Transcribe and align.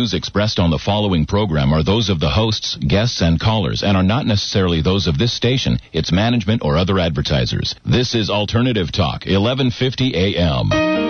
views 0.00 0.14
expressed 0.14 0.58
on 0.58 0.70
the 0.70 0.78
following 0.78 1.26
program 1.26 1.74
are 1.74 1.82
those 1.82 2.08
of 2.08 2.20
the 2.20 2.30
hosts, 2.30 2.74
guests, 2.76 3.20
and 3.20 3.38
callers 3.38 3.82
and 3.82 3.98
are 3.98 4.02
not 4.02 4.24
necessarily 4.24 4.80
those 4.80 5.06
of 5.06 5.18
this 5.18 5.30
station, 5.30 5.78
its 5.92 6.10
management, 6.10 6.62
or 6.64 6.78
other 6.78 6.98
advertisers. 6.98 7.74
This 7.84 8.14
is 8.14 8.30
Alternative 8.30 8.90
Talk, 8.90 9.26
1150 9.26 10.14
AM. 10.16 11.09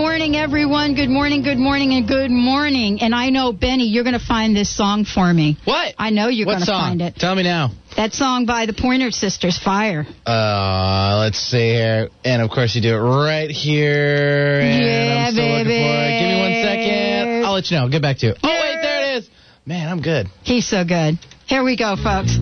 Morning, 0.00 0.34
everyone. 0.34 0.94
Good 0.94 1.10
morning, 1.10 1.42
good 1.42 1.58
morning, 1.58 1.92
and 1.92 2.08
good 2.08 2.30
morning. 2.30 3.02
And 3.02 3.14
I 3.14 3.28
know, 3.28 3.52
Benny, 3.52 3.84
you're 3.84 4.02
going 4.02 4.18
to 4.18 4.24
find 4.24 4.56
this 4.56 4.74
song 4.74 5.04
for 5.04 5.30
me. 5.30 5.58
What? 5.64 5.94
I 5.98 6.08
know 6.08 6.28
you're 6.28 6.46
going 6.46 6.60
to 6.60 6.64
find 6.64 7.02
it. 7.02 7.16
Tell 7.16 7.34
me 7.34 7.42
now. 7.42 7.72
That 7.96 8.14
song 8.14 8.46
by 8.46 8.64
the 8.64 8.72
Pointer 8.72 9.10
Sisters, 9.10 9.58
Fire. 9.58 10.06
Uh, 10.24 11.18
let's 11.20 11.38
see 11.38 11.74
here. 11.74 12.08
And 12.24 12.40
of 12.40 12.48
course, 12.48 12.74
you 12.74 12.80
do 12.80 12.94
it 12.94 12.98
right 12.98 13.50
here. 13.50 14.62
Yeah, 14.62 15.26
I'm 15.28 15.36
baby. 15.36 15.68
Give 15.68 16.28
me 16.30 16.40
one 16.40 16.62
second. 16.64 17.44
I'll 17.44 17.52
let 17.52 17.70
you 17.70 17.76
know. 17.76 17.82
I'll 17.82 17.90
get 17.90 18.00
back 18.00 18.16
to 18.18 18.28
you. 18.28 18.34
Oh, 18.42 18.48
wait, 18.48 18.78
there 18.80 19.02
it 19.02 19.18
is. 19.18 19.28
Man, 19.66 19.86
I'm 19.86 20.00
good. 20.00 20.28
He's 20.42 20.66
so 20.66 20.82
good. 20.82 21.18
Here 21.44 21.62
we 21.62 21.76
go, 21.76 21.96
folks. 21.96 22.38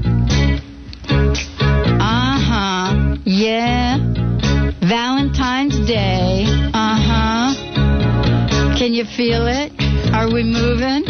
Uh 1.10 2.38
huh. 2.38 3.16
Yeah. 3.24 3.98
Valentine's 4.80 5.86
Day. 5.88 6.44
Uh 6.46 6.70
huh. 6.72 7.07
Can 8.78 8.94
you 8.94 9.04
feel 9.04 9.48
it? 9.48 9.72
Are 10.14 10.32
we 10.32 10.44
moving? 10.44 11.02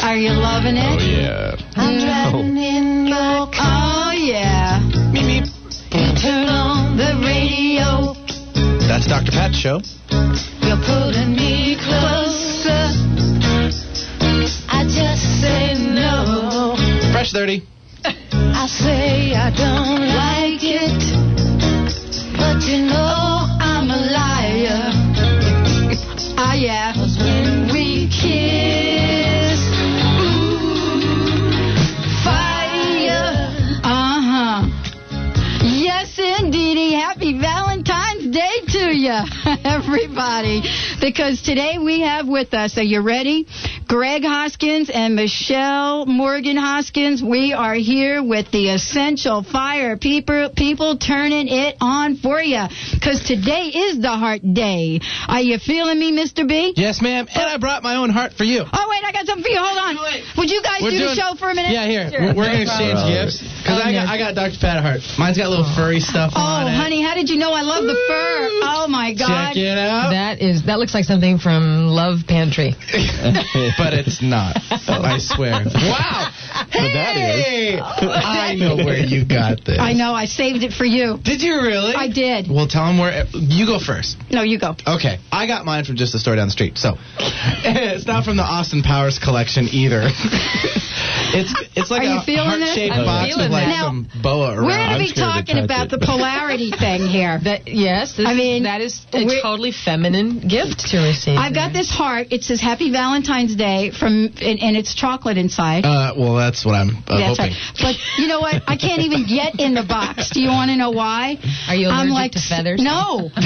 Are 0.00 0.16
you 0.16 0.30
loving 0.30 0.76
it? 0.76 0.88
Oh, 0.88 1.04
yeah. 1.04 1.54
I'm 1.76 2.00
driving 2.00 2.56
in 2.56 3.06
your 3.08 3.44
car. 3.52 4.08
Oh, 4.08 4.12
yeah. 4.16 4.80
Meep, 5.12 5.44
meep. 5.44 6.22
Turn 6.22 6.48
on 6.48 6.96
the 6.96 7.20
radio. 7.20 8.16
That's 8.88 9.06
Dr. 9.06 9.32
Pat's 9.32 9.56
show. 9.56 9.82
You're 10.64 10.80
pulling 10.80 11.36
me 11.36 11.76
closer. 11.76 12.88
I 14.72 14.88
just 14.88 15.22
say 15.42 15.74
no. 15.76 16.74
Fresh 17.12 17.32
30. 17.32 17.62
I 18.02 18.66
say 18.66 19.34
I 19.34 19.50
don't 19.50 20.08
like 20.08 20.64
it, 20.64 21.00
but 22.38 22.64
you 22.64 22.86
know 22.88 23.44
I'm 23.60 23.90
a 23.90 24.00
liar. 24.08 25.09
Ah, 26.42 26.54
yeah. 26.54 26.94
when 26.96 27.68
we 27.70 28.08
kiss, 28.08 29.60
ooh, 30.24 31.52
fire. 32.24 33.28
Uh 33.84 34.20
huh. 34.24 34.60
Yes, 35.62 36.18
indeedy. 36.18 36.94
Happy 36.94 37.38
Valentine's 37.38 38.32
Day 38.34 38.60
to 38.68 38.96
you, 38.96 39.20
everybody. 39.64 40.62
Because 40.98 41.42
today 41.42 41.76
we 41.78 42.00
have 42.00 42.26
with 42.26 42.54
us, 42.54 42.78
are 42.78 42.82
you 42.82 43.02
ready? 43.02 43.46
Greg 43.90 44.22
Hoskins 44.22 44.88
and 44.88 45.16
Michelle 45.16 46.06
Morgan 46.06 46.56
Hoskins. 46.56 47.24
We 47.24 47.52
are 47.52 47.74
here 47.74 48.22
with 48.22 48.48
the 48.52 48.70
Essential 48.70 49.42
Fire 49.42 49.96
people, 49.96 50.48
people 50.54 50.96
turning 50.96 51.48
it 51.48 51.74
on 51.80 52.14
for 52.14 52.40
you. 52.40 52.62
Because 52.94 53.24
today 53.26 53.66
is 53.66 53.98
the 53.98 54.14
Heart 54.14 54.42
Day. 54.54 55.00
Are 55.26 55.40
you 55.40 55.58
feeling 55.58 55.98
me, 55.98 56.14
Mr. 56.14 56.46
B? 56.46 56.72
Yes, 56.76 57.02
ma'am. 57.02 57.26
And 57.34 57.42
I 57.42 57.58
brought 57.58 57.82
my 57.82 57.96
own 57.96 58.10
heart 58.10 58.34
for 58.34 58.44
you. 58.44 58.62
Oh, 58.62 58.86
wait, 58.86 59.02
I 59.02 59.10
got 59.10 59.26
something 59.26 59.42
for 59.42 59.50
you. 59.50 59.58
Hold 59.58 59.98
on. 59.98 59.98
Would 60.38 60.50
you 60.54 60.62
guys 60.62 60.86
We're 60.86 60.94
do 60.94 60.98
doing- 60.98 61.10
the 61.10 61.14
show 61.18 61.34
for 61.34 61.50
a 61.50 61.54
minute? 61.56 61.72
Yeah, 61.74 61.90
here. 61.90 62.06
We're, 62.14 62.46
we're 62.46 62.46
going 62.46 62.62
to 62.62 62.70
exchange 62.70 62.94
problem. 62.94 63.26
gifts. 63.26 63.42
Because 63.42 63.82
oh, 63.82 63.88
I, 63.88 63.90
got, 63.90 64.06
I 64.06 64.16
got 64.22 64.38
Dr. 64.38 64.58
Pat 64.62 64.78
a 64.78 64.82
heart. 64.86 65.02
Mine's 65.18 65.34
got 65.34 65.50
a 65.50 65.52
little 65.52 65.66
furry 65.74 65.98
oh, 65.98 66.10
stuff 66.14 66.38
Oh, 66.38 66.38
on 66.38 66.70
it. 66.70 66.78
Oh, 66.78 66.78
honey, 66.78 67.02
how 67.02 67.18
did 67.18 67.26
you 67.26 67.42
know 67.42 67.50
I 67.50 67.66
love 67.66 67.82
the 67.82 67.98
fur? 68.06 68.30
Oh, 68.70 68.86
my 68.86 69.18
God. 69.18 69.50
Check 69.50 69.58
it 69.58 69.74
out. 69.74 70.14
That 70.14 70.38
is 70.38 70.70
that 70.70 70.78
looks 70.78 70.94
like 70.94 71.10
something 71.10 71.42
from 71.42 71.90
Love 71.90 72.22
Pantry. 72.30 72.78
but 73.80 73.94
it's 73.94 74.20
not. 74.20 74.56
I 74.88 75.18
swear. 75.18 75.64
Wow. 75.90 76.30
Hey, 76.70 77.78
oh. 77.80 78.10
I 78.10 78.54
know 78.54 78.76
where 78.76 78.98
you 78.98 79.24
got 79.24 79.64
this. 79.64 79.78
I 79.80 79.92
know. 79.92 80.12
I 80.12 80.26
saved 80.26 80.62
it 80.62 80.72
for 80.72 80.84
you. 80.84 81.18
Did 81.22 81.42
you 81.42 81.54
really? 81.62 81.94
I 81.94 82.08
did. 82.08 82.48
Well, 82.48 82.68
tell 82.68 82.86
them 82.86 82.98
where. 82.98 83.24
You 83.32 83.66
go 83.66 83.78
first. 83.80 84.16
No, 84.30 84.42
you 84.42 84.58
go. 84.58 84.76
Okay, 84.86 85.18
I 85.32 85.46
got 85.46 85.64
mine 85.64 85.84
from 85.84 85.96
just 85.96 86.12
the 86.12 86.18
store 86.18 86.36
down 86.36 86.46
the 86.46 86.52
street. 86.52 86.78
So 86.78 86.94
it's 87.18 88.06
not 88.06 88.24
from 88.24 88.36
the 88.36 88.44
Austin 88.44 88.82
Powers 88.82 89.18
collection 89.18 89.68
either. 89.72 90.02
it's 91.34 91.54
it's 91.74 91.90
like 91.90 92.02
Are 92.02 92.20
a 92.20 92.36
heart-shaped 92.36 92.94
box 92.94 93.26
with 93.26 93.36
feeling 93.36 93.52
like 93.52 93.66
it. 93.66 93.70
Now, 93.70 93.86
some 93.86 94.08
boa 94.22 94.52
around. 94.52 94.66
We're 94.66 94.76
going 94.76 94.92
to 94.92 94.98
be 94.98 95.06
scared 95.08 95.46
to 95.46 95.54
talking 95.54 95.64
about 95.64 95.86
it. 95.86 95.90
the 95.98 96.06
polarity 96.06 96.70
thing 96.70 97.06
here. 97.06 97.40
That 97.42 97.66
yes, 97.66 98.16
this, 98.16 98.26
I 98.26 98.34
mean, 98.34 98.64
that 98.64 98.80
is 98.80 99.00
a 99.12 99.24
totally 99.42 99.72
feminine 99.72 100.46
gift 100.46 100.80
to 100.90 100.98
receive. 101.00 101.38
I've 101.38 101.54
got 101.54 101.72
this 101.72 101.90
heart. 101.90 102.28
It 102.30 102.44
says 102.44 102.60
Happy 102.60 102.90
Valentine's 102.92 103.56
Day 103.56 103.69
from, 103.98 104.32
and, 104.40 104.56
and 104.60 104.76
it's 104.76 104.94
chocolate 104.94 105.38
inside. 105.38 105.84
Uh, 105.84 106.14
well, 106.16 106.34
that's 106.34 106.64
what 106.64 106.74
I'm 106.74 106.90
uh, 107.06 107.18
That's 107.18 107.38
hoping. 107.38 107.52
right. 107.52 107.78
But 107.80 107.94
you 108.18 108.26
know 108.28 108.40
what? 108.40 108.62
I 108.66 108.76
can't 108.76 109.02
even 109.02 109.26
get 109.26 109.58
in 109.60 109.74
the 109.74 109.84
box. 109.86 110.30
Do 110.30 110.40
you 110.40 110.48
want 110.48 110.70
to 110.70 110.76
know 110.76 110.90
why? 110.90 111.36
Are 111.68 111.74
you 111.74 111.88
I'm 111.88 112.10
allergic 112.10 112.14
like, 112.14 112.32
to 112.32 112.40
feathers? 112.40 112.80
No. 112.82 113.30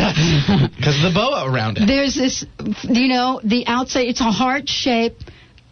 Because 0.74 1.00
the 1.02 1.12
boa 1.14 1.50
around 1.50 1.78
it. 1.78 1.86
There's 1.86 2.14
this, 2.14 2.44
you 2.82 3.08
know, 3.08 3.40
the 3.42 3.66
outside, 3.66 4.06
it's 4.08 4.20
a 4.20 4.30
heart 4.30 4.68
shape 4.68 5.16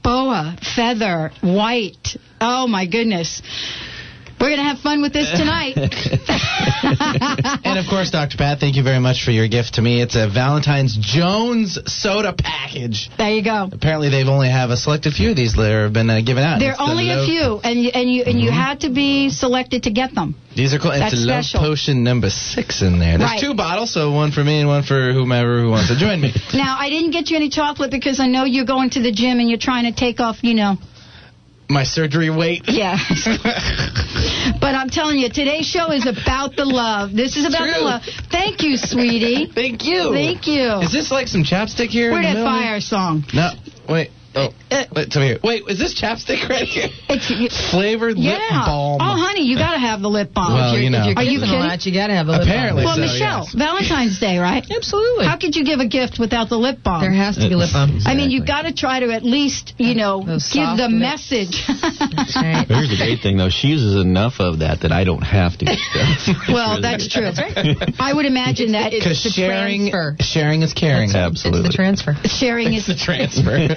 boa, 0.02 0.56
feather, 0.74 1.30
white. 1.42 2.16
Oh 2.40 2.66
my 2.66 2.86
goodness. 2.86 3.42
We're 4.42 4.48
going 4.50 4.58
to 4.58 4.64
have 4.74 4.80
fun 4.80 5.02
with 5.02 5.12
this 5.12 5.30
tonight. 5.38 5.78
And 7.64 7.78
of 7.78 7.86
course, 7.88 8.10
Dr. 8.10 8.36
Pat, 8.36 8.58
thank 8.58 8.76
you 8.76 8.82
very 8.82 8.98
much 8.98 9.24
for 9.24 9.30
your 9.30 9.46
gift 9.48 9.74
to 9.74 9.82
me. 9.82 10.02
It's 10.02 10.16
a 10.16 10.28
Valentine's 10.28 10.96
Jones 11.00 11.78
soda 11.86 12.34
package. 12.36 13.08
there 13.16 13.30
you 13.30 13.42
go. 13.42 13.68
Apparently, 13.70 14.10
they've 14.10 14.26
only 14.26 14.50
have 14.50 14.70
a 14.70 14.76
selected 14.76 15.14
few 15.14 15.30
of 15.30 15.36
these 15.36 15.54
that 15.54 15.70
have 15.70 15.92
been 15.92 16.10
uh, 16.10 16.20
given 16.20 16.42
out. 16.42 16.58
There 16.58 16.72
are 16.72 16.90
only 16.90 17.10
a 17.10 17.24
few, 17.24 17.60
and 17.62 17.80
you, 17.80 17.90
and 17.94 18.10
you 18.12 18.24
and 18.24 18.40
you 18.40 18.50
had 18.50 18.80
to 18.80 18.90
be 18.90 19.30
selected 19.30 19.84
to 19.84 19.90
get 19.90 20.14
them. 20.14 20.34
These 20.56 20.74
are 20.74 20.78
cool. 20.78 20.90
That's 20.90 21.14
it's 21.14 21.22
a 21.24 21.26
love 21.26 21.44
special. 21.44 21.60
potion 21.70 22.02
number 22.04 22.28
six 22.28 22.82
in 22.82 22.98
there. 22.98 23.16
There's 23.16 23.30
Right. 23.30 23.40
two 23.40 23.54
bottles, 23.54 23.92
so 23.94 24.10
one 24.12 24.32
for 24.32 24.42
me 24.44 24.58
and 24.60 24.68
one 24.68 24.82
for 24.82 25.12
whomever 25.12 25.62
who 25.62 25.70
wants 25.70 25.88
to 25.88 25.96
join 25.96 26.20
me. 26.20 26.32
Now, 26.52 26.76
I 26.78 26.90
didn't 26.90 27.12
get 27.12 27.30
you 27.30 27.36
any 27.36 27.48
chocolate 27.48 27.90
because 27.90 28.20
I 28.20 28.26
know 28.26 28.44
you're 28.44 28.66
going 28.66 28.90
to 28.90 29.00
the 29.02 29.12
gym 29.12 29.38
and 29.40 29.48
you're 29.48 29.58
trying 29.70 29.84
to 29.90 29.98
take 29.98 30.20
off, 30.20 30.42
you 30.42 30.54
know. 30.54 30.76
My 31.68 31.84
surgery 31.84 32.28
weight. 32.28 32.64
Yeah. 32.66 32.98
but 34.60 34.74
I'm 34.74 34.90
telling 34.90 35.18
you, 35.18 35.28
today's 35.28 35.66
show 35.66 35.90
is 35.90 36.06
about 36.06 36.56
the 36.56 36.64
love. 36.64 37.12
This 37.12 37.36
is 37.36 37.46
about 37.46 37.66
the 37.66 37.80
love. 37.80 38.02
Thank 38.30 38.62
you, 38.62 38.76
sweetie. 38.76 39.46
Thank 39.54 39.84
you. 39.84 40.12
Thank 40.12 40.46
you. 40.46 40.80
Is 40.82 40.92
this 40.92 41.10
like 41.10 41.28
some 41.28 41.44
chapstick 41.44 41.88
here? 41.88 42.10
Where 42.10 42.20
in 42.20 42.34
the 42.34 42.40
that 42.40 42.44
middle? 42.44 42.52
fire 42.52 42.80
song? 42.80 43.24
No. 43.32 43.52
Wait. 43.88 44.10
Oh. 44.34 44.48
Uh, 44.70 44.84
Wait, 44.96 45.10
tell 45.10 45.20
me. 45.22 45.36
Wait, 45.44 45.62
is 45.68 45.78
this 45.78 45.92
chapstick 46.00 46.48
right 46.48 46.66
here? 46.66 46.88
It's 47.08 47.70
Flavored 47.70 48.16
yeah. 48.16 48.32
lip 48.32 48.40
balm. 48.66 48.98
Oh, 49.00 49.16
honey, 49.20 49.42
you 49.44 49.56
got 49.56 49.72
to 49.74 49.78
have 49.78 50.00
the 50.00 50.08
lip 50.08 50.32
balm. 50.32 50.54
Well, 50.54 50.72
If 50.72 50.74
you're, 50.74 50.82
you 50.84 50.90
know. 50.90 51.00
if 51.04 51.06
you're 51.08 51.18
Are 51.18 51.22
you 51.24 51.40
kidding? 51.40 51.60
lot, 51.60 51.84
you 51.84 51.92
got 51.92 52.06
to 52.08 52.14
have 52.16 52.28
a 52.28 52.32
lip 52.32 52.40
balm. 52.40 52.48
Apparently. 52.48 52.84
well, 52.84 52.94
so, 52.96 53.00
Michelle, 53.02 53.44
yes. 53.44 53.54
Valentine's 53.54 54.18
Day, 54.20 54.38
right? 54.38 54.64
Absolutely. 54.76 55.26
How 55.26 55.36
could 55.36 55.54
you 55.56 55.64
give 55.64 55.80
a 55.80 55.86
gift 55.88 56.18
without 56.18 56.48
the 56.48 56.56
lip 56.56 56.78
balm? 56.82 57.02
there 57.02 57.12
has 57.12 57.36
to 57.36 57.48
be 57.48 57.54
lip 57.54 57.70
balm. 57.72 58.00
I 58.06 58.14
mean, 58.14 58.30
you 58.30 58.44
got 58.44 58.62
to 58.62 58.72
try 58.72 59.00
to 59.00 59.12
at 59.12 59.22
least, 59.22 59.74
you 59.76 59.94
know, 59.94 60.20
give 60.24 60.68
the 60.80 60.88
lips. 60.88 61.28
message. 61.28 61.54
Right. 62.32 62.66
Here's 62.66 62.88
the 62.90 62.96
great 62.96 63.20
thing, 63.20 63.36
though. 63.36 63.50
She 63.50 63.68
uses 63.68 64.00
enough 64.00 64.40
of 64.40 64.60
that 64.60 64.80
that 64.82 64.92
I 64.92 65.04
don't 65.04 65.22
have 65.22 65.56
to. 65.58 65.64
get 65.64 65.78
stuff. 66.24 66.48
well, 66.48 66.80
that's 66.80 67.08
true. 67.08 67.30
I 67.98 68.12
would 68.12 68.24
imagine 68.26 68.72
that 68.72 68.90
Because 68.92 69.22
the 69.22 69.30
sharing, 69.30 69.90
transfer. 69.90 70.16
sharing 70.22 70.62
is 70.62 70.72
caring. 70.72 71.10
Absolutely. 71.14 71.60
It's 71.66 71.68
the 71.68 71.74
transfer. 71.76 72.14
sharing 72.24 72.74
is 72.74 72.86
the 72.86 72.94
transfer. 72.96 73.68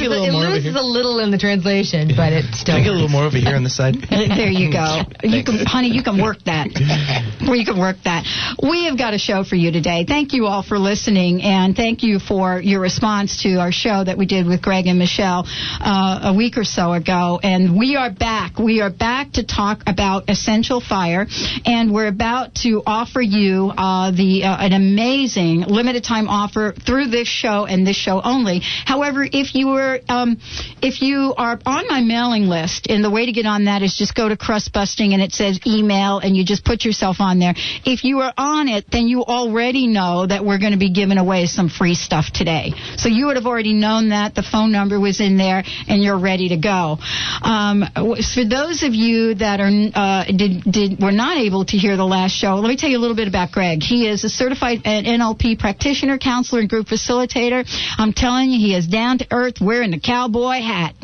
Loses, 0.00 0.06
a 0.06 0.10
little 0.10 0.28
it 0.28 0.32
more 0.32 0.42
loses 0.42 0.76
a 0.76 0.82
little 0.82 1.18
in 1.18 1.30
the 1.30 1.38
translation, 1.38 2.12
but 2.16 2.32
it 2.32 2.44
still. 2.54 2.74
Can 2.74 2.82
I 2.82 2.84
get 2.84 2.90
a 2.90 2.98
little 2.98 3.08
more 3.08 3.24
over 3.24 3.36
here 3.36 3.56
on 3.56 3.64
the 3.64 3.70
side? 3.70 3.96
There 4.32 4.50
you 4.50 4.72
go. 4.72 5.02
You 5.22 5.44
can, 5.44 5.66
honey, 5.66 5.88
you 5.88 6.02
can 6.02 6.20
work 6.20 6.38
that. 6.44 6.68
You 7.42 7.66
can 7.66 7.78
work 7.78 7.96
that. 8.04 8.24
We 8.62 8.86
have 8.86 8.96
got 8.96 9.12
a 9.14 9.18
show 9.18 9.44
for 9.44 9.56
you 9.56 9.72
today. 9.72 10.06
Thank 10.08 10.32
you 10.32 10.46
all 10.46 10.62
for 10.62 10.78
listening, 10.78 11.42
and 11.42 11.76
thank 11.76 12.02
you 12.02 12.18
for 12.18 12.60
your 12.60 12.80
response 12.80 13.42
to 13.42 13.56
our 13.56 13.72
show 13.72 14.04
that 14.04 14.16
we 14.16 14.26
did 14.26 14.46
with 14.46 14.62
Greg 14.62 14.86
and 14.86 14.98
Michelle 14.98 15.44
uh, 15.46 16.30
a 16.32 16.34
week 16.34 16.56
or 16.56 16.64
so 16.64 16.92
ago. 16.92 17.40
And 17.42 17.76
we 17.76 17.96
are 17.96 18.10
back. 18.10 18.58
We 18.58 18.80
are 18.80 18.90
back 18.90 19.32
to 19.32 19.44
talk 19.44 19.82
about 19.86 20.30
Essential 20.30 20.80
Fire, 20.80 21.26
and 21.66 21.92
we're 21.92 22.06
about 22.06 22.54
to 22.62 22.82
offer 22.86 23.20
you 23.20 23.72
uh, 23.76 24.12
the 24.12 24.44
uh, 24.44 24.56
an 24.64 24.72
amazing 24.72 25.62
limited 25.62 26.04
time 26.04 26.28
offer 26.28 26.72
through 26.86 27.08
this 27.08 27.28
show 27.28 27.66
and 27.66 27.86
this 27.86 27.96
show 27.96 28.20
only. 28.22 28.60
However, 28.86 29.26
if 29.30 29.54
you 29.54 29.66
were 29.68 29.81
um, 30.08 30.38
if 30.80 31.02
you 31.02 31.34
are 31.36 31.58
on 31.64 31.88
my 31.88 32.00
mailing 32.00 32.46
list, 32.46 32.86
and 32.88 33.04
the 33.04 33.10
way 33.10 33.26
to 33.26 33.32
get 33.32 33.46
on 33.46 33.64
that 33.64 33.82
is 33.82 33.94
just 33.96 34.14
go 34.14 34.28
to 34.28 34.36
Crust 34.36 34.72
Busting 34.72 35.12
and 35.12 35.22
it 35.22 35.32
says 35.32 35.60
email, 35.66 36.18
and 36.18 36.36
you 36.36 36.44
just 36.44 36.64
put 36.64 36.84
yourself 36.84 37.16
on 37.20 37.38
there. 37.38 37.54
If 37.84 38.04
you 38.04 38.20
are 38.20 38.32
on 38.36 38.68
it, 38.68 38.86
then 38.90 39.08
you 39.08 39.24
already 39.24 39.86
know 39.86 40.26
that 40.26 40.44
we're 40.44 40.58
going 40.58 40.72
to 40.72 40.78
be 40.78 40.92
giving 40.92 41.18
away 41.18 41.46
some 41.46 41.68
free 41.68 41.94
stuff 41.94 42.26
today. 42.32 42.72
So 42.96 43.08
you 43.08 43.26
would 43.26 43.36
have 43.36 43.46
already 43.46 43.72
known 43.72 44.10
that 44.10 44.34
the 44.34 44.42
phone 44.42 44.72
number 44.72 44.98
was 44.98 45.20
in 45.20 45.36
there, 45.36 45.62
and 45.88 46.02
you're 46.02 46.18
ready 46.18 46.50
to 46.50 46.56
go. 46.56 46.98
Um, 47.42 47.84
for 47.94 48.44
those 48.44 48.82
of 48.82 48.94
you 48.94 49.34
that 49.34 49.60
are 49.60 49.70
uh, 49.94 50.24
did 50.26 50.62
did 50.64 51.00
were 51.00 51.12
not 51.12 51.38
able 51.38 51.64
to 51.66 51.76
hear 51.76 51.96
the 51.96 52.06
last 52.06 52.32
show, 52.32 52.56
let 52.56 52.68
me 52.68 52.76
tell 52.76 52.90
you 52.90 52.98
a 52.98 53.04
little 53.04 53.16
bit 53.16 53.28
about 53.28 53.52
Greg. 53.52 53.82
He 53.82 54.08
is 54.08 54.24
a 54.24 54.28
certified 54.28 54.82
NLP 54.84 55.58
practitioner, 55.58 56.18
counselor, 56.18 56.60
and 56.60 56.68
group 56.68 56.86
facilitator. 56.86 57.64
I'm 57.98 58.12
telling 58.12 58.50
you, 58.50 58.58
he 58.58 58.74
is 58.74 58.86
down 58.86 59.18
to 59.18 59.26
earth, 59.30 59.60
wearing 59.72 59.90
the 59.90 59.98
cowboy 59.98 60.60
hat 60.60 60.94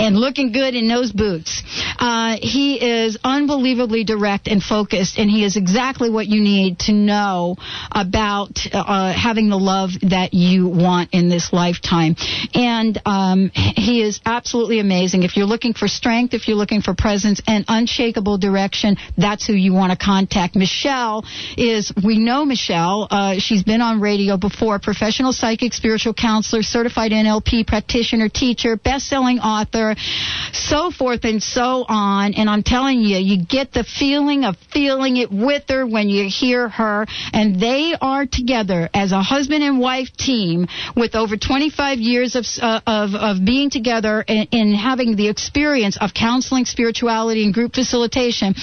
and 0.00 0.16
looking 0.16 0.50
good 0.50 0.74
in 0.74 0.88
those 0.88 1.12
boots. 1.12 1.62
Uh, 2.00 2.36
he 2.40 2.74
is 2.82 3.16
unbelievably 3.22 4.02
direct 4.04 4.48
and 4.48 4.60
focused, 4.60 5.18
and 5.18 5.30
he 5.30 5.44
is 5.44 5.56
exactly 5.56 6.10
what 6.10 6.26
you 6.26 6.40
need 6.40 6.80
to 6.80 6.92
know 6.92 7.56
about 7.92 8.58
uh, 8.72 9.12
having 9.12 9.48
the 9.48 9.56
love 9.56 9.90
that 10.02 10.34
you 10.34 10.68
want 10.68 11.10
in 11.12 11.28
this 11.28 11.52
lifetime. 11.52 12.16
And 12.54 13.00
um, 13.06 13.50
he 13.54 14.02
is 14.02 14.20
absolutely 14.24 14.80
amazing. 14.80 15.22
If 15.22 15.36
you're 15.36 15.46
looking 15.46 15.74
for 15.74 15.86
strength, 15.86 16.34
if 16.34 16.48
you're 16.48 16.56
looking 16.56 16.82
for 16.82 16.94
presence 16.94 17.40
and 17.46 17.64
unshakable 17.68 18.38
direction, 18.38 18.96
that's 19.16 19.46
who 19.46 19.52
you 19.52 19.72
want 19.72 19.92
to 19.92 19.98
contact. 20.04 20.56
Michelle 20.56 21.24
is, 21.56 21.92
we 22.04 22.18
know 22.18 22.44
Michelle. 22.44 23.06
Uh, 23.08 23.34
she's 23.38 23.62
been 23.62 23.80
on 23.80 24.00
radio 24.00 24.36
before, 24.36 24.80
professional 24.80 25.32
psychic, 25.32 25.72
spiritual 25.72 26.14
counselor, 26.14 26.62
certified 26.62 27.12
NLP 27.12 27.66
practitioner, 27.66 28.07
teacher, 28.28 28.76
best-selling 28.76 29.38
author, 29.40 29.94
so 30.52 30.90
forth 30.90 31.24
and 31.24 31.42
so 31.42 31.84
on. 31.88 32.34
And 32.34 32.48
I'm 32.48 32.62
telling 32.62 33.00
you, 33.00 33.18
you 33.18 33.44
get 33.44 33.72
the 33.72 33.84
feeling 33.84 34.44
of 34.44 34.56
feeling 34.72 35.16
it 35.16 35.30
with 35.30 35.64
her 35.68 35.86
when 35.86 36.08
you 36.08 36.28
hear 36.28 36.68
her. 36.68 37.06
And 37.32 37.60
they 37.60 37.94
are 38.00 38.26
together 38.26 38.88
as 38.94 39.12
a 39.12 39.22
husband 39.22 39.62
and 39.62 39.78
wife 39.78 40.08
team 40.16 40.66
with 40.96 41.14
over 41.14 41.36
25 41.36 41.98
years 41.98 42.36
of 42.36 42.44
uh, 42.60 42.80
of, 42.86 43.14
of 43.14 43.44
being 43.44 43.70
together 43.70 44.24
and, 44.26 44.48
and 44.52 44.74
having 44.74 45.16
the 45.16 45.28
experience 45.28 45.98
of 46.00 46.14
counseling, 46.14 46.64
spirituality, 46.64 47.44
and 47.44 47.54
group 47.54 47.74
facilitation. 47.74 48.54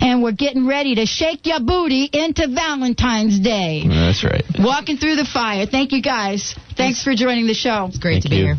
And 0.00 0.22
we're 0.22 0.32
getting 0.32 0.66
ready 0.66 0.96
to 0.96 1.06
shake 1.06 1.46
your 1.46 1.60
booty 1.60 2.08
into 2.12 2.48
Valentine's 2.48 3.38
Day. 3.40 3.84
That's 3.86 4.24
right. 4.24 4.44
Walking 4.58 4.96
through 4.96 5.16
the 5.16 5.24
fire. 5.24 5.66
Thank 5.66 5.92
you 5.92 6.02
guys. 6.02 6.54
Thanks 6.78 7.02
for 7.02 7.14
joining 7.14 7.46
the 7.48 7.54
show. 7.54 7.86
It's 7.86 7.98
great 7.98 8.22
Thank 8.22 8.24
to 8.24 8.30
be 8.30 8.36
you. 8.36 8.44
here. 8.44 8.56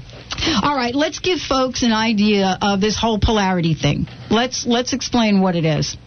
All 0.62 0.76
right, 0.76 0.94
let's 0.94 1.20
give 1.20 1.40
folks 1.40 1.84
an 1.84 1.94
idea 1.94 2.58
of 2.62 2.82
this 2.82 2.98
whole 2.98 3.18
polarity 3.18 3.74
thing. 3.74 4.08
Let's 4.30 4.66
let's 4.66 4.94
explain 4.94 5.42
what 5.42 5.56
it 5.56 5.66
is. 5.66 5.98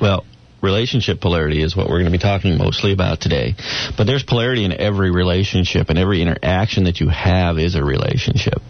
Well, 0.00 0.24
relationship 0.62 1.20
polarity 1.20 1.62
is 1.62 1.76
what 1.76 1.88
we're 1.88 1.98
going 1.98 2.06
to 2.06 2.10
be 2.12 2.18
talking 2.18 2.56
mostly 2.56 2.92
about 2.92 3.20
today. 3.20 3.54
But 3.96 4.06
there's 4.06 4.22
polarity 4.22 4.64
in 4.64 4.72
every 4.72 5.10
relationship, 5.10 5.90
and 5.90 5.98
every 5.98 6.22
interaction 6.22 6.84
that 6.84 7.00
you 7.00 7.08
have 7.08 7.58
is 7.58 7.74
a 7.74 7.84
relationship. 7.84 8.62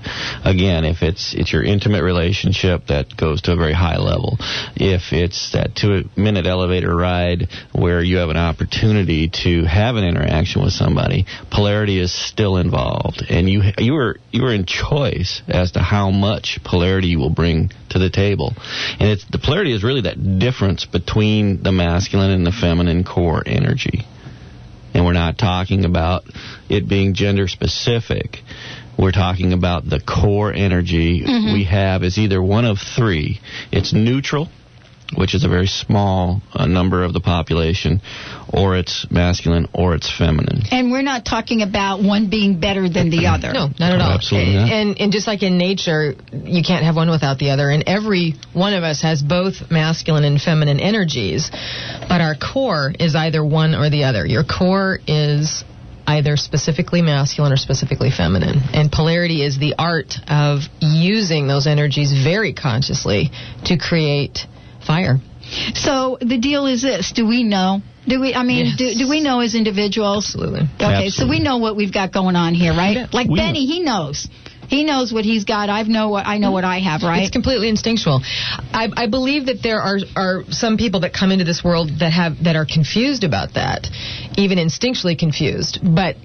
Again, 0.45 0.85
if 0.85 1.03
it's 1.03 1.35
it's 1.35 1.53
your 1.53 1.63
intimate 1.63 2.03
relationship 2.03 2.87
that 2.87 3.17
goes 3.17 3.43
to 3.43 3.53
a 3.53 3.57
very 3.57 3.75
high 3.75 3.99
level, 3.99 4.39
if 4.75 5.13
it's 5.13 5.53
that 5.53 5.77
two-minute 5.77 6.47
elevator 6.47 6.95
ride 6.95 7.49
where 7.73 8.03
you 8.03 8.17
have 8.17 8.31
an 8.31 8.37
opportunity 8.37 9.29
to 9.45 9.65
have 9.65 9.97
an 9.97 10.05
interaction 10.05 10.63
with 10.63 10.73
somebody, 10.73 11.27
polarity 11.51 12.01
is 12.01 12.13
still 12.13 12.57
involved, 12.57 13.23
and 13.29 13.49
you 13.49 13.63
you 13.79 13.97
are 13.97 14.17
you 14.31 14.45
are 14.45 14.53
in 14.53 14.65
choice 14.65 15.43
as 15.49 15.73
to 15.73 15.81
how 15.81 16.11
much 16.11 16.59
polarity 16.65 17.09
you 17.09 17.19
will 17.19 17.31
bring 17.31 17.71
to 17.93 17.99
the 17.99 18.11
table. 18.11 18.53
And 18.99 19.09
it's 19.09 19.25
the 19.25 19.39
polarity 19.39 19.73
is 19.73 19.83
really 19.83 20.03
that 20.03 20.39
difference 20.39 20.85
between 20.85 21.63
the 21.63 21.73
masculine 21.73 22.31
and 22.31 22.47
the 22.47 22.53
feminine 22.53 23.05
core 23.05 23.43
energy. 23.47 24.07
And 24.95 25.07
we're 25.07 25.15
not 25.15 25.39
talking 25.39 25.85
about 25.85 26.25
it 26.69 26.89
being 26.89 27.15
gender 27.15 27.49
specific. 27.49 28.41
We're 28.99 29.13
talking 29.13 29.53
about 29.53 29.89
the 29.89 30.01
core 30.01 30.53
energy 30.53 31.23
mm-hmm. 31.23 31.55
we 31.55 31.65
have 31.65 32.03
is 32.03 32.19
either 32.19 32.43
one 32.43 32.67
of 32.67 32.79
three. 32.79 33.41
It's 33.71 33.95
neutral, 33.95 34.49
which 35.17 35.35
is 35.35 35.45
a 35.45 35.49
very 35.49 35.67
small 35.67 36.41
uh, 36.53 36.67
number 36.67 37.05
of 37.05 37.13
the 37.13 37.21
population, 37.21 38.01
or 38.53 38.77
it's 38.77 39.07
masculine 39.11 39.69
or 39.75 39.95
it's 39.95 40.11
feminine. 40.11 40.63
And 40.71 40.91
we're 40.91 41.03
not 41.03 41.25
talking 41.25 41.63
about 41.63 42.03
one 42.03 42.31
being 42.31 42.61
better 42.61 42.89
than 42.89 43.11
the 43.11 43.27
other. 43.33 43.53
No, 43.53 43.69
not 43.79 43.93
at 43.93 44.01
all. 44.01 44.13
Absolutely 44.13 44.55
not. 44.55 44.71
And 44.71 45.01
and 45.01 45.13
just 45.13 45.27
like 45.27 45.43
in 45.43 45.59
nature, 45.59 46.15
you 46.33 46.63
can't 46.63 46.85
have 46.85 46.97
one 46.97 47.11
without 47.11 47.39
the 47.39 47.51
other. 47.51 47.71
And 47.71 47.85
every 47.87 48.35
one 48.53 48.75
of 48.75 48.83
us 48.83 49.03
has 49.03 49.23
both 49.23 49.71
masculine 49.71 50.25
and 50.25 50.41
feminine 50.41 50.81
energies, 50.81 51.51
but 51.51 52.21
our 52.21 52.35
core 52.35 52.93
is 52.99 53.15
either 53.15 53.45
one 53.45 53.75
or 53.75 53.91
the 53.91 54.05
other. 54.05 54.27
Your 54.27 54.45
core 54.45 54.99
is 55.07 55.65
either 56.07 56.37
specifically 56.37 57.03
masculine 57.03 57.53
or 57.53 57.57
specifically 57.57 58.11
feminine. 58.11 58.61
And 58.73 58.91
polarity 58.91 59.45
is 59.45 59.59
the 59.59 59.75
art 59.79 60.15
of 60.29 60.61
using 60.81 61.47
those 61.47 61.67
energies 61.67 62.13
very 62.13 62.53
consciously 62.53 63.31
to 63.67 63.79
create 63.79 64.47
fire. 64.85 65.19
So 65.75 66.19
the 66.21 66.39
deal 66.39 66.67
is 66.67 66.83
this: 66.83 67.13
Do 67.13 67.27
we 67.27 67.43
know? 67.43 67.81
Do 68.07 68.21
we? 68.21 68.35
I 68.35 68.43
mean, 68.43 68.67
Yes. 68.67 68.77
do, 68.77 69.05
do 69.05 69.09
we 69.09 69.21
know 69.21 69.41
as 69.41 69.55
individuals? 69.55 70.27
Absolutely. 70.27 70.69
Okay, 70.81 71.09
so 71.09 71.29
we 71.29 71.41
know 71.41 71.59
what 71.59 71.77
we've 71.77 71.93
got 71.93 72.13
going 72.13 72.37
on 72.37 72.55
here, 72.55 72.73
right? 72.73 72.97
Yeah. 72.97 73.07
Like 73.13 73.29
We 73.29 73.39
Benny, 73.39 73.67
he 73.67 73.81
knows. 73.81 74.29
He 74.69 74.85
knows 74.85 75.13
what 75.13 75.25
he's 75.27 75.45
got. 75.45 75.69
I 75.69 75.83
know 75.83 76.09
what 76.09 76.27
I 76.27 76.39
know 76.39 76.51
what 76.51 76.65
I 76.65 76.79
have, 76.79 77.03
right? 77.03 77.23
It's 77.23 77.31
completely 77.31 77.69
instinctual. 77.69 78.23
I, 78.25 78.89
I 78.97 79.07
believe 79.07 79.47
that 79.47 79.63
there 79.63 79.81
are 79.81 79.99
are 80.17 80.45
some 80.49 80.79
people 80.79 81.01
that 81.01 81.13
come 81.13 81.31
into 81.31 81.45
this 81.45 81.63
world 81.63 81.91
that 81.99 82.13
have 82.13 82.43
that 82.45 82.57
are 82.57 82.65
confused 82.65 83.23
about 83.23 83.55
that, 83.55 83.87
even 84.39 84.57
instinctually 84.59 85.19
confused. 85.19 85.81
But 85.83 86.17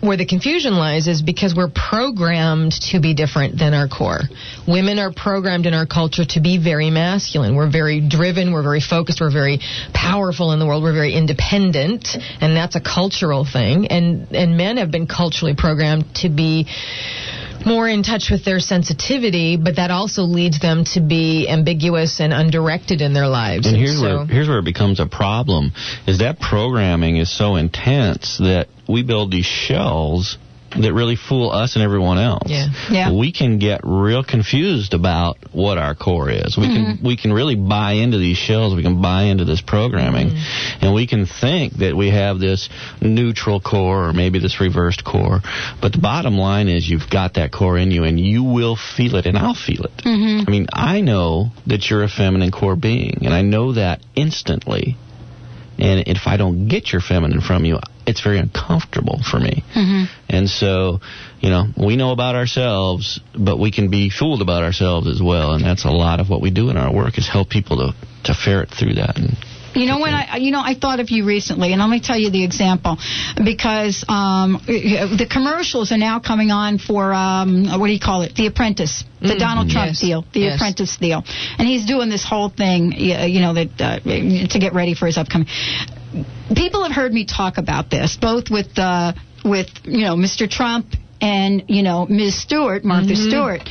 where 0.00 0.16
the 0.16 0.26
confusion 0.26 0.74
lies 0.74 1.06
is 1.08 1.22
because 1.22 1.54
we're 1.54 1.70
programmed 1.70 2.72
to 2.90 3.00
be 3.00 3.14
different 3.14 3.58
than 3.58 3.74
our 3.74 3.88
core. 3.88 4.20
Women 4.66 4.98
are 4.98 5.12
programmed 5.12 5.66
in 5.66 5.74
our 5.74 5.86
culture 5.86 6.24
to 6.24 6.40
be 6.40 6.58
very 6.62 6.90
masculine. 6.90 7.56
We're 7.56 7.70
very 7.70 8.06
driven, 8.06 8.52
we're 8.52 8.62
very 8.62 8.80
focused, 8.80 9.20
we're 9.20 9.32
very 9.32 9.60
powerful 9.94 10.52
in 10.52 10.58
the 10.58 10.66
world, 10.66 10.82
we're 10.82 10.92
very 10.92 11.14
independent, 11.14 12.16
and 12.40 12.56
that's 12.56 12.76
a 12.76 12.80
cultural 12.80 13.44
thing. 13.44 13.86
And 13.88 14.32
and 14.32 14.56
men 14.56 14.76
have 14.76 14.90
been 14.90 15.06
culturally 15.06 15.54
programmed 15.56 16.14
to 16.16 16.28
be 16.28 16.66
more 17.66 17.88
in 17.88 18.02
touch 18.02 18.28
with 18.30 18.44
their 18.44 18.60
sensitivity, 18.60 19.56
but 19.56 19.76
that 19.76 19.90
also 19.90 20.22
leads 20.22 20.60
them 20.60 20.84
to 20.94 21.00
be 21.00 21.48
ambiguous 21.48 22.20
and 22.20 22.32
undirected 22.32 23.00
in 23.00 23.12
their 23.12 23.28
lives. 23.28 23.66
And 23.66 23.76
here's 23.76 23.98
so, 23.98 24.02
where 24.02 24.26
here's 24.26 24.48
where 24.48 24.58
it 24.58 24.64
becomes 24.64 25.00
a 25.00 25.06
problem 25.06 25.72
is 26.06 26.18
that 26.18 26.40
programming 26.40 27.16
is 27.16 27.36
so 27.36 27.56
intense 27.56 28.38
that 28.38 28.68
we 28.88 29.02
build 29.02 29.30
these 29.30 29.46
shells 29.46 30.38
that 30.80 30.92
really 30.92 31.16
fool 31.16 31.50
us 31.50 31.74
and 31.76 31.84
everyone 31.84 32.18
else. 32.18 32.44
Yeah. 32.46 32.68
Yeah. 32.90 33.12
We 33.12 33.32
can 33.32 33.58
get 33.58 33.80
real 33.84 34.24
confused 34.24 34.94
about 34.94 35.38
what 35.52 35.78
our 35.78 35.94
core 35.94 36.30
is. 36.30 36.56
We 36.56 36.66
can 36.66 36.84
mm-hmm. 36.84 37.06
we 37.06 37.16
can 37.16 37.32
really 37.32 37.56
buy 37.56 37.92
into 37.92 38.18
these 38.18 38.36
shells. 38.36 38.74
We 38.74 38.82
can 38.82 39.02
buy 39.02 39.24
into 39.24 39.44
this 39.44 39.60
programming, 39.60 40.28
mm-hmm. 40.28 40.84
and 40.84 40.94
we 40.94 41.06
can 41.06 41.26
think 41.26 41.74
that 41.74 41.96
we 41.96 42.10
have 42.10 42.38
this 42.38 42.68
neutral 43.00 43.60
core 43.60 44.08
or 44.08 44.12
maybe 44.12 44.38
this 44.38 44.60
reversed 44.60 45.04
core. 45.04 45.40
But 45.80 45.92
the 45.92 45.98
bottom 46.00 46.38
line 46.38 46.68
is 46.68 46.88
you've 46.88 47.10
got 47.10 47.34
that 47.34 47.52
core 47.52 47.78
in 47.78 47.90
you, 47.90 48.04
and 48.04 48.18
you 48.18 48.44
will 48.44 48.76
feel 48.76 49.16
it, 49.16 49.26
and 49.26 49.36
I'll 49.36 49.54
feel 49.54 49.84
it. 49.84 49.96
Mm-hmm. 50.04 50.48
I 50.48 50.50
mean, 50.50 50.66
I 50.72 51.00
know 51.00 51.50
that 51.66 51.90
you're 51.90 52.02
a 52.02 52.08
feminine 52.08 52.50
core 52.50 52.76
being, 52.76 53.18
and 53.24 53.34
I 53.34 53.42
know 53.42 53.72
that 53.74 54.00
instantly. 54.14 54.96
And 55.78 56.06
if 56.06 56.26
I 56.26 56.36
don't 56.36 56.68
get 56.68 56.92
your 56.92 57.00
feminine 57.00 57.40
from 57.40 57.64
you, 57.64 57.78
it's 58.06 58.20
very 58.20 58.38
uncomfortable 58.38 59.20
for 59.22 59.38
me. 59.38 59.62
And 60.28 60.48
so, 60.48 61.00
you 61.40 61.50
know, 61.50 61.64
we 61.76 61.96
know 61.96 62.12
about 62.12 62.34
ourselves, 62.34 63.20
but 63.38 63.58
we 63.58 63.70
can 63.70 63.90
be 63.90 64.10
fooled 64.10 64.42
about 64.42 64.62
ourselves 64.62 65.06
as 65.06 65.20
well. 65.22 65.52
And 65.52 65.64
that's 65.64 65.84
a 65.84 65.90
lot 65.90 66.20
of 66.20 66.28
what 66.28 66.40
we 66.40 66.50
do 66.50 66.70
in 66.70 66.76
our 66.76 66.92
work 66.92 67.18
is 67.18 67.28
help 67.28 67.48
people 67.50 67.76
to, 67.76 67.94
to 68.24 68.34
ferret 68.34 68.70
through 68.70 68.94
that. 68.94 69.18
And 69.18 69.36
You 69.74 69.86
know 69.86 70.00
when 70.00 70.12
I 70.12 70.36
you 70.36 70.50
know 70.50 70.60
I 70.60 70.74
thought 70.74 71.00
of 71.00 71.10
you 71.10 71.24
recently, 71.24 71.72
and 71.72 71.80
let 71.80 71.88
me 71.88 72.00
tell 72.00 72.18
you 72.18 72.30
the 72.30 72.44
example 72.44 72.98
because 73.42 74.04
um, 74.08 74.60
the 74.66 75.26
commercials 75.30 75.92
are 75.92 75.98
now 75.98 76.20
coming 76.20 76.50
on 76.50 76.78
for 76.78 77.12
um, 77.12 77.64
what 77.80 77.86
do 77.86 77.92
you 77.92 78.00
call 78.00 78.22
it? 78.22 78.34
The 78.34 78.46
Apprentice, 78.46 79.04
the 79.20 79.36
Donald 79.38 79.70
Trump 79.70 79.92
yes, 79.92 80.00
deal, 80.00 80.24
the 80.32 80.40
yes. 80.40 80.56
Apprentice 80.56 80.96
deal, 80.98 81.24
and 81.58 81.66
he's 81.66 81.86
doing 81.86 82.10
this 82.10 82.24
whole 82.24 82.50
thing, 82.50 82.92
you 82.92 83.40
know, 83.40 83.54
that 83.54 83.80
uh, 83.80 83.98
to 84.52 84.58
get 84.58 84.74
ready 84.74 84.94
for 84.94 85.06
his 85.06 85.16
upcoming. 85.16 85.48
People 86.54 86.82
have 86.84 86.92
heard 86.92 87.12
me 87.12 87.24
talk 87.24 87.58
about 87.58 87.90
this, 87.90 88.16
both 88.20 88.50
with 88.50 88.78
uh, 88.78 89.12
with 89.44 89.68
you 89.84 90.04
know 90.04 90.16
Mr. 90.16 90.48
Trump 90.48 90.86
and 91.20 91.64
you 91.68 91.82
know 91.82 92.04
Ms. 92.04 92.40
Stewart, 92.42 92.84
Martha 92.84 93.14
Stewart, 93.14 93.62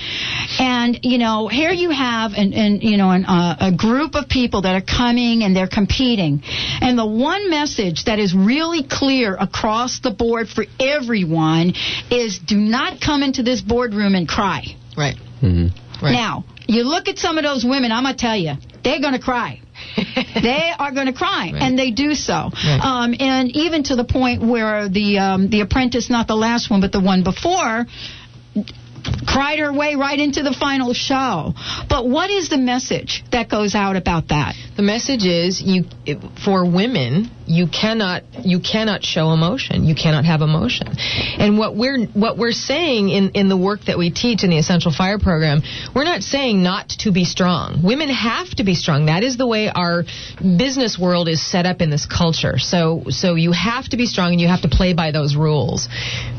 and 0.59 0.99
you 1.03 1.17
know 1.17 1.47
here 1.49 1.71
you 1.71 1.91
have 1.91 2.31
an, 2.33 2.53
an 2.53 2.81
you 2.81 2.97
know 2.97 3.11
an, 3.11 3.25
uh, 3.25 3.57
a 3.59 3.71
group 3.75 4.15
of 4.15 4.29
people 4.29 4.61
that 4.61 4.75
are 4.75 4.85
coming 4.85 5.43
and 5.43 5.55
they're 5.55 5.67
competing, 5.67 6.41
and 6.81 6.97
the 6.97 7.05
one 7.05 7.49
message 7.49 8.05
that 8.05 8.19
is 8.19 8.33
really 8.33 8.83
clear 8.83 9.35
across 9.35 9.99
the 9.99 10.11
board 10.11 10.47
for 10.47 10.65
everyone 10.79 11.73
is 12.09 12.39
do 12.39 12.57
not 12.57 13.01
come 13.01 13.21
into 13.21 13.43
this 13.43 13.61
boardroom 13.61 14.15
and 14.15 14.27
cry. 14.27 14.63
Right. 14.97 15.17
Mm-hmm. 15.41 16.03
Right. 16.03 16.13
Now, 16.13 16.45
you 16.67 16.83
look 16.83 17.07
at 17.07 17.17
some 17.17 17.37
of 17.37 17.43
those 17.43 17.63
women, 17.63 17.91
I'm 17.91 18.03
going 18.03 18.15
to 18.15 18.19
tell 18.19 18.37
you, 18.37 18.53
they're 18.83 19.01
going 19.01 19.13
to 19.13 19.19
cry. 19.19 19.61
they 20.41 20.71
are 20.77 20.91
going 20.91 21.07
to 21.07 21.13
cry, 21.13 21.51
Right. 21.53 21.61
and 21.61 21.77
they 21.77 21.91
do 21.91 22.13
so. 22.13 22.33
Right. 22.33 22.79
Um, 22.81 23.15
and 23.19 23.51
even 23.55 23.83
to 23.83 23.95
the 23.95 24.03
point 24.03 24.41
where 24.41 24.87
the 24.89 25.19
um, 25.19 25.49
the 25.49 25.61
apprentice, 25.61 26.09
not 26.09 26.27
the 26.27 26.35
last 26.35 26.69
one, 26.69 26.81
but 26.81 26.91
the 26.91 26.99
one 27.01 27.23
before, 27.23 27.85
cried 29.25 29.59
her 29.59 29.73
way 29.73 29.95
right 29.95 30.19
into 30.19 30.43
the 30.43 30.53
final 30.53 30.93
show. 30.93 31.53
But 31.89 32.07
what 32.07 32.29
is 32.29 32.49
the 32.49 32.57
message 32.57 33.23
that 33.31 33.49
goes 33.49 33.75
out 33.75 33.95
about 33.95 34.27
that? 34.29 34.55
The 34.75 34.83
message 34.83 35.25
is 35.25 35.61
you 35.61 35.85
for 36.45 36.65
women 36.69 37.31
you 37.51 37.67
cannot 37.67 38.23
you 38.45 38.61
cannot 38.61 39.03
show 39.03 39.31
emotion. 39.33 39.83
You 39.83 39.93
cannot 39.93 40.23
have 40.23 40.41
emotion. 40.41 40.87
And 40.97 41.57
what 41.57 41.75
we're 41.75 42.05
what 42.07 42.37
we're 42.37 42.53
saying 42.53 43.09
in 43.09 43.31
in 43.31 43.49
the 43.49 43.57
work 43.57 43.81
that 43.87 43.97
we 43.97 44.09
teach 44.09 44.43
in 44.43 44.49
the 44.49 44.57
Essential 44.57 44.91
Fire 44.91 45.19
program, 45.19 45.61
we're 45.93 46.05
not 46.05 46.21
saying 46.21 46.63
not 46.63 46.87
to 47.03 47.11
be 47.11 47.25
strong. 47.25 47.81
Women 47.83 48.09
have 48.09 48.49
to 48.55 48.63
be 48.63 48.73
strong. 48.73 49.07
That 49.07 49.23
is 49.23 49.37
the 49.37 49.47
way 49.47 49.69
our 49.69 50.03
business 50.39 50.97
world 50.97 51.27
is 51.27 51.45
set 51.45 51.65
up 51.65 51.81
in 51.81 51.89
this 51.89 52.05
culture. 52.05 52.57
So 52.57 53.03
so 53.09 53.35
you 53.35 53.51
have 53.51 53.89
to 53.89 53.97
be 53.97 54.05
strong 54.05 54.31
and 54.31 54.39
you 54.39 54.47
have 54.47 54.61
to 54.61 54.69
play 54.69 54.93
by 54.93 55.11
those 55.11 55.35
rules. 55.35 55.89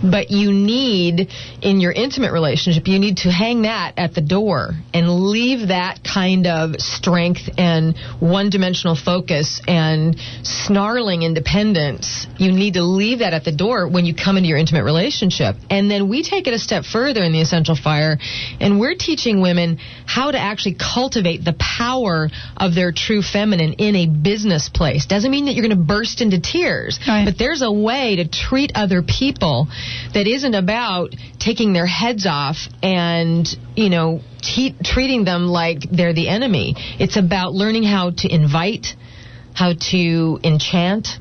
But 0.02 0.30
you 0.30 0.52
need 0.52 1.28
in 1.60 1.80
your 1.80 1.92
intimate 1.92 2.32
relationship, 2.32 2.88
you 2.88 2.98
need 2.98 3.18
to 3.18 3.30
hang 3.30 3.62
that 3.62 3.94
at 3.98 4.14
the 4.14 4.22
door 4.22 4.70
and 4.94 5.10
leave 5.10 5.68
that 5.68 6.00
kind 6.02 6.46
of 6.46 6.76
strength 6.80 7.50
and 7.58 7.96
one-dimensional 8.18 8.96
focus 8.96 9.60
and 9.68 10.16
independence. 11.10 12.26
You 12.38 12.52
need 12.52 12.74
to 12.74 12.82
leave 12.82 13.18
that 13.18 13.34
at 13.34 13.44
the 13.44 13.50
door 13.52 13.88
when 13.88 14.06
you 14.06 14.14
come 14.14 14.36
into 14.36 14.48
your 14.48 14.58
intimate 14.58 14.84
relationship. 14.84 15.56
And 15.68 15.90
then 15.90 16.08
we 16.08 16.22
take 16.22 16.46
it 16.46 16.54
a 16.54 16.58
step 16.58 16.84
further 16.84 17.22
in 17.22 17.32
the 17.32 17.40
Essential 17.40 17.74
Fire, 17.74 18.18
and 18.60 18.78
we're 18.78 18.94
teaching 18.94 19.40
women 19.42 19.78
how 20.06 20.30
to 20.30 20.38
actually 20.38 20.74
cultivate 20.78 21.44
the 21.44 21.54
power 21.54 22.28
of 22.56 22.74
their 22.74 22.92
true 22.92 23.22
feminine 23.22 23.74
in 23.74 23.96
a 23.96 24.06
business 24.06 24.68
place. 24.68 25.06
Doesn't 25.06 25.30
mean 25.30 25.46
that 25.46 25.52
you're 25.54 25.66
going 25.66 25.76
to 25.76 25.84
burst 25.84 26.20
into 26.20 26.40
tears, 26.40 26.98
Right. 27.06 27.24
but 27.24 27.36
there's 27.38 27.62
a 27.62 27.72
way 27.72 28.16
to 28.16 28.28
treat 28.28 28.72
other 28.74 29.02
people 29.02 29.68
that 30.14 30.26
isn't 30.26 30.54
about 30.54 31.14
taking 31.38 31.72
their 31.72 31.86
heads 31.86 32.26
off 32.26 32.68
and, 32.82 33.46
you 33.74 33.90
know, 33.90 34.20
te- 34.42 34.74
treating 34.84 35.24
them 35.24 35.46
like 35.48 35.82
they're 35.90 36.12
the 36.12 36.28
enemy. 36.28 36.74
It's 36.98 37.16
about 37.16 37.52
learning 37.52 37.82
how 37.84 38.10
to 38.10 38.32
invite, 38.32 38.94
how 39.54 39.72
to 39.90 40.40
enchant, 40.42 41.18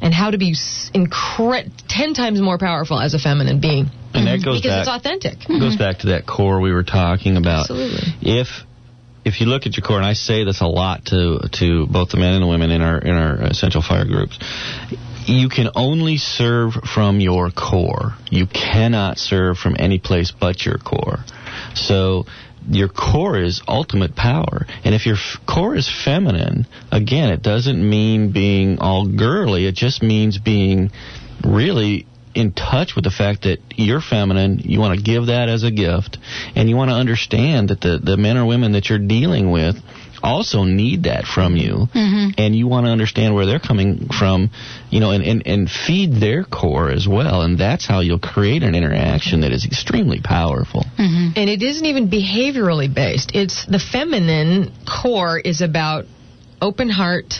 and 0.00 0.12
how 0.12 0.30
to 0.30 0.38
be 0.38 0.52
incre- 0.52 1.70
10 1.88 2.14
times 2.14 2.40
more 2.40 2.58
powerful 2.58 3.00
as 3.00 3.14
a 3.14 3.18
feminine 3.18 3.60
being. 3.60 3.90
And 4.12 4.26
that 4.26 4.38
mm-hmm. 4.38 4.44
goes 4.44 4.60
because 4.60 4.86
back. 4.86 4.86
it's 4.86 4.88
authentic. 4.88 5.42
It 5.42 5.60
goes 5.60 5.74
mm-hmm. 5.74 5.78
back 5.78 5.98
to 6.00 6.06
that 6.08 6.26
core 6.26 6.60
we 6.60 6.72
were 6.72 6.84
talking 6.84 7.36
about. 7.36 7.70
Absolutely. 7.70 8.14
If 8.22 8.48
if 9.24 9.40
you 9.40 9.46
look 9.46 9.66
at 9.66 9.76
your 9.76 9.84
core, 9.84 9.96
and 9.96 10.06
I 10.06 10.12
say 10.12 10.44
this 10.44 10.60
a 10.60 10.66
lot 10.66 11.06
to 11.06 11.48
to 11.60 11.86
both 11.86 12.10
the 12.10 12.18
men 12.18 12.34
and 12.34 12.42
the 12.42 12.46
women 12.46 12.70
in 12.70 12.82
our 12.82 12.98
in 12.98 13.16
our 13.16 13.42
uh, 13.42 13.48
essential 13.48 13.82
fire 13.82 14.04
groups, 14.04 14.38
you 15.26 15.48
can 15.48 15.70
only 15.74 16.18
serve 16.18 16.74
from 16.74 17.20
your 17.20 17.50
core. 17.50 18.14
You 18.30 18.46
cannot 18.46 19.18
serve 19.18 19.56
from 19.58 19.74
any 19.78 19.98
place 19.98 20.30
but 20.30 20.64
your 20.64 20.78
core. 20.78 21.24
So 21.74 22.26
your 22.68 22.88
core 22.88 23.38
is 23.38 23.62
ultimate 23.68 24.16
power. 24.16 24.66
And 24.84 24.94
if 24.94 25.06
your 25.06 25.16
f- 25.16 25.38
core 25.46 25.76
is 25.76 25.88
feminine, 26.04 26.66
again, 26.90 27.30
it 27.30 27.42
doesn't 27.42 27.88
mean 27.88 28.32
being 28.32 28.78
all 28.78 29.06
girly. 29.06 29.66
It 29.66 29.74
just 29.74 30.02
means 30.02 30.38
being 30.38 30.90
really 31.44 32.06
in 32.34 32.52
touch 32.52 32.94
with 32.96 33.04
the 33.04 33.10
fact 33.10 33.42
that 33.42 33.58
you're 33.76 34.00
feminine, 34.00 34.58
you 34.58 34.80
want 34.80 34.98
to 34.98 35.02
give 35.02 35.26
that 35.26 35.48
as 35.48 35.62
a 35.62 35.70
gift, 35.70 36.18
and 36.56 36.68
you 36.68 36.76
want 36.76 36.90
to 36.90 36.96
understand 36.96 37.68
that 37.68 37.80
the, 37.80 37.98
the 38.02 38.16
men 38.16 38.36
or 38.36 38.44
women 38.44 38.72
that 38.72 38.88
you're 38.88 38.98
dealing 38.98 39.50
with 39.50 39.76
also 40.24 40.64
need 40.64 41.04
that 41.04 41.26
from 41.26 41.56
you, 41.56 41.86
mm-hmm. 41.94 42.30
and 42.38 42.56
you 42.56 42.66
want 42.66 42.86
to 42.86 42.90
understand 42.90 43.34
where 43.34 43.46
they're 43.46 43.60
coming 43.60 44.08
from, 44.08 44.50
you 44.90 45.00
know, 45.00 45.10
and, 45.10 45.22
and, 45.22 45.46
and 45.46 45.70
feed 45.70 46.14
their 46.14 46.44
core 46.44 46.90
as 46.90 47.06
well, 47.06 47.42
and 47.42 47.58
that's 47.58 47.86
how 47.86 48.00
you'll 48.00 48.18
create 48.18 48.62
an 48.62 48.74
interaction 48.74 49.42
that 49.42 49.52
is 49.52 49.64
extremely 49.64 50.20
powerful. 50.20 50.84
Mm-hmm. 50.98 51.32
And 51.36 51.50
it 51.50 51.62
isn't 51.62 51.84
even 51.84 52.08
behaviorally 52.08 52.92
based. 52.92 53.32
It's 53.34 53.66
the 53.66 53.78
feminine 53.78 54.72
core 54.86 55.38
is 55.38 55.60
about 55.60 56.06
open 56.60 56.88
heart, 56.88 57.34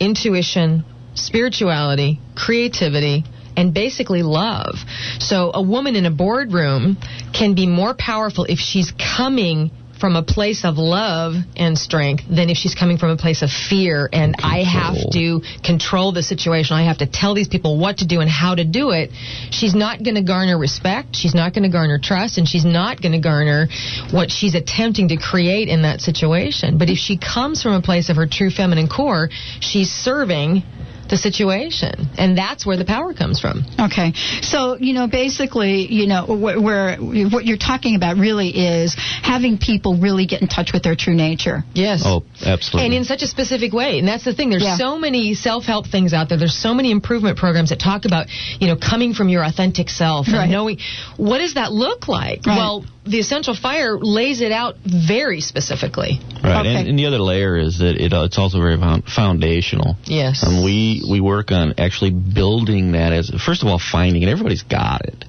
intuition, 0.00 0.84
spirituality, 1.14 2.20
creativity, 2.34 3.24
and 3.56 3.72
basically 3.72 4.22
love. 4.22 4.74
So 5.18 5.50
a 5.54 5.62
woman 5.62 5.96
in 5.96 6.06
a 6.06 6.10
boardroom 6.10 6.98
can 7.32 7.54
be 7.54 7.66
more 7.66 7.94
powerful 7.94 8.44
if 8.44 8.58
she's 8.58 8.92
coming 8.92 9.70
from 10.00 10.16
a 10.16 10.22
place 10.22 10.64
of 10.64 10.78
love 10.78 11.34
and 11.56 11.78
strength 11.78 12.24
than 12.28 12.50
if 12.50 12.56
she's 12.56 12.74
coming 12.74 12.98
from 12.98 13.10
a 13.10 13.16
place 13.16 13.42
of 13.42 13.50
fear 13.50 14.08
and 14.12 14.36
I 14.38 14.62
have 14.62 14.96
to 15.12 15.40
control 15.64 16.12
the 16.12 16.22
situation. 16.22 16.76
I 16.76 16.84
have 16.84 16.98
to 16.98 17.06
tell 17.06 17.34
these 17.34 17.48
people 17.48 17.78
what 17.78 17.98
to 17.98 18.06
do 18.06 18.20
and 18.20 18.30
how 18.30 18.54
to 18.54 18.64
do 18.64 18.90
it. 18.90 19.10
She's 19.50 19.74
not 19.74 20.02
going 20.02 20.16
to 20.16 20.22
garner 20.22 20.58
respect. 20.58 21.16
She's 21.16 21.34
not 21.34 21.54
going 21.54 21.64
to 21.64 21.70
garner 21.70 21.98
trust 22.02 22.38
and 22.38 22.48
she's 22.48 22.64
not 22.64 23.00
going 23.00 23.12
to 23.12 23.20
garner 23.20 23.68
what 24.10 24.30
she's 24.30 24.54
attempting 24.54 25.08
to 25.08 25.16
create 25.16 25.68
in 25.68 25.82
that 25.82 26.00
situation. 26.00 26.78
But 26.78 26.90
if 26.90 26.98
she 26.98 27.18
comes 27.18 27.62
from 27.62 27.72
a 27.72 27.82
place 27.82 28.08
of 28.08 28.16
her 28.16 28.26
true 28.26 28.50
feminine 28.50 28.88
core, 28.88 29.28
she's 29.60 29.90
serving 29.90 30.62
the 31.08 31.16
situation. 31.16 32.08
And 32.18 32.36
that's 32.36 32.64
where 32.66 32.76
the 32.76 32.84
power 32.84 33.14
comes 33.14 33.40
from. 33.40 33.64
Okay, 33.78 34.12
so 34.42 34.76
you 34.76 34.92
know, 34.92 35.06
basically, 35.06 35.86
you 35.92 36.06
know, 36.06 36.24
wh- 36.26 36.62
where 36.62 36.96
what 36.96 37.44
you're 37.44 37.58
talking 37.58 37.94
about 37.96 38.16
really 38.16 38.50
is 38.50 38.94
having 39.22 39.58
people 39.58 39.98
really 39.98 40.26
get 40.26 40.42
in 40.42 40.48
touch 40.48 40.72
with 40.72 40.82
their 40.82 40.96
true 40.96 41.14
nature. 41.14 41.64
Yes. 41.74 42.02
Oh, 42.04 42.22
absolutely. 42.44 42.86
And 42.86 42.94
in 42.94 43.04
such 43.04 43.22
a 43.22 43.26
specific 43.26 43.72
way. 43.72 43.98
And 43.98 44.08
that's 44.08 44.24
the 44.24 44.34
thing. 44.34 44.50
There's 44.50 44.62
Yeah. 44.62 44.76
so 44.76 44.98
many 44.98 45.34
self-help 45.34 45.86
things 45.86 46.12
out 46.12 46.28
there. 46.28 46.38
There's 46.38 46.56
so 46.56 46.74
many 46.74 46.90
improvement 46.90 47.38
programs 47.38 47.70
that 47.70 47.78
talk 47.80 48.04
about, 48.04 48.26
you 48.60 48.66
know, 48.68 48.76
coming 48.76 49.14
from 49.14 49.28
your 49.28 49.42
authentic 49.44 49.88
self 49.90 50.26
Right. 50.28 50.42
and 50.42 50.52
knowing 50.52 50.78
what 51.16 51.38
does 51.38 51.54
that 51.54 51.72
look 51.72 52.08
like? 52.08 52.46
Right. 52.46 52.56
Well, 52.56 52.84
the 53.04 53.20
essential 53.20 53.54
fire 53.54 53.98
lays 54.00 54.40
it 54.40 54.50
out 54.50 54.76
very 54.84 55.40
specifically. 55.40 56.20
Right, 56.42 56.60
Okay. 56.66 56.74
and, 56.74 56.88
and 56.88 56.98
the 56.98 57.06
other 57.06 57.20
layer 57.20 57.56
is 57.56 57.78
that 57.78 57.96
it, 58.02 58.12
uh, 58.12 58.24
it's 58.24 58.36
also 58.36 58.58
very 58.60 58.76
foundational. 58.76 59.96
Yes. 60.04 60.42
And 60.42 60.64
we 60.64 60.95
we 61.08 61.20
work 61.20 61.52
on 61.52 61.74
actually 61.78 62.10
building 62.10 62.92
that 62.92 63.12
as 63.12 63.30
first 63.44 63.62
of 63.62 63.68
all 63.68 63.78
finding 63.78 64.22
it. 64.22 64.28
Everybody's 64.28 64.62
got 64.62 65.04
it, 65.04 65.24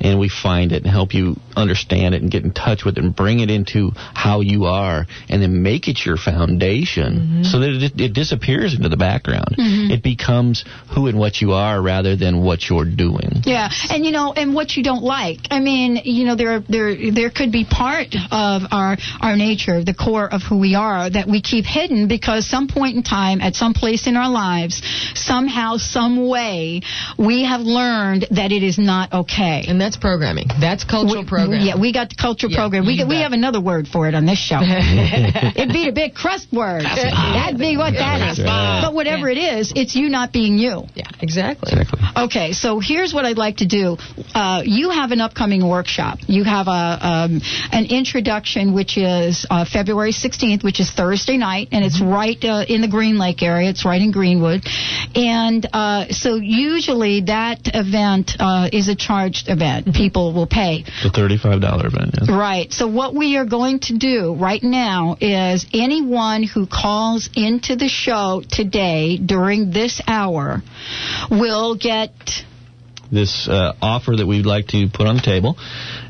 and 0.00 0.18
we 0.18 0.28
find 0.28 0.72
it 0.72 0.82
and 0.82 0.90
help 0.90 1.14
you 1.14 1.36
understand 1.56 2.14
it 2.14 2.22
and 2.22 2.30
get 2.30 2.44
in 2.44 2.52
touch 2.52 2.84
with 2.84 2.96
it 2.96 3.04
and 3.04 3.14
bring 3.14 3.40
it 3.40 3.50
into 3.50 3.90
how 3.94 4.40
you 4.40 4.64
are, 4.64 5.06
and 5.28 5.42
then 5.42 5.62
make 5.62 5.88
it 5.88 6.04
your 6.04 6.16
foundation 6.16 7.14
mm-hmm. 7.14 7.42
so 7.42 7.60
that 7.60 7.70
it, 7.70 8.00
it 8.00 8.12
disappears 8.12 8.74
into 8.74 8.88
the 8.88 8.96
background. 8.96 9.56
Mm-hmm. 9.58 9.92
It 9.92 10.02
becomes 10.02 10.64
who 10.94 11.06
and 11.06 11.18
what 11.18 11.40
you 11.40 11.52
are 11.52 11.80
rather 11.80 12.16
than 12.16 12.42
what 12.42 12.68
you're 12.68 12.84
doing. 12.84 13.42
Yeah, 13.44 13.68
and 13.90 14.04
you 14.04 14.12
know, 14.12 14.32
and 14.32 14.54
what 14.54 14.76
you 14.76 14.82
don't 14.82 15.02
like. 15.02 15.38
I 15.50 15.60
mean, 15.60 16.00
you 16.04 16.24
know, 16.24 16.36
there 16.36 16.60
there 16.60 17.12
there 17.12 17.30
could 17.30 17.52
be 17.52 17.64
part 17.64 18.14
of 18.30 18.62
our 18.70 18.96
our 19.20 19.36
nature, 19.36 19.84
the 19.84 19.94
core 19.94 20.32
of 20.32 20.42
who 20.42 20.58
we 20.58 20.74
are, 20.74 21.10
that 21.10 21.26
we 21.28 21.40
keep 21.42 21.64
hidden 21.64 22.08
because 22.08 22.46
some 22.48 22.68
point 22.68 22.96
in 22.96 23.02
time, 23.02 23.40
at 23.40 23.54
some 23.54 23.74
place 23.74 24.06
in 24.06 24.16
our 24.16 24.30
lives, 24.30 24.82
somehow, 25.14 25.76
some 25.76 26.28
way, 26.28 26.82
we 27.18 27.44
have 27.44 27.60
learned 27.60 28.26
that 28.30 28.52
it 28.52 28.62
is 28.62 28.78
not 28.78 29.12
okay. 29.12 29.64
And 29.68 29.80
that's 29.80 29.89
programming. 29.96 30.46
That's 30.60 30.84
cultural 30.84 31.22
We- 31.22 31.28
program. 31.28 31.60
Yeah, 31.64 31.78
we 31.78 31.92
got 31.92 32.08
the 32.10 32.14
cultural 32.16 32.52
Yeah, 32.52 32.58
program. 32.58 32.86
We 32.86 32.94
you 32.94 33.06
we 33.06 33.20
have 33.22 33.32
another 33.32 33.60
word 33.60 33.88
for 33.88 34.08
it 34.08 34.14
on 34.14 34.26
this 34.26 34.38
show. 34.38 34.60
It'd 34.62 35.72
be 35.72 35.88
a 35.88 35.92
big 35.92 36.14
crust 36.14 36.52
word. 36.52 36.82
That'd 36.82 37.58
be 37.58 37.76
what 37.76 37.94
that 37.94 38.32
is. 38.32 38.38
right. 38.40 38.82
But 38.84 38.94
whatever 38.94 39.28
it 39.28 39.38
is, 39.38 39.72
it's 39.76 39.94
you 39.94 40.08
not 40.08 40.32
being 40.32 40.58
you. 40.58 40.84
yeah, 40.94 41.08
exactly. 41.20 41.72
Exactly. 41.72 42.00
Okay, 42.16 42.52
so 42.52 42.80
here's 42.80 43.12
what 43.14 43.24
I'd 43.24 43.38
like 43.38 43.58
to 43.58 43.66
do. 43.66 43.96
Uh, 44.34 44.62
you 44.64 44.90
have 44.90 45.10
an 45.12 45.20
upcoming 45.20 45.66
workshop. 45.68 46.18
You 46.26 46.44
have 46.44 46.66
a 46.68 46.70
um, 47.00 47.40
an 47.72 47.86
introduction, 47.90 48.74
which 48.74 48.96
is 48.98 49.46
uh, 49.50 49.64
February 49.64 50.12
16th, 50.12 50.62
which 50.64 50.80
is 50.80 50.90
Thursday 50.90 51.36
night, 51.36 51.68
and 51.72 51.84
it's 51.84 52.00
right 52.00 52.42
uh, 52.44 52.64
in 52.68 52.80
the 52.80 52.88
Green 52.88 53.18
Lake 53.18 53.42
area. 53.42 53.68
It's 53.70 53.84
right 53.84 54.00
in 54.00 54.10
Greenwood, 54.10 54.64
and 55.14 55.66
uh, 55.72 56.06
so 56.10 56.36
usually 56.36 57.22
that 57.22 57.60
event 57.74 58.32
uh, 58.38 58.68
is 58.72 58.88
a 58.88 58.94
charged 58.96 59.48
event. 59.48 59.79
People 59.94 60.32
will 60.32 60.46
pay. 60.46 60.84
The 61.02 61.10
thirty-five 61.10 61.60
dollar 61.60 61.86
event. 61.86 62.14
Yeah. 62.20 62.36
Right. 62.36 62.72
So 62.72 62.88
what 62.88 63.14
we 63.14 63.36
are 63.36 63.46
going 63.46 63.80
to 63.80 63.98
do 63.98 64.34
right 64.34 64.62
now 64.62 65.16
is 65.20 65.66
anyone 65.72 66.42
who 66.42 66.66
calls 66.66 67.30
into 67.34 67.76
the 67.76 67.88
show 67.88 68.42
today 68.48 69.18
during 69.18 69.70
this 69.70 70.00
hour 70.06 70.62
will 71.30 71.76
get 71.76 72.12
this 73.12 73.48
uh, 73.48 73.74
offer 73.82 74.14
that 74.16 74.26
we'd 74.26 74.46
like 74.46 74.68
to 74.68 74.88
put 74.92 75.06
on 75.06 75.16
the 75.16 75.22
table. 75.22 75.56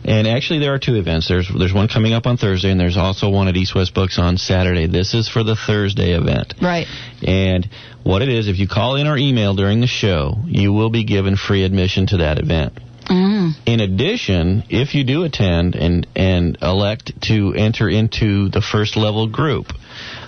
And 0.05 0.27
actually, 0.27 0.61
there 0.61 0.75
are 0.75 0.79
two 0.79 0.97
events. 0.97 1.29
There's 1.29 1.51
there's 1.57 1.73
one 1.73 1.89
coming 1.89 2.13
up 2.13 2.27
on 2.27 2.37
Thursday, 2.37 2.71
and 2.71 2.79
there's 2.79 2.97
also 2.97 3.31
one 3.31 3.49
at 3.49 3.57
East 3.57 3.75
West 3.75 3.95
Books 3.95 4.19
on 4.19 4.37
Saturday. 4.37 4.87
This 4.87 5.15
is 5.15 5.29
for 5.29 5.43
the 5.43 5.57
Thursday 5.57 6.13
event. 6.13 6.55
Right. 6.61 6.87
And 7.23 7.69
what 8.03 8.23
it 8.23 8.29
is, 8.29 8.49
if 8.49 8.59
you 8.59 8.69
call 8.69 8.97
in 8.97 9.07
or 9.07 9.17
email 9.17 9.55
during 9.55 9.81
the 9.81 9.87
show, 9.87 10.37
you 10.47 10.73
will 10.73 10.91
be 10.91 11.05
given 11.05 11.37
free 11.37 11.65
admission 11.65 12.07
to 12.09 12.19
that 12.19 12.39
event. 12.39 12.79
Mm. 13.11 13.53
In 13.67 13.81
addition, 13.81 14.65
if 14.69 14.95
you 14.95 15.05
do 15.05 15.25
attend 15.25 15.75
and 15.75 16.07
and 16.15 16.57
elect 16.63 17.13
to 17.23 17.55
enter 17.55 17.89
into 17.89 18.49
the 18.49 18.61
first 18.61 18.97
level 18.97 19.27
group, 19.27 19.67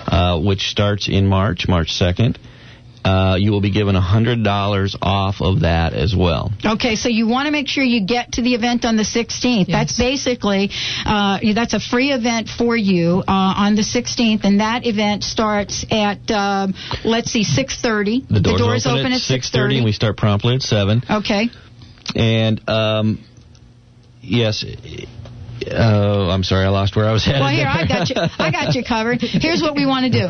uh, 0.07 0.41
which 0.41 0.63
starts 0.63 1.09
in 1.09 1.27
March, 1.27 1.69
March 1.69 1.93
second, 1.93 2.39
uh, 3.05 3.37
you 3.39 3.51
will 3.51 3.61
be 3.61 3.71
given 3.71 3.97
$100 3.97 4.97
off 5.03 5.41
of 5.41 5.61
that 5.61 5.93
as 5.93 6.15
well. 6.17 6.53
Okay, 6.65 6.95
so 6.97 7.09
you 7.09 7.27
want 7.27 7.47
to 7.47 7.53
make 7.53 7.69
sure 7.69 7.83
you 7.83 8.07
get 8.07 8.33
to 8.33 8.43
the 8.43 8.55
event 8.55 8.85
on 8.85 8.97
the 8.97 9.03
16th. 9.03 9.67
That's 9.67 9.99
basically 9.99 10.71
uh, 11.05 11.39
that's 11.55 11.75
a 11.75 11.81
free 11.81 12.13
event 12.13 12.49
for 12.49 12.77
you 12.77 13.23
uh, 13.27 13.55
on 13.57 13.75
the 13.75 13.83
16th, 13.83 14.45
and 14.45 14.61
that 14.61 14.87
event 14.87 15.25
starts 15.25 15.85
at 15.91 16.31
um, 16.31 16.75
let's 17.05 17.31
see, 17.31 17.45
6:30. 17.45 18.29
The 18.29 18.41
doors, 18.41 18.87
open, 18.87 19.13
at 19.13 19.21
6:30, 19.21 19.77
and 19.77 19.85
we 19.85 19.93
start 19.93 20.17
promptly 20.17 20.55
at 20.55 20.63
seven. 20.63 21.03
Okay. 21.09 21.49
And 22.15 22.69
um, 22.69 23.25
yes. 24.21 24.65
Uh, 25.71 26.29
I'm 26.31 26.43
sorry, 26.43 26.65
I 26.65 26.69
lost 26.71 26.97
where 26.97 27.07
I 27.07 27.13
was 27.13 27.25
headed. 27.25 27.41
Well, 27.41 27.51
here 27.51 27.69
I 27.69 27.87
got 27.87 28.09
you. 28.11 28.17
I 28.17 28.51
got 28.51 28.75
you 28.75 28.83
covered. 28.85 29.21
Here's 29.21 29.63
what 29.63 29.77
we 29.77 29.87
want 29.87 30.13
to 30.13 30.21
do. 30.21 30.29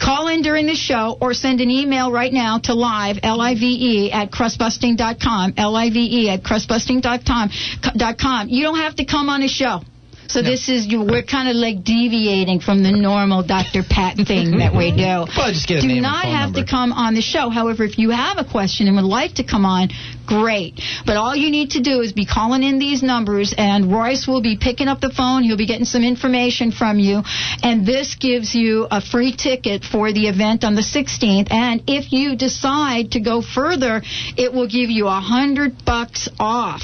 Call 0.00 0.28
in 0.28 0.42
during 0.42 0.66
the 0.66 0.74
show 0.74 1.16
or 1.20 1.32
send 1.32 1.60
an 1.60 1.70
email 1.70 2.10
right 2.10 2.32
now 2.32 2.58
to 2.64 2.74
live, 2.74 3.18
L-I-V-E, 3.22 4.10
at 4.10 4.30
crustbusting.com, 4.32 5.54
L-I-V-E 5.56 6.28
at 6.28 6.42
crustbusting.com. 6.42 7.50
dot 7.96 8.18
com. 8.18 8.48
You 8.48 8.64
don't 8.64 8.78
have 8.78 8.96
to 8.96 9.04
come 9.04 9.28
on 9.28 9.40
the 9.40 9.48
show. 9.48 9.80
So 10.28 10.40
this 10.40 10.70
is 10.70 10.86
you. 10.86 11.02
We're 11.02 11.22
kind 11.22 11.48
of 11.50 11.56
like 11.56 11.84
deviating 11.84 12.60
from 12.60 12.82
the 12.82 12.90
normal 12.90 13.42
Dr. 13.42 13.82
Pat 13.88 14.16
thing 14.16 14.58
that 14.58 14.74
we 14.74 14.90
do. 14.90 15.26
Well, 15.36 15.52
just 15.52 15.68
get 15.68 15.84
a 15.84 15.86
do 15.86 16.00
not 16.00 16.24
have 16.24 16.50
number. 16.52 16.64
to 16.64 16.70
come 16.70 16.90
on 16.92 17.14
the 17.14 17.20
show. 17.20 17.50
However, 17.50 17.84
if 17.84 17.98
you 17.98 18.10
have 18.10 18.38
a 18.38 18.44
question 18.44 18.86
and 18.88 18.96
would 18.96 19.04
like 19.04 19.34
to 19.34 19.44
come 19.44 19.66
on, 19.66 19.90
great. 20.26 20.80
But 21.06 21.16
all 21.16 21.34
you 21.34 21.50
need 21.50 21.70
to 21.72 21.80
do 21.80 22.00
is 22.00 22.12
be 22.12 22.26
calling 22.26 22.62
in 22.62 22.78
these 22.78 23.02
numbers, 23.02 23.54
and 23.56 23.92
Royce 23.92 24.26
will 24.26 24.42
be 24.42 24.56
picking 24.60 24.88
up 24.88 25.00
the 25.00 25.10
phone. 25.10 25.42
He'll 25.42 25.56
be 25.56 25.66
getting 25.66 25.84
some 25.84 26.04
information 26.04 26.72
from 26.72 26.98
you, 26.98 27.22
and 27.62 27.86
this 27.86 28.14
gives 28.14 28.54
you 28.54 28.86
a 28.90 29.00
free 29.00 29.34
ticket 29.34 29.84
for 29.84 30.12
the 30.12 30.28
event 30.28 30.64
on 30.64 30.74
the 30.74 30.82
16th. 30.82 31.50
And 31.50 31.82
if 31.86 32.12
you 32.12 32.36
decide 32.36 33.12
to 33.12 33.20
go 33.20 33.42
further, 33.42 34.02
it 34.36 34.52
will 34.52 34.68
give 34.68 34.90
you 34.90 35.06
a 35.06 35.20
hundred 35.20 35.84
bucks 35.84 36.28
off 36.38 36.82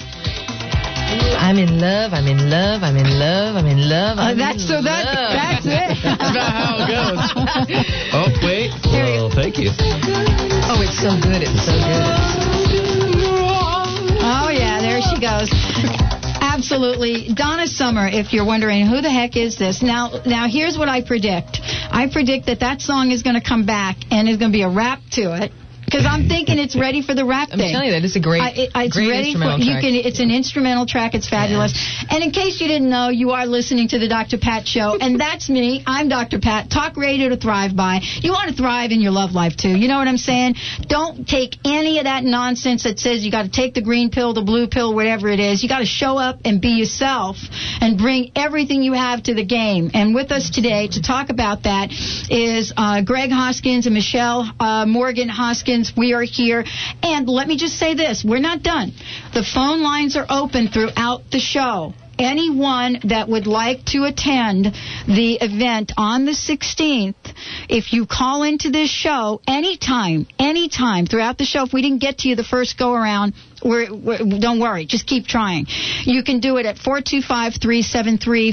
I'm 1.43 1.59
in 1.59 1.81
love. 1.81 2.13
I'm 2.13 2.29
in 2.29 2.51
love. 2.51 2.85
I'm 2.85 2.97
in 2.97 3.19
love. 3.19 3.57
I'm 3.57 3.67
in 3.67 3.89
love. 3.89 4.19
Uh, 4.19 4.31
I'm 4.31 4.39
that's 4.39 4.63
in 4.63 4.69
so 4.69 4.83
that 4.83 5.03
that's 5.11 5.67
it. 5.67 5.99
That's 6.05 6.35
not 6.39 6.53
how 6.55 6.79
it 6.79 6.87
goes. 6.87 7.19
Oh, 8.13 8.29
wait. 8.43 8.71
Well, 8.85 9.31
thank 9.31 9.59
you. 9.59 9.71
Oh, 10.71 10.79
it's 10.83 10.99
so 11.03 11.11
good. 11.19 11.43
It's 11.43 11.67
so 11.67 11.75
good. 11.75 12.07
Oh 14.23 14.51
yeah, 14.55 14.79
there 14.81 15.01
she 15.03 15.19
goes. 15.19 15.51
Absolutely, 16.41 17.35
Donna 17.35 17.67
Summer. 17.67 18.07
If 18.07 18.33
you're 18.33 18.47
wondering 18.47 18.87
who 18.87 19.01
the 19.01 19.11
heck 19.11 19.37
is 19.37 19.57
this, 19.59 19.83
now 19.83 20.23
now 20.27 20.47
here's 20.49 20.79
what 20.79 20.89
I 20.89 21.03
predict. 21.03 21.59
I 21.91 22.09
predict 22.13 22.47
that 22.47 22.61
that 22.61 22.81
song 22.81 23.11
is 23.11 23.23
going 23.23 23.35
to 23.41 23.43
come 23.43 23.67
back 23.67 23.97
and 24.13 24.29
there's 24.29 24.39
going 24.39 24.53
to 24.53 24.57
be 24.57 24.63
a 24.63 24.71
rap 24.71 25.01
to 25.13 25.35
it. 25.43 25.51
Because 25.91 26.07
I'm 26.07 26.29
thinking 26.29 26.59
it's 26.59 26.77
ready 26.77 27.03
for 27.03 27.15
the 27.15 27.25
rap 27.25 27.49
I'm 27.53 27.59
thing. 27.59 27.73
telling 27.73 27.89
you 27.89 27.95
that 27.99 28.05
it's 28.05 28.15
a 28.15 28.21
great, 28.21 28.43
I, 28.43 28.51
it, 28.51 28.71
it's 28.75 28.97
great 28.97 29.11
ready 29.11 29.35
for 29.35 29.43
instrumental 29.43 29.67
you 29.67 29.73
track. 29.73 29.83
can. 29.83 29.95
It's 29.95 30.21
an 30.21 30.31
instrumental 30.31 30.87
track. 30.87 31.15
It's 31.15 31.29
fabulous. 31.29 31.75
And 32.09 32.23
in 32.23 32.31
case 32.31 32.61
you 32.61 32.69
didn't 32.69 32.89
know, 32.89 33.09
you 33.09 33.31
are 33.31 33.45
listening 33.45 33.89
to 33.89 33.99
the 33.99 34.07
Dr. 34.07 34.39
Pat 34.39 34.69
Show, 34.69 34.97
and 35.01 35.19
that's 35.25 35.49
me. 35.49 35.83
I'm 35.87 36.09
Dr. 36.09 36.39
Pat. 36.39 36.71
Talk 36.71 36.97
radio 36.97 37.29
to 37.29 37.37
thrive 37.37 37.75
by. 37.75 38.01
You 38.23 38.31
want 38.31 38.51
to 38.51 38.57
thrive 38.57 38.93
in 38.93 39.01
your 39.01 39.11
love 39.11 39.33
life 39.33 39.57
too. 39.57 39.75
You 39.75 39.89
know 39.89 39.99
what 39.99 40.07
I'm 40.07 40.17
saying? 40.17 40.55
Don't 40.87 41.27
take 41.27 41.57
any 41.65 41.99
of 41.99 42.05
that 42.05 42.23
nonsense 42.23 42.85
that 42.85 43.01
says 43.01 43.25
you 43.25 43.33
got 43.33 43.43
to 43.43 43.51
take 43.51 43.75
the 43.75 43.83
green 43.83 44.11
pill, 44.11 44.33
the 44.33 44.43
blue 44.43 44.69
pill, 44.69 44.95
whatever 44.95 45.29
it 45.29 45.41
is. 45.41 45.63
You 45.63 45.69
got 45.69 45.81
to 45.81 45.87
show 45.87 46.19
up 46.19 46.39
and 46.45 46.61
be 46.61 46.79
yourself 46.79 47.37
and 47.81 47.99
bring 47.99 48.31
everything 48.37 48.85
you 48.85 48.93
have 48.93 49.25
to 49.25 49.35
the 49.35 49.45
game. 49.45 49.91
And 49.95 50.15
with 50.15 50.31
us 50.31 50.51
today 50.51 50.87
to 50.93 51.03
talk 51.03 51.31
about 51.31 51.65
that 51.65 51.89
is 52.31 52.73
uh, 52.77 53.03
Greg 53.03 53.31
Hoskins 53.31 53.87
and 53.87 53.95
Michelle 53.95 54.51
uh, 54.61 54.87
Morgan 54.87 55.29
Hoskins. 55.29 55.80
We 55.97 56.15
are 56.15 56.23
here. 56.23 56.65
And 57.03 57.29
let 57.29 57.49
me 57.49 57.57
just 57.57 57.79
say 57.79 57.95
this 57.95 58.25
we're 58.25 58.41
not 58.41 58.63
done. 58.63 58.93
The 59.35 59.45
phone 59.45 59.83
lines 59.83 60.17
are 60.17 60.27
open 60.29 60.69
throughout 60.69 61.31
the 61.31 61.41
show. 61.41 61.95
Anyone 62.19 63.01
that 63.05 63.29
would 63.31 63.47
like 63.47 63.87
to 63.87 64.05
attend 64.05 64.67
the 65.07 65.39
event 65.41 65.93
on 65.97 66.27
the 66.27 66.33
16th, 66.33 67.15
if 67.71 67.95
you 67.95 68.05
call 68.05 68.43
into 68.43 68.69
this 68.69 68.91
show 68.91 69.41
anytime, 69.49 70.27
anytime 70.39 71.07
throughout 71.07 71.39
the 71.39 71.47
show, 71.47 71.65
if 71.65 71.73
we 71.73 71.81
didn't 71.81 72.03
get 72.03 72.19
to 72.19 72.29
you 72.29 72.37
the 72.37 72.45
first 72.45 72.77
go 72.77 72.93
around, 72.93 73.33
we're, 73.65 73.91
we're, 73.95 74.19
don't 74.39 74.61
worry, 74.61 74.85
just 74.85 75.07
keep 75.07 75.27
trying. 75.27 75.67
You 76.05 76.23
can 76.23 76.41
do 76.41 76.59
it 76.59 76.67
at 76.67 76.77
425 76.77 77.55
373 77.55 78.53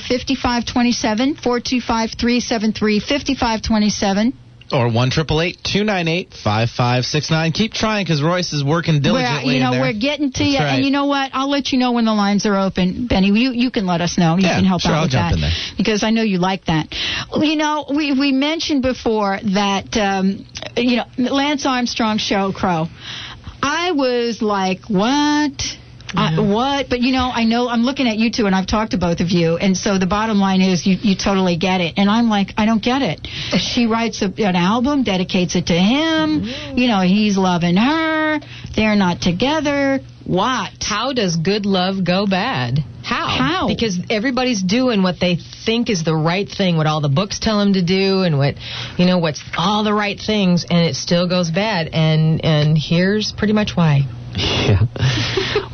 5527, 4.69 4.71
425 4.71 4.71
373 4.71 4.71
5527. 4.71 4.73
Or 4.73 4.89
one 4.93 5.09
triple 5.09 5.41
eight 5.41 5.57
two 5.63 5.83
nine 5.83 6.07
eight 6.07 6.33
five 6.33 6.69
five 6.69 7.05
six 7.05 7.31
nine. 7.31 7.51
Keep 7.51 7.73
trying 7.73 8.03
because 8.05 8.21
Royce 8.21 8.53
is 8.53 8.63
working 8.63 9.01
diligently. 9.01 9.45
We're, 9.45 9.53
you 9.53 9.59
know, 9.63 9.71
we're 9.79 9.93
getting 9.93 10.31
to 10.31 10.39
That's 10.43 10.51
you, 10.51 10.59
right. 10.59 10.75
and 10.75 10.85
you 10.85 10.91
know 10.91 11.05
what? 11.05 11.31
I'll 11.33 11.49
let 11.49 11.71
you 11.71 11.79
know 11.79 11.91
when 11.93 12.05
the 12.05 12.13
lines 12.13 12.45
are 12.45 12.57
open, 12.59 13.07
Benny. 13.07 13.27
You 13.27 13.51
you 13.51 13.71
can 13.71 13.85
let 13.85 14.01
us 14.01 14.17
know. 14.17 14.35
You 14.37 14.47
Yeah, 14.47 14.55
can 14.55 14.65
help 14.65 14.81
sure, 14.81 14.91
out 14.91 14.97
I'll 14.97 15.03
with 15.03 15.11
jump 15.11 15.29
that 15.31 15.35
in 15.35 15.41
there. 15.41 15.51
because 15.77 16.03
I 16.03 16.09
know 16.11 16.21
you 16.23 16.39
like 16.39 16.65
that. 16.65 16.87
You 17.33 17.55
know, 17.55 17.85
we 17.89 18.11
we 18.17 18.31
mentioned 18.31 18.81
before 18.81 19.39
that 19.53 19.95
um, 19.97 20.45
you 20.75 20.97
know 20.97 21.05
Lance 21.17 21.65
Armstrong 21.65 22.17
Sheryl 22.17 22.53
Crow. 22.53 22.87
I 23.61 23.91
was 23.91 24.41
like, 24.41 24.81
what? 24.87 25.51
Uh, 26.15 26.37
I, 26.37 26.39
what? 26.39 26.89
But 26.89 27.01
you 27.01 27.11
know, 27.11 27.29
I 27.33 27.43
know 27.43 27.67
I'm 27.67 27.81
looking 27.81 28.07
at 28.07 28.17
you 28.17 28.31
two, 28.31 28.45
and 28.45 28.55
I've 28.55 28.67
talked 28.67 28.91
to 28.91 28.97
both 28.97 29.19
of 29.19 29.29
you, 29.29 29.57
and 29.57 29.75
so 29.75 29.97
the 29.97 30.07
bottom 30.07 30.37
line 30.37 30.61
is 30.61 30.85
you, 30.85 30.95
you 31.01 31.15
totally 31.15 31.57
get 31.57 31.81
it, 31.81 31.95
and 31.97 32.09
I'm 32.09 32.29
like, 32.29 32.53
I 32.57 32.65
don't 32.65 32.83
get 32.83 33.01
it. 33.01 33.27
She 33.67 33.85
writes 33.85 34.21
a, 34.21 34.25
an 34.25 34.55
album, 34.55 35.03
dedicates 35.03 35.55
it 35.55 35.67
to 35.67 35.73
him. 35.73 36.43
You 36.77 36.87
know, 36.87 37.01
he's 37.01 37.37
loving 37.37 37.75
her. 37.75 38.39
They're 38.75 38.95
not 38.95 39.21
together. 39.21 39.99
What? 40.25 40.71
How 40.81 41.13
does 41.13 41.35
good 41.35 41.65
love 41.65 42.03
go 42.03 42.27
bad? 42.27 42.79
How? 43.03 43.27
How? 43.27 43.67
Because 43.67 43.99
everybody's 44.09 44.61
doing 44.61 45.01
what 45.03 45.19
they 45.19 45.37
think 45.65 45.89
is 45.89 46.03
the 46.03 46.15
right 46.15 46.47
thing, 46.47 46.75
what 46.75 46.87
all 46.87 47.01
the 47.01 47.09
books 47.09 47.39
tell 47.39 47.59
them 47.59 47.73
to 47.73 47.83
do, 47.83 48.23
and 48.23 48.37
what 48.37 48.55
you 48.97 49.05
know, 49.05 49.17
what's 49.19 49.43
all 49.57 49.83
the 49.83 49.93
right 49.93 50.19
things, 50.19 50.65
and 50.69 50.79
it 50.79 50.95
still 50.95 51.27
goes 51.27 51.51
bad. 51.51 51.89
And 51.93 52.43
and 52.43 52.77
here's 52.77 53.31
pretty 53.31 53.53
much 53.53 53.75
why. 53.75 54.07
Yeah. 54.37 54.85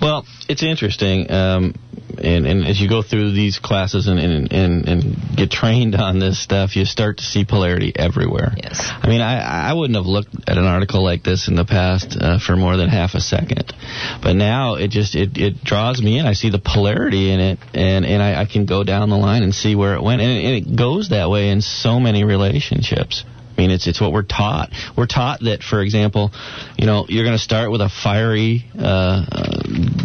well, 0.01 0.25
it's 0.47 0.63
interesting. 0.63 1.29
Um, 1.31 1.73
and, 2.17 2.45
and 2.45 2.65
as 2.65 2.79
you 2.79 2.87
go 2.87 3.01
through 3.01 3.31
these 3.31 3.59
classes 3.59 4.07
and, 4.07 4.19
and, 4.19 4.53
and, 4.53 4.87
and 4.87 5.35
get 5.35 5.51
trained 5.51 5.95
on 5.95 6.19
this 6.19 6.41
stuff, 6.41 6.75
you 6.75 6.85
start 6.85 7.17
to 7.17 7.23
see 7.23 7.43
polarity 7.45 7.91
everywhere. 7.95 8.53
Yes. 8.55 8.79
I 8.79 9.07
mean, 9.07 9.21
I, 9.21 9.69
I 9.69 9.73
wouldn't 9.73 9.95
have 9.95 10.05
looked 10.05 10.35
at 10.47 10.57
an 10.57 10.65
article 10.65 11.03
like 11.03 11.23
this 11.23 11.47
in 11.47 11.55
the 11.55 11.65
past 11.65 12.15
uh, 12.19 12.39
for 12.39 12.55
more 12.55 12.77
than 12.77 12.89
half 12.89 13.15
a 13.15 13.19
second, 13.19 13.73
but 14.21 14.35
now 14.35 14.75
it 14.75 14.89
just 14.89 15.15
it, 15.15 15.37
it 15.37 15.63
draws 15.63 16.01
me 16.01 16.19
in. 16.19 16.25
I 16.25 16.33
see 16.33 16.49
the 16.49 16.59
polarity 16.59 17.31
in 17.31 17.39
it, 17.39 17.59
and 17.73 18.05
and 18.05 18.21
I, 18.21 18.41
I 18.41 18.45
can 18.45 18.65
go 18.65 18.83
down 18.83 19.09
the 19.09 19.17
line 19.17 19.43
and 19.43 19.53
see 19.53 19.75
where 19.75 19.95
it 19.95 20.03
went, 20.03 20.21
and, 20.21 20.31
and 20.31 20.55
it 20.55 20.75
goes 20.75 21.09
that 21.09 21.29
way 21.29 21.49
in 21.49 21.61
so 21.61 21.99
many 21.99 22.23
relationships. 22.23 23.23
I 23.55 23.61
mean, 23.61 23.71
it's 23.71 23.87
it's 23.87 24.01
what 24.01 24.11
we're 24.11 24.23
taught. 24.23 24.71
We're 24.97 25.05
taught 25.05 25.41
that, 25.41 25.61
for 25.61 25.81
example, 25.81 26.31
you 26.77 26.85
know, 26.85 27.05
you're 27.07 27.23
going 27.23 27.37
to 27.37 27.43
start 27.43 27.71
with 27.71 27.81
a 27.81 27.89
fiery 27.89 28.65
uh, 28.77 29.25
uh, 29.31 29.61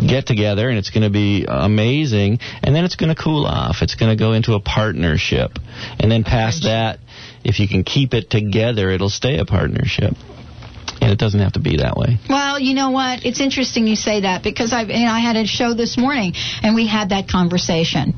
get 0.07 0.27
together, 0.27 0.69
and 0.69 0.79
it's 0.79 0.91
going 0.91 1.05
to 1.05 1.11
be 1.11 1.47
amazing, 1.49 2.41
and 2.63 2.75
then 2.75 2.85
it's 2.85 2.97
going 2.97 3.15
to 3.15 3.21
cool 3.21 3.47
off. 3.47 3.77
It's 3.81 3.95
going 3.95 4.17
to 4.17 4.23
go 4.23 4.33
into 4.33 4.53
a 4.53 4.61
partnership, 4.61 5.59
and 5.99 6.11
then 6.11 6.25
past 6.25 6.65
that, 6.65 6.99
if 7.43 7.59
you 7.59 7.69
can 7.69 7.85
keep 7.85 8.13
it 8.13 8.29
together, 8.29 8.91
it'll 8.91 9.09
stay 9.09 9.39
a 9.39 9.45
partnership. 9.45 10.15
And 11.01 11.09
And 11.09 11.15
it 11.15 11.19
doesn't 11.25 11.41
have 11.41 11.53
to 11.53 11.61
be 11.61 11.79
that 11.79 11.97
way. 11.97 12.19
Well, 12.29 12.61
you 12.61 12.75
know 12.75 12.91
what? 12.91 13.25
It's 13.25 13.41
interesting 13.41 13.87
you 13.87 13.97
say 13.97 14.21
that 14.21 14.43
because 14.43 14.75
I, 14.75 14.83
you 14.83 15.07
know, 15.07 15.11
I 15.11 15.21
had 15.21 15.37
a 15.37 15.47
show 15.47 15.73
this 15.73 15.97
morning 15.97 16.35
and 16.63 16.75
we 16.75 16.87
had 16.87 17.09
that 17.17 17.29
conversation. 17.29 18.13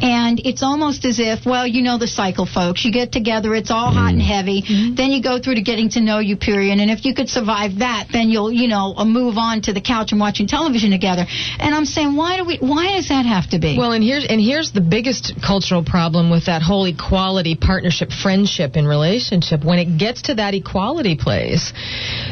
And 0.00 0.38
it's 0.46 0.62
almost 0.62 1.04
as 1.04 1.18
if, 1.18 1.44
well, 1.44 1.66
you 1.66 1.82
know 1.82 1.98
the 1.98 2.06
cycle, 2.06 2.46
folks. 2.46 2.84
You 2.84 2.92
get 2.92 3.10
together, 3.10 3.56
it's 3.56 3.72
all 3.72 3.90
hot 3.90 4.12
and 4.12 4.22
heavy. 4.22 4.62
Then 4.94 5.10
you 5.10 5.20
go 5.20 5.40
through 5.40 5.56
to 5.56 5.62
getting 5.62 5.90
to 5.90 6.00
know 6.00 6.20
you 6.20 6.36
period. 6.36 6.78
And 6.78 6.92
if 6.92 7.04
you 7.04 7.12
could 7.12 7.28
survive 7.28 7.80
that, 7.80 8.06
then 8.12 8.30
you'll, 8.30 8.52
you 8.52 8.68
know, 8.68 8.94
uh, 8.96 9.04
move 9.04 9.36
on 9.36 9.62
to 9.62 9.72
the 9.72 9.80
couch 9.80 10.12
and 10.12 10.20
watching 10.20 10.46
television 10.46 10.92
together. 10.92 11.26
And 11.58 11.74
I'm 11.74 11.86
saying, 11.86 12.14
why 12.14 12.36
do 12.36 12.44
we? 12.44 12.58
Why 12.58 12.94
does 12.94 13.08
that 13.08 13.26
have 13.26 13.50
to 13.50 13.58
be? 13.58 13.76
Well, 13.76 13.90
and 13.90 14.04
here's 14.04 14.24
and 14.24 14.40
here's 14.40 14.70
the 14.70 14.80
biggest 14.80 15.34
cultural 15.44 15.82
problem 15.82 16.30
with 16.30 16.46
that 16.46 16.62
whole 16.62 16.84
equality, 16.84 17.56
partnership, 17.56 18.12
friendship, 18.12 18.76
and 18.76 18.86
relationship. 18.86 19.64
When 19.64 19.80
it 19.80 19.98
gets 19.98 20.22
to 20.30 20.36
that 20.36 20.54
equality 20.54 21.16
place, 21.16 21.72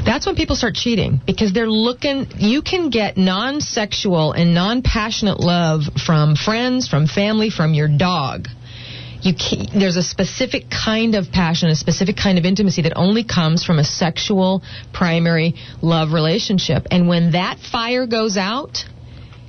that's 0.05 0.27
when 0.27 0.37
people 0.37 0.57
start 0.57 0.75
cheating 0.75 1.21
because 1.27 1.53
they're 1.53 1.69
looking. 1.69 2.27
You 2.37 2.63
can 2.63 2.91
get 2.91 3.17
non-sexual 3.17 4.33
and 4.33 4.55
non-passionate 4.55 5.41
love 5.41 5.83
from 6.05 6.37
friends, 6.37 6.89
from 6.89 7.07
family, 7.07 7.51
from 7.51 7.75
your 7.75 7.89
dog. 7.89 8.49
Can, 9.23 9.67
there's 9.77 9.97
a 9.97 10.05
specific 10.05 10.67
kind 10.71 11.17
of 11.17 11.33
passion, 11.33 11.69
a 11.69 11.75
specific 11.75 12.17
kind 12.17 12.39
of 12.39 12.45
intimacy 12.45 12.83
that 12.83 12.93
only 12.97 13.25
comes 13.25 13.65
from 13.65 13.81
a 13.81 13.85
sexual 13.85 14.63
primary 14.93 15.55
love 15.83 16.13
relationship. 16.13 16.87
And 16.93 17.09
when 17.09 17.33
that 17.33 17.59
fire 17.59 18.07
goes 18.07 18.37
out, 18.37 18.85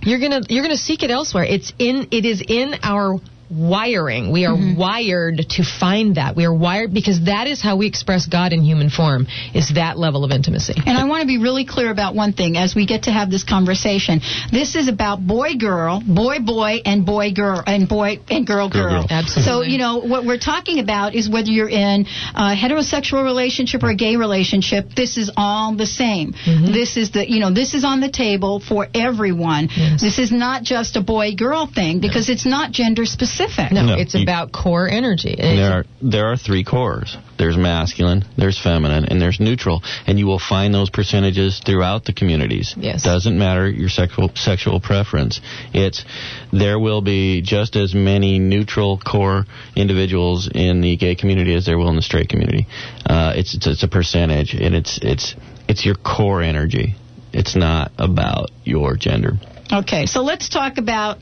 you're 0.01 0.19
gonna 0.19 0.41
you're 0.49 0.63
gonna 0.63 0.77
seek 0.77 1.03
it 1.03 1.11
elsewhere. 1.11 1.43
It's 1.43 1.73
in 1.77 2.07
it 2.11 2.25
is 2.25 2.41
in 2.47 2.75
our 2.81 3.19
wiring. 3.49 4.31
We 4.31 4.45
are 4.45 4.55
mm-hmm. 4.55 4.77
wired 4.77 5.37
to 5.49 5.63
find 5.63 6.15
that. 6.15 6.35
We 6.35 6.45
are 6.45 6.53
wired 6.53 6.93
because 6.93 7.25
that 7.25 7.47
is 7.47 7.61
how 7.61 7.77
we 7.77 7.87
express 7.87 8.25
God 8.25 8.51
in 8.53 8.61
human 8.61 8.89
form. 8.89 9.27
Is 9.53 9.73
that 9.75 9.97
level 9.97 10.23
of 10.23 10.31
intimacy. 10.31 10.73
And 10.85 10.97
I 10.97 11.05
want 11.05 11.21
to 11.21 11.27
be 11.27 11.37
really 11.37 11.65
clear 11.65 11.91
about 11.91 12.15
one 12.15 12.33
thing 12.33 12.57
as 12.57 12.75
we 12.75 12.85
get 12.85 13.03
to 13.03 13.11
have 13.11 13.29
this 13.31 13.43
conversation. 13.43 14.21
This 14.51 14.75
is 14.75 14.87
about 14.87 15.25
boy 15.25 15.55
girl, 15.55 16.01
boy 16.05 16.39
boy, 16.39 16.81
and 16.85 17.05
boy 17.05 17.31
girl, 17.31 17.63
and 17.65 17.87
boy 17.87 18.19
and 18.29 18.45
girl 18.45 18.69
girl. 18.69 19.03
girl. 19.03 19.07
Absolutely. 19.09 19.43
So, 19.43 19.61
you 19.61 19.77
know, 19.77 19.99
what 19.99 20.25
we're 20.25 20.39
talking 20.39 20.79
about 20.79 21.15
is 21.15 21.29
whether 21.29 21.49
you're 21.49 21.69
in 21.69 22.05
a 22.35 22.55
heterosexual 22.55 23.23
relationship 23.23 23.83
or 23.83 23.89
a 23.89 23.95
gay 23.95 24.15
relationship, 24.17 24.89
this 24.95 25.17
is 25.17 25.31
all 25.37 25.75
the 25.75 25.85
same. 25.85 26.33
Mm-hmm. 26.33 26.73
This 26.73 26.97
is 26.97 27.11
the, 27.11 27.29
you 27.29 27.39
know, 27.39 27.53
this 27.53 27.73
is 27.73 27.83
on 27.83 28.01
the 28.01 28.09
table 28.09 28.59
for 28.59 28.87
everyone. 28.93 29.69
This 29.99 30.19
is 30.19 30.31
not 30.31 30.63
just 30.63 30.95
a 30.95 31.01
boy 31.01 31.35
girl 31.35 31.67
thing 31.67 31.99
because 31.99 32.29
it's 32.29 32.45
not 32.45 32.71
gender 32.71 33.05
specific. 33.05 33.36
No, 33.71 33.85
No, 33.85 33.93
it's 33.95 34.13
you- 34.15 34.23
about 34.23 34.51
core 34.51 34.87
energy. 34.89 35.31
And 35.31 35.39
And 35.41 35.49
it's- 35.53 35.69
there 35.69 35.77
are 35.77 35.85
there 36.01 36.25
are 36.31 36.37
three 36.37 36.63
cores. 36.63 37.17
There's 37.37 37.57
masculine, 37.57 38.25
there's 38.37 38.57
feminine, 38.57 39.05
and 39.05 39.21
there's 39.21 39.39
neutral. 39.39 39.83
And 40.07 40.17
you 40.19 40.25
will 40.25 40.39
find 40.39 40.73
those 40.73 40.89
percentages 40.89 41.59
throughout 41.63 42.05
the 42.05 42.13
communities. 42.13 42.73
Yes. 42.77 43.03
Doesn't 43.03 43.37
matter 43.37 43.69
your 43.69 43.89
sexual 43.89 44.31
sexual 44.35 44.79
preference. 44.79 45.39
It's 45.73 46.03
there 46.51 46.79
will 46.79 47.01
be 47.01 47.41
just 47.41 47.75
as 47.75 47.93
many 47.93 48.39
neutral 48.39 48.97
core 48.97 49.45
individuals 49.75 50.49
in 50.53 50.81
the 50.81 50.95
gay 50.97 51.15
community 51.15 51.53
as 51.53 51.65
there 51.65 51.77
will 51.77 51.89
in 51.89 51.95
the 51.95 52.01
straight 52.01 52.29
community. 52.29 52.67
Uh, 53.05 53.33
it's, 53.35 53.53
it's 53.55 53.67
it's 53.67 53.83
a 53.83 53.87
percentage, 53.87 54.53
and 54.53 54.75
it's 54.75 54.97
it's 55.01 55.35
it's 55.67 55.85
your 55.85 55.95
core 55.95 56.41
energy. 56.41 56.95
It's 57.33 57.55
not 57.55 57.91
about 57.97 58.49
your 58.63 58.95
gender. 58.95 59.33
Okay, 59.71 60.05
so 60.05 60.21
let's 60.23 60.49
talk 60.49 60.77
about 60.77 61.17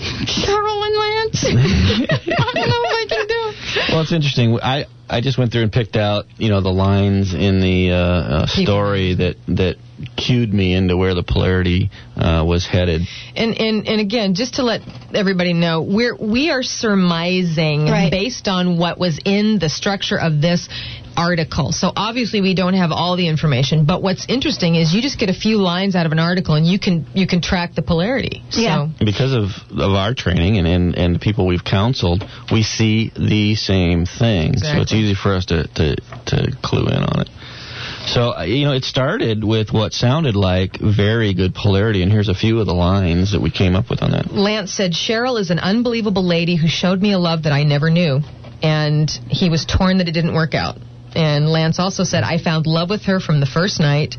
And 0.00 0.96
Lance. 0.96 1.44
I 1.44 2.52
don't 2.54 2.68
know 2.68 2.82
if 2.84 2.92
I 2.92 3.06
can 3.08 3.26
do 3.26 3.40
it. 3.48 3.88
Well, 3.90 4.00
it's 4.00 4.12
interesting. 4.12 4.58
I 4.60 4.86
I 5.10 5.20
just 5.20 5.38
went 5.38 5.52
through 5.52 5.62
and 5.62 5.72
picked 5.72 5.96
out 5.96 6.26
you 6.38 6.48
know 6.48 6.60
the 6.60 6.70
lines 6.72 7.34
in 7.34 7.60
the 7.60 7.90
uh, 7.90 7.96
uh, 7.96 8.46
story 8.46 9.14
that 9.14 9.36
that 9.48 9.76
cued 10.16 10.52
me 10.52 10.74
into 10.74 10.96
where 10.96 11.14
the 11.14 11.22
polarity 11.22 11.90
uh, 12.16 12.44
was 12.46 12.66
headed. 12.66 13.02
And, 13.36 13.58
and 13.58 13.86
and 13.86 14.00
again, 14.00 14.34
just 14.34 14.54
to 14.54 14.62
let 14.62 14.80
everybody 15.14 15.52
know, 15.52 15.82
we're 15.82 16.16
we 16.16 16.50
are 16.50 16.62
surmising 16.62 17.86
Right. 17.86 18.10
based 18.10 18.48
on 18.48 18.78
what 18.78 18.98
was 18.98 19.18
in 19.24 19.58
the 19.58 19.68
structure 19.68 20.18
of 20.18 20.40
this 20.40 20.68
article. 21.16 21.72
So 21.72 21.92
obviously 21.94 22.40
we 22.40 22.54
don't 22.54 22.74
have 22.74 22.92
all 22.92 23.16
the 23.16 23.28
information, 23.28 23.84
but 23.84 24.02
what's 24.02 24.26
interesting 24.28 24.76
is 24.76 24.94
you 24.94 25.02
just 25.02 25.18
get 25.18 25.28
a 25.28 25.34
few 25.34 25.58
lines 25.58 25.94
out 25.94 26.06
of 26.06 26.12
an 26.12 26.18
article 26.18 26.54
and 26.54 26.64
you 26.66 26.78
can 26.78 27.06
you 27.14 27.26
can 27.26 27.42
track 27.42 27.74
the 27.74 27.82
polarity. 27.82 28.42
Yeah. 28.50 28.86
So 28.88 29.04
Because 29.04 29.32
of, 29.34 29.50
of 29.78 29.92
our 29.92 30.14
training 30.14 30.58
and, 30.58 30.66
and, 30.66 30.96
and 30.96 31.14
the 31.14 31.18
people 31.18 31.46
we've 31.46 31.64
counseled, 31.64 32.24
we 32.52 32.62
see 32.62 33.10
the 33.14 33.54
same 33.54 34.06
thing. 34.06 34.56
So 34.56 34.66
it's 34.80 34.92
Exactly. 34.92 34.99
Easy 35.00 35.14
for 35.14 35.34
us 35.34 35.46
to, 35.46 35.66
to, 35.66 35.96
to 36.26 36.56
clue 36.62 36.86
in 36.86 37.02
on 37.02 37.20
it. 37.20 37.28
So, 38.06 38.36
uh, 38.36 38.42
you 38.42 38.64
know, 38.64 38.72
it 38.72 38.84
started 38.84 39.44
with 39.44 39.72
what 39.72 39.92
sounded 39.92 40.34
like 40.34 40.78
very 40.80 41.34
good 41.34 41.54
polarity, 41.54 42.02
and 42.02 42.10
here's 42.10 42.28
a 42.28 42.34
few 42.34 42.58
of 42.60 42.66
the 42.66 42.74
lines 42.74 43.32
that 43.32 43.40
we 43.40 43.50
came 43.50 43.76
up 43.76 43.90
with 43.90 44.02
on 44.02 44.12
that. 44.12 44.32
Lance 44.32 44.72
said 44.72 44.92
Sheryl 44.92 45.38
is 45.38 45.50
an 45.50 45.58
unbelievable 45.58 46.24
lady 46.24 46.56
who 46.56 46.66
showed 46.66 47.00
me 47.00 47.12
a 47.12 47.18
love 47.18 47.44
that 47.44 47.52
I 47.52 47.62
never 47.64 47.90
knew, 47.90 48.20
and 48.62 49.10
he 49.28 49.48
was 49.48 49.64
torn 49.64 49.98
that 49.98 50.08
it 50.08 50.12
didn't 50.12 50.34
work 50.34 50.54
out. 50.54 50.76
And 51.14 51.48
Lance 51.48 51.78
also 51.78 52.04
said 52.04 52.24
I 52.24 52.38
found 52.38 52.66
love 52.66 52.90
with 52.90 53.02
her 53.02 53.20
from 53.20 53.40
the 53.40 53.46
first 53.46 53.80
night. 53.80 54.16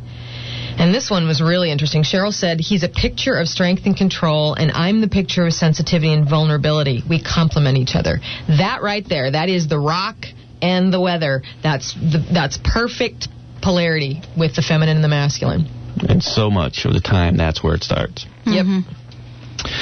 And 0.77 0.95
this 0.95 1.11
one 1.11 1.27
was 1.27 1.41
really 1.41 1.69
interesting. 1.69 2.03
Sheryl 2.03 2.33
said 2.33 2.59
he's 2.59 2.83
a 2.83 2.89
picture 2.89 3.35
of 3.35 3.47
strength 3.47 3.85
and 3.85 3.95
control, 3.95 4.53
and 4.53 4.71
I'm 4.71 5.01
the 5.01 5.09
picture 5.09 5.45
of 5.45 5.53
sensitivity 5.53 6.13
and 6.13 6.27
vulnerability. 6.27 7.03
We 7.07 7.21
complement 7.21 7.77
each 7.77 7.95
other. 7.95 8.19
That 8.47 8.81
right 8.81 9.07
there, 9.07 9.31
that 9.31 9.49
is 9.49 9.67
the 9.67 9.79
rock 9.79 10.15
and 10.61 10.93
the 10.93 11.01
weather. 11.01 11.43
That's 11.63 11.93
the, 11.93 12.25
that's 12.31 12.57
perfect 12.63 13.27
polarity 13.61 14.21
with 14.37 14.55
the 14.55 14.61
feminine 14.61 14.97
and 14.97 15.03
the 15.03 15.09
masculine. 15.09 15.67
And 16.07 16.23
so 16.23 16.49
much 16.49 16.85
of 16.85 16.93
the 16.93 17.01
time, 17.01 17.37
that's 17.37 17.63
where 17.63 17.75
it 17.75 17.83
starts. 17.83 18.25
Yep. 18.45 18.65
Mm-hmm. 18.65 19.00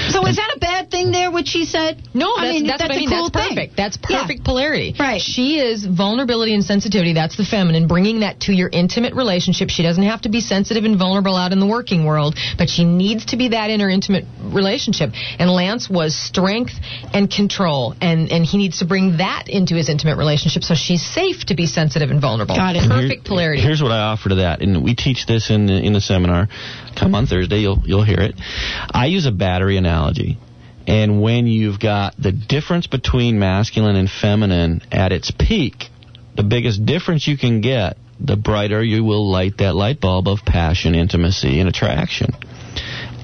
So 0.09 0.25
is 0.25 0.35
that 0.35 0.53
a 0.55 0.59
bad 0.59 0.91
thing 0.91 1.11
there, 1.11 1.31
what 1.31 1.47
she 1.47 1.65
said? 1.65 2.01
No, 2.13 2.35
that's, 2.35 2.47
I 2.47 2.51
mean, 2.51 2.67
that's, 2.67 2.81
that's 2.81 2.89
what 2.89 2.91
I 2.91 2.95
a 2.95 2.99
mean. 2.99 3.09
cool 3.09 3.29
that's 3.29 3.47
thing. 3.47 3.55
perfect. 3.55 3.77
That's 3.77 3.97
Yeah. 4.09 4.21
perfect 4.21 4.43
polarity. 4.43 4.95
Right. 4.99 5.21
She 5.21 5.59
is 5.59 5.85
vulnerability 5.85 6.53
and 6.53 6.63
sensitivity. 6.63 7.13
That's 7.13 7.37
the 7.37 7.45
feminine, 7.45 7.87
bringing 7.87 8.21
that 8.21 8.41
to 8.41 8.53
your 8.53 8.69
intimate 8.69 9.13
relationship. 9.13 9.69
She 9.69 9.83
doesn't 9.83 10.03
have 10.03 10.21
to 10.21 10.29
be 10.29 10.41
sensitive 10.41 10.85
and 10.85 10.97
vulnerable 10.97 11.35
out 11.35 11.51
in 11.51 11.59
the 11.59 11.67
working 11.67 12.05
world, 12.05 12.35
but 12.57 12.69
she 12.69 12.83
needs 12.83 13.25
to 13.27 13.37
be 13.37 13.49
that 13.49 13.69
in 13.69 13.79
her 13.79 13.89
intimate 13.89 14.25
relationship. 14.41 15.11
And 15.37 15.49
Lance 15.49 15.89
was 15.89 16.15
strength 16.15 16.73
and 17.13 17.29
control, 17.29 17.95
and 18.01 18.31
and 18.31 18.45
he 18.45 18.57
needs 18.57 18.79
to 18.79 18.85
bring 18.85 19.17
that 19.17 19.45
into 19.47 19.75
his 19.75 19.89
intimate 19.89 20.17
relationship, 20.17 20.63
so 20.63 20.75
she's 20.75 21.05
safe 21.05 21.45
to 21.45 21.55
be 21.55 21.65
sensitive 21.65 22.09
and 22.11 22.19
vulnerable. 22.21 22.55
Got 22.55 22.75
it. 22.75 22.83
And 22.83 22.91
here- 22.91 23.01
Perfect 23.01 23.25
polarity. 23.25 23.61
Here's 23.61 23.81
what 23.81 23.91
I 23.91 23.99
offer 23.99 24.29
to 24.29 24.35
that, 24.35 24.61
and 24.61 24.83
we 24.83 24.95
teach 24.95 25.25
this 25.25 25.49
in 25.49 25.67
the, 25.67 25.73
in 25.73 25.93
the 25.93 26.01
seminar. 26.01 26.47
Come 26.97 27.15
on 27.15 27.23
mm-hmm. 27.23 27.29
Thursday, 27.33 27.59
you'll 27.59 27.81
you'll 27.85 28.03
hear 28.03 28.19
it. 28.19 28.35
I 28.91 29.05
use 29.05 29.25
a 29.25 29.31
battery 29.31 29.68
analogy, 29.77 30.38
and 30.88 31.21
when 31.21 31.45
you've 31.47 31.79
got 31.79 32.15
the 32.17 32.32
difference 32.32 32.88
between 32.88 33.38
masculine 33.38 33.95
and 33.95 34.10
feminine 34.10 34.82
at 34.91 35.12
its 35.12 35.32
peak, 35.32 35.89
the 36.36 36.43
biggest 36.43 36.86
difference 36.86 37.27
you 37.27 37.38
can 37.38 37.62
get, 37.62 37.97
the 38.19 38.36
brighter 38.36 38.84
you 38.84 39.03
will 39.03 39.29
light 39.29 39.58
that 39.60 39.75
light 39.75 40.01
bulb 40.01 40.27
of 40.27 40.39
passion, 40.45 40.95
intimacy, 40.95 41.60
and 41.60 41.69
attraction. 41.69 42.32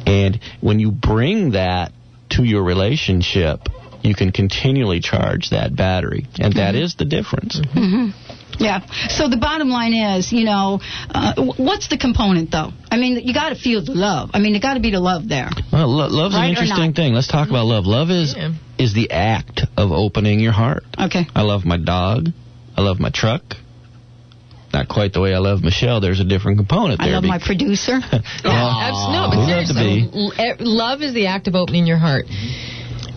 And 0.06 0.40
when 0.62 0.80
you 0.80 0.92
bring 0.92 1.52
that 1.52 1.92
to 2.30 2.44
your 2.44 2.64
relationship, 2.64 3.62
you 4.06 4.16
can 4.16 4.32
continually 4.32 5.00
charge 5.00 5.50
that 5.50 5.76
battery, 5.76 6.28
and 6.40 6.54
that 6.56 6.76
mm-hmm. 6.76 6.84
is 6.84 6.96
the 6.96 7.06
difference. 7.06 7.60
Mm-hmm. 7.60 7.80
Mm-hmm. 7.80 8.64
Yeah. 8.64 8.86
So 9.10 9.28
the 9.28 9.38
bottom 9.38 9.70
line 9.70 9.94
is, 9.94 10.32
you 10.32 10.46
know, 10.46 10.80
uh, 11.10 11.34
what's 11.58 11.90
the 11.90 11.98
component 11.98 12.52
though? 12.52 12.72
I 12.90 12.98
mean, 12.98 13.20
you 13.24 13.34
got 13.34 13.50
to 13.50 13.56
feel 13.56 13.84
the 13.84 13.94
love. 13.94 14.30
I 14.34 14.40
mean, 14.40 14.54
there 14.54 14.62
got 14.62 14.76
to 14.76 14.80
be 14.80 14.92
the 14.92 15.00
love 15.00 15.28
there. 15.28 15.50
Well, 15.74 15.88
lo- 15.88 16.08
love's 16.08 16.36
Right 16.36 16.46
an 16.46 16.50
interesting 16.52 16.94
thing. 16.94 17.14
Let's 17.14 17.28
talk 17.28 17.50
about 17.50 17.66
love. 17.66 17.86
Love 17.86 18.10
is 18.10 18.34
Yeah. 18.38 18.54
is 18.78 18.94
the 18.94 19.12
act 19.12 19.62
of 19.76 19.92
opening 19.92 20.40
your 20.40 20.54
heart. 20.54 20.84
Okay. 20.98 21.28
I 21.36 21.42
love 21.42 21.66
my 21.66 21.78
dog. 21.78 22.30
I 22.78 22.82
love 22.82 23.00
my 23.00 23.10
truck. 23.10 23.42
Not 24.74 24.90
quite 24.90 25.14
the 25.14 25.22
way 25.22 25.34
I 25.34 25.40
love 25.40 25.64
Michelle. 25.64 26.02
There's 26.02 26.20
a 26.20 26.26
different 26.26 26.58
component 26.58 27.00
I 27.00 27.06
there. 27.06 27.16
love 27.16 27.24
my 27.24 27.40
producer. 27.40 28.00
Well, 28.44 28.70
Abs- 28.70 29.08
no, 29.08 29.28
but 29.32 29.40
we 29.40 29.54
love 29.54 29.68
seriously, 29.68 30.10
be. 30.12 30.32
l- 30.38 30.56
love 30.60 31.02
is 31.02 31.14
the 31.14 31.28
act 31.28 31.48
of 31.48 31.56
opening 31.56 31.88
your 31.88 31.98
heart. 31.98 32.26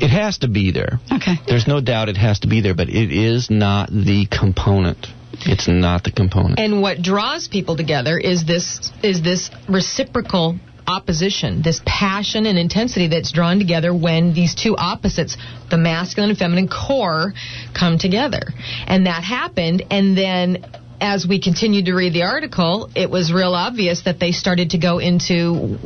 It 0.00 0.10
has 0.10 0.38
to 0.38 0.48
be 0.48 0.70
there. 0.72 1.00
Okay. 1.12 1.36
There's 1.46 1.66
no 1.66 1.80
doubt 1.80 2.08
it 2.08 2.16
has 2.16 2.40
to 2.40 2.48
be 2.48 2.60
there, 2.60 2.74
but 2.74 2.88
it 2.88 3.12
is 3.12 3.50
not 3.50 3.90
the 3.90 4.26
component. 4.30 5.06
It's 5.32 5.68
not 5.68 6.04
the 6.04 6.12
component. 6.12 6.58
And 6.58 6.82
what 6.82 7.02
draws 7.02 7.48
people 7.48 7.76
together 7.76 8.18
is 8.18 8.44
this 8.44 8.90
is 9.02 9.22
this 9.22 9.50
reciprocal 9.68 10.58
opposition, 10.86 11.60
this 11.62 11.82
passion 11.84 12.46
and 12.46 12.58
intensity 12.58 13.08
that's 13.08 13.30
drawn 13.30 13.58
together 13.58 13.94
when 13.94 14.32
these 14.32 14.54
two 14.54 14.74
opposites, 14.76 15.36
the 15.70 15.76
masculine 15.76 16.30
and 16.30 16.38
feminine 16.38 16.68
core, 16.68 17.34
come 17.78 17.98
together. 17.98 18.42
And 18.86 19.06
that 19.06 19.22
happened 19.22 19.84
and 19.90 20.16
then 20.16 20.64
as 21.00 21.26
we 21.28 21.40
continued 21.40 21.84
to 21.84 21.94
read 21.94 22.12
the 22.12 22.22
article, 22.22 22.90
it 22.94 23.08
was 23.08 23.32
real 23.32 23.54
obvious 23.54 24.02
that 24.02 24.18
they 24.18 24.32
started 24.32 24.70
to 24.70 24.78
go 24.78 24.98
into 24.98 25.78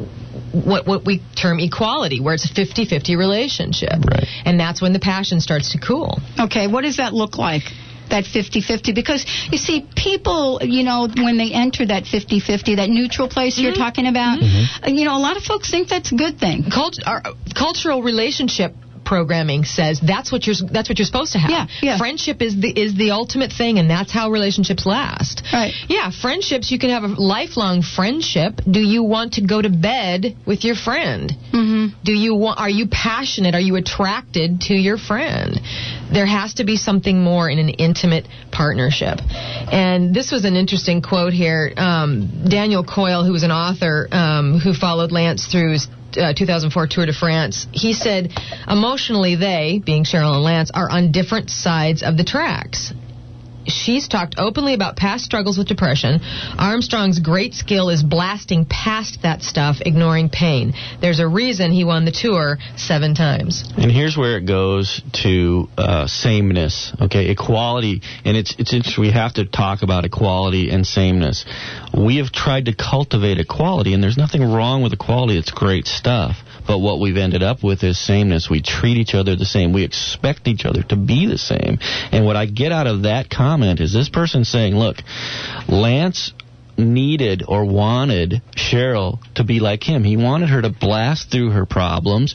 what 0.52 0.86
what 0.86 1.04
we 1.04 1.22
term 1.34 1.58
equality, 1.58 2.20
where 2.20 2.34
it's 2.34 2.50
a 2.50 2.54
50-50 2.54 3.16
relationship. 3.16 4.04
Right. 4.04 4.26
And 4.44 4.58
that's 4.58 4.80
when 4.80 4.92
the 4.92 5.00
passion 5.00 5.40
starts 5.40 5.72
to 5.72 5.78
cool. 5.78 6.18
Okay. 6.38 6.66
What 6.66 6.82
does 6.82 6.98
that 6.98 7.12
look 7.12 7.38
like? 7.38 7.62
that 8.10 8.24
50-50 8.24 8.94
because 8.94 9.24
you 9.50 9.56
see 9.56 9.88
people, 9.96 10.60
you 10.62 10.82
know, 10.84 11.08
when 11.08 11.38
they 11.38 11.50
enter 11.52 11.86
that 11.86 12.04
50-50, 12.04 12.76
that 12.76 12.90
neutral 12.90 13.26
place 13.26 13.58
you're 13.58 13.72
talking 13.72 14.06
about, 14.06 14.42
uh, 14.42 14.90
you 14.90 15.06
know, 15.06 15.16
a 15.16 15.22
lot 15.22 15.38
of 15.38 15.42
folks 15.42 15.70
think 15.70 15.88
that's 15.88 16.12
a 16.12 16.14
good 16.14 16.38
thing. 16.38 16.64
Cult- 16.70 17.00
our, 17.06 17.22
cultural 17.54 18.02
relationship 18.02 18.74
programming 19.04 19.64
says 19.64 20.00
that's 20.00 20.32
what 20.32 20.46
you're 20.46 20.56
that's 20.70 20.88
what 20.88 20.98
you're 20.98 21.06
supposed 21.06 21.32
to 21.32 21.38
have. 21.38 21.50
Yeah, 21.50 21.66
yeah. 21.82 21.98
Friendship 21.98 22.42
is 22.42 22.58
the 22.60 22.68
is 22.68 22.94
the 22.94 23.10
ultimate 23.10 23.52
thing, 23.52 23.78
and 23.78 23.88
that's 23.88 24.12
how 24.12 24.30
relationships 24.30 24.86
last. 24.86 25.42
Right. 25.52 25.72
Yeah, 25.88 26.10
friendships. 26.10 26.70
You 26.70 26.78
can 26.78 26.90
have 26.90 27.04
a 27.04 27.08
lifelong 27.08 27.82
friendship. 27.82 28.60
Do 28.70 28.80
you 28.80 29.02
want 29.02 29.34
to 29.34 29.46
go 29.46 29.60
to 29.60 29.68
bed 29.68 30.36
with 30.46 30.64
your 30.64 30.74
friend? 30.74 31.32
Mm-hmm. 31.52 32.02
Do 32.04 32.12
you 32.12 32.34
want? 32.34 32.58
Are 32.58 32.70
you 32.70 32.88
passionate? 32.90 33.54
Are 33.54 33.60
you 33.60 33.76
attracted 33.76 34.62
to 34.62 34.74
your 34.74 34.98
friend? 34.98 35.60
There 36.12 36.26
has 36.26 36.54
to 36.54 36.64
be 36.64 36.76
something 36.76 37.22
more 37.22 37.48
in 37.48 37.58
an 37.58 37.70
intimate 37.70 38.26
partnership. 38.50 39.18
And 39.20 40.14
this 40.14 40.30
was 40.30 40.44
an 40.44 40.56
interesting 40.56 41.02
quote 41.02 41.32
here. 41.32 41.72
Um, 41.76 42.44
Daniel 42.48 42.84
Coyle, 42.84 43.24
who 43.24 43.32
was 43.32 43.42
an 43.42 43.50
author 43.50 44.08
um, 44.12 44.60
who 44.60 44.74
followed 44.74 45.12
Lance 45.12 45.46
through 45.46 45.76
uh, 46.16 46.33
2004 46.35 46.87
Tour 46.87 47.07
de 47.07 47.12
France, 47.12 47.66
he 47.72 47.92
said, 47.92 48.33
emotionally, 48.68 49.37
they, 49.37 49.81
being 49.85 50.05
Sheryl 50.05 50.35
and 50.35 50.42
Lance, 50.42 50.70
are 50.72 50.90
on 50.90 51.12
different 51.12 51.51
sides 51.51 52.03
of 52.03 52.16
the 52.16 52.25
tracks. 52.25 52.92
She's 53.66 54.09
talked 54.09 54.35
openly 54.38 54.75
about 54.75 54.96
past 54.96 55.25
struggles 55.25 55.59
with 55.59 55.68
depression. 55.68 56.20
Armstrong's 56.59 57.20
great 57.20 57.55
skill 57.55 57.88
is 57.90 58.03
blasting 58.03 58.64
past 58.64 59.22
that 59.22 59.42
stuff, 59.42 59.77
ignoring 59.81 60.29
pain. 60.29 60.72
There's 61.01 61.20
a 61.20 61.29
reason 61.29 61.72
he 61.72 61.85
won 61.85 62.05
the 62.05 62.12
tour 62.12 62.59
seven 62.77 63.14
times. 63.14 63.64
And 63.77 63.90
here's 63.90 64.16
where 64.16 64.37
it 64.38 64.46
goes 64.46 65.03
to 65.25 65.68
uh, 65.77 66.07
sameness, 66.07 66.92
okay, 67.01 67.31
equality, 67.31 68.03
and 68.25 68.37
it's 68.37 68.55
it's 68.59 68.72
interesting. 68.72 69.03
We 69.03 69.11
have 69.12 69.35
to 69.35 69.44
talk 69.44 69.83
about 69.83 70.05
equality 70.05 70.70
and 70.70 70.87
sameness. 70.87 71.44
We 71.96 72.16
have 72.16 72.33
tried 72.33 72.66
to 72.66 72.75
cultivate 72.75 73.38
equality, 73.38 73.94
and 73.94 74.03
there's 74.03 74.18
nothing 74.18 74.42
wrong 74.42 74.83
with 74.83 74.92
equality. 74.92 75.38
It's 75.38 75.51
great 75.51 75.87
stuff. 75.87 76.37
But 76.66 76.79
what 76.79 77.01
we've 77.01 77.16
ended 77.16 77.42
up 77.42 77.62
with 77.62 77.83
is 77.83 77.98
sameness. 77.98 78.48
We 78.51 78.62
treat 78.62 78.96
each 78.96 79.14
other 79.14 79.37
the 79.37 79.44
same. 79.44 79.72
We 79.72 79.85
expect 79.85 80.48
each 80.48 80.64
other 80.64 80.83
to 80.85 80.96
be 80.96 81.27
the 81.27 81.38
same. 81.38 81.79
And 82.12 82.25
what 82.25 82.37
I 82.37 82.46
get 82.46 82.72
out 82.72 82.87
of 82.87 83.03
that 83.03 83.31
comment 83.31 83.81
is 83.81 83.92
this 83.92 84.09
person 84.09 84.44
saying, 84.44 84.77
"Look, 84.77 85.03
Lance." 85.68 86.33
needed 86.77 87.44
or 87.46 87.64
wanted 87.64 88.42
Sheryl 88.57 89.18
to 89.35 89.44
be 89.44 89.61
like 89.61 89.83
him. 89.83 90.05
He 90.05 90.16
wanted 90.16 90.48
her 90.48 90.62
to 90.62 90.70
blast 90.70 91.31
through 91.31 91.51
her 91.51 91.66
problems, 91.66 92.35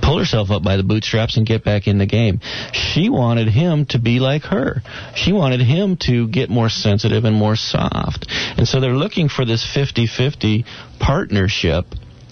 pull 0.00 0.18
herself 0.18 0.50
up 0.50 0.62
by 0.62 0.76
the 0.76 0.82
bootstraps, 0.82 1.36
and 1.36 1.46
get 1.46 1.64
back 1.64 1.86
in 1.86 1.98
the 1.98 2.06
game. 2.06 2.40
She 2.72 3.08
wanted 3.08 3.48
him 3.48 3.86
to 3.86 3.98
be 3.98 4.20
like 4.20 4.44
her. 4.44 4.82
She 5.14 5.32
wanted 5.32 5.60
him 5.60 5.96
to 6.06 6.28
get 6.28 6.50
more 6.50 6.68
sensitive 6.68 7.24
and 7.24 7.36
more 7.36 7.56
soft. 7.56 8.26
And 8.56 8.66
so 8.66 8.80
they're 8.80 8.92
looking 8.92 9.28
for 9.28 9.44
this 9.44 9.64
50 9.74 10.06
50 10.06 10.64
partnership. 10.98 11.86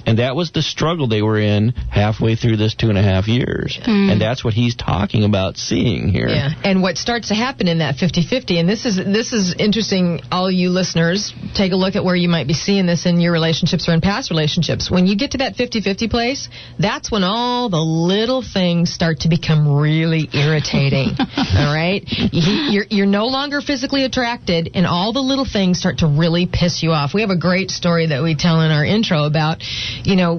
And 0.07 0.19
that 0.19 0.37
was 0.37 0.53
the 0.53 0.63
struggle 0.63 1.09
they 1.09 1.23
were 1.23 1.39
in 1.39 1.71
halfway 1.71 2.37
through 2.37 2.57
this 2.57 2.75
two 2.75 2.89
and 2.89 2.99
a 2.99 3.03
half 3.03 3.29
years. 3.29 3.79
Mm. 3.83 4.13
And 4.13 4.21
that's 4.21 4.45
what 4.45 4.55
he's 4.55 4.75
talking 4.75 5.25
about 5.25 5.57
seeing 5.57 6.09
here. 6.09 6.29
Yeah, 6.29 6.51
and 6.65 6.83
what 6.83 6.99
starts 6.99 7.29
to 7.29 7.35
happen 7.35 7.69
in 7.69 7.79
that 7.79 7.97
50-50, 7.97 8.61
and 8.61 8.69
this 8.69 8.87
is 8.87 8.97
this 8.97 9.33
is 9.33 9.55
interesting. 9.59 10.21
All 10.31 10.51
you 10.51 10.71
listeners, 10.71 11.33
take 11.55 11.73
a 11.73 11.77
look 11.77 11.97
at 11.97 12.05
where 12.05 12.17
you 12.17 12.29
might 12.29 12.47
be 12.47 12.55
seeing 12.55 12.87
this 12.87 13.07
in 13.07 13.21
your 13.21 13.33
relationships 13.33 13.89
or 13.89 13.93
in 13.93 14.01
past 14.01 14.31
relationships. 14.31 14.91
When 14.91 15.07
you 15.07 15.17
get 15.17 15.33
to 15.33 15.39
that 15.39 15.57
50-50 15.57 16.11
place, 16.11 16.49
that's 16.79 17.11
when 17.11 17.25
all 17.25 17.69
the 17.69 17.79
little 17.79 18.43
things 18.43 18.93
start 18.93 19.21
to 19.21 19.29
become 19.29 19.81
really 19.81 20.29
irritating. 20.33 21.09
all 21.19 21.75
right, 21.75 22.05
you're 22.33 22.87
you're 22.91 23.07
no 23.07 23.27
longer 23.27 23.61
physically 23.61 24.05
attracted, 24.05 24.71
and 24.75 24.87
all 24.87 25.13
the 25.13 25.21
little 25.21 25.47
things 25.47 25.79
start 25.79 25.99
to 25.99 26.07
really 26.07 26.47
piss 26.51 26.83
you 26.83 26.91
off. 26.93 27.15
We 27.15 27.23
have 27.23 27.31
a 27.31 27.39
great 27.39 27.71
story 27.71 28.09
that 28.09 28.23
we 28.23 28.35
tell 28.35 28.61
in 28.61 28.71
our 28.71 28.85
intro 28.85 29.25
about, 29.25 29.63
you 30.05 30.17
know, 30.17 30.39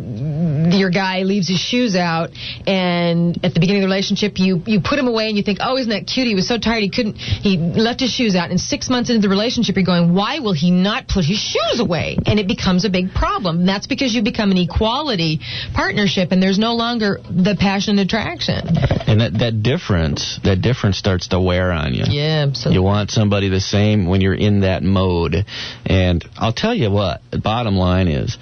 your 0.71 0.89
guy 0.89 1.23
leaves 1.23 1.47
his 1.47 1.59
shoes 1.59 1.95
out, 1.95 2.29
and 2.67 3.37
at 3.43 3.53
the 3.53 3.59
beginning 3.59 3.83
of 3.83 3.89
the 3.89 3.93
relationship, 3.93 4.37
you 4.37 4.61
you 4.65 4.81
put 4.81 4.99
him 4.99 5.07
away, 5.07 5.27
and 5.27 5.37
you 5.37 5.43
think, 5.43 5.59
oh, 5.61 5.77
isn't 5.77 5.89
that 5.89 6.07
cute? 6.07 6.27
He 6.27 6.35
was 6.35 6.47
so 6.47 6.57
tired 6.57 6.81
he 6.81 6.89
couldn't. 6.89 7.17
He 7.17 7.57
left 7.57 7.99
his 7.99 8.11
shoes 8.11 8.35
out, 8.35 8.49
and 8.49 8.59
six 8.59 8.89
months 8.89 9.09
into 9.09 9.21
the 9.21 9.29
relationship, 9.29 9.75
you're 9.75 9.85
going, 9.85 10.13
why 10.13 10.39
will 10.39 10.53
he 10.53 10.71
not 10.71 11.07
put 11.07 11.25
his 11.25 11.37
shoes 11.37 11.79
away? 11.79 12.17
And 12.25 12.39
it 12.39 12.47
becomes 12.47 12.85
a 12.85 12.89
big 12.89 13.13
problem. 13.13 13.59
And 13.59 13.67
that's 13.67 13.87
because 13.87 14.13
you 14.13 14.23
become 14.23 14.51
an 14.51 14.57
equality 14.57 15.39
partnership, 15.73 16.31
and 16.31 16.41
there's 16.41 16.59
no 16.59 16.75
longer 16.75 17.19
the 17.29 17.55
passion 17.59 17.97
and 17.97 18.07
attraction. 18.07 18.67
And 18.67 19.21
that, 19.21 19.33
that 19.39 19.63
difference, 19.63 20.39
that 20.43 20.61
difference 20.61 20.97
starts 20.97 21.29
to 21.29 21.39
wear 21.39 21.71
on 21.71 21.93
you. 21.93 22.03
Yeah, 22.07 22.45
absolutely. 22.47 22.75
You 22.75 22.83
want 22.83 23.11
somebody 23.11 23.49
the 23.49 23.59
same 23.59 24.07
when 24.07 24.21
you're 24.21 24.33
in 24.33 24.61
that 24.61 24.83
mode. 24.83 25.45
And 25.85 26.23
I'll 26.37 26.53
tell 26.53 26.73
you 26.73 26.91
what, 26.91 27.21
the 27.31 27.39
bottom 27.39 27.75
line 27.75 28.07
is 28.07 28.37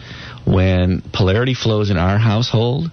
when 0.49 1.01
polarity 1.13 1.53
flows 1.53 1.89
in 1.89 1.97
our 1.97 2.17
household 2.17 2.91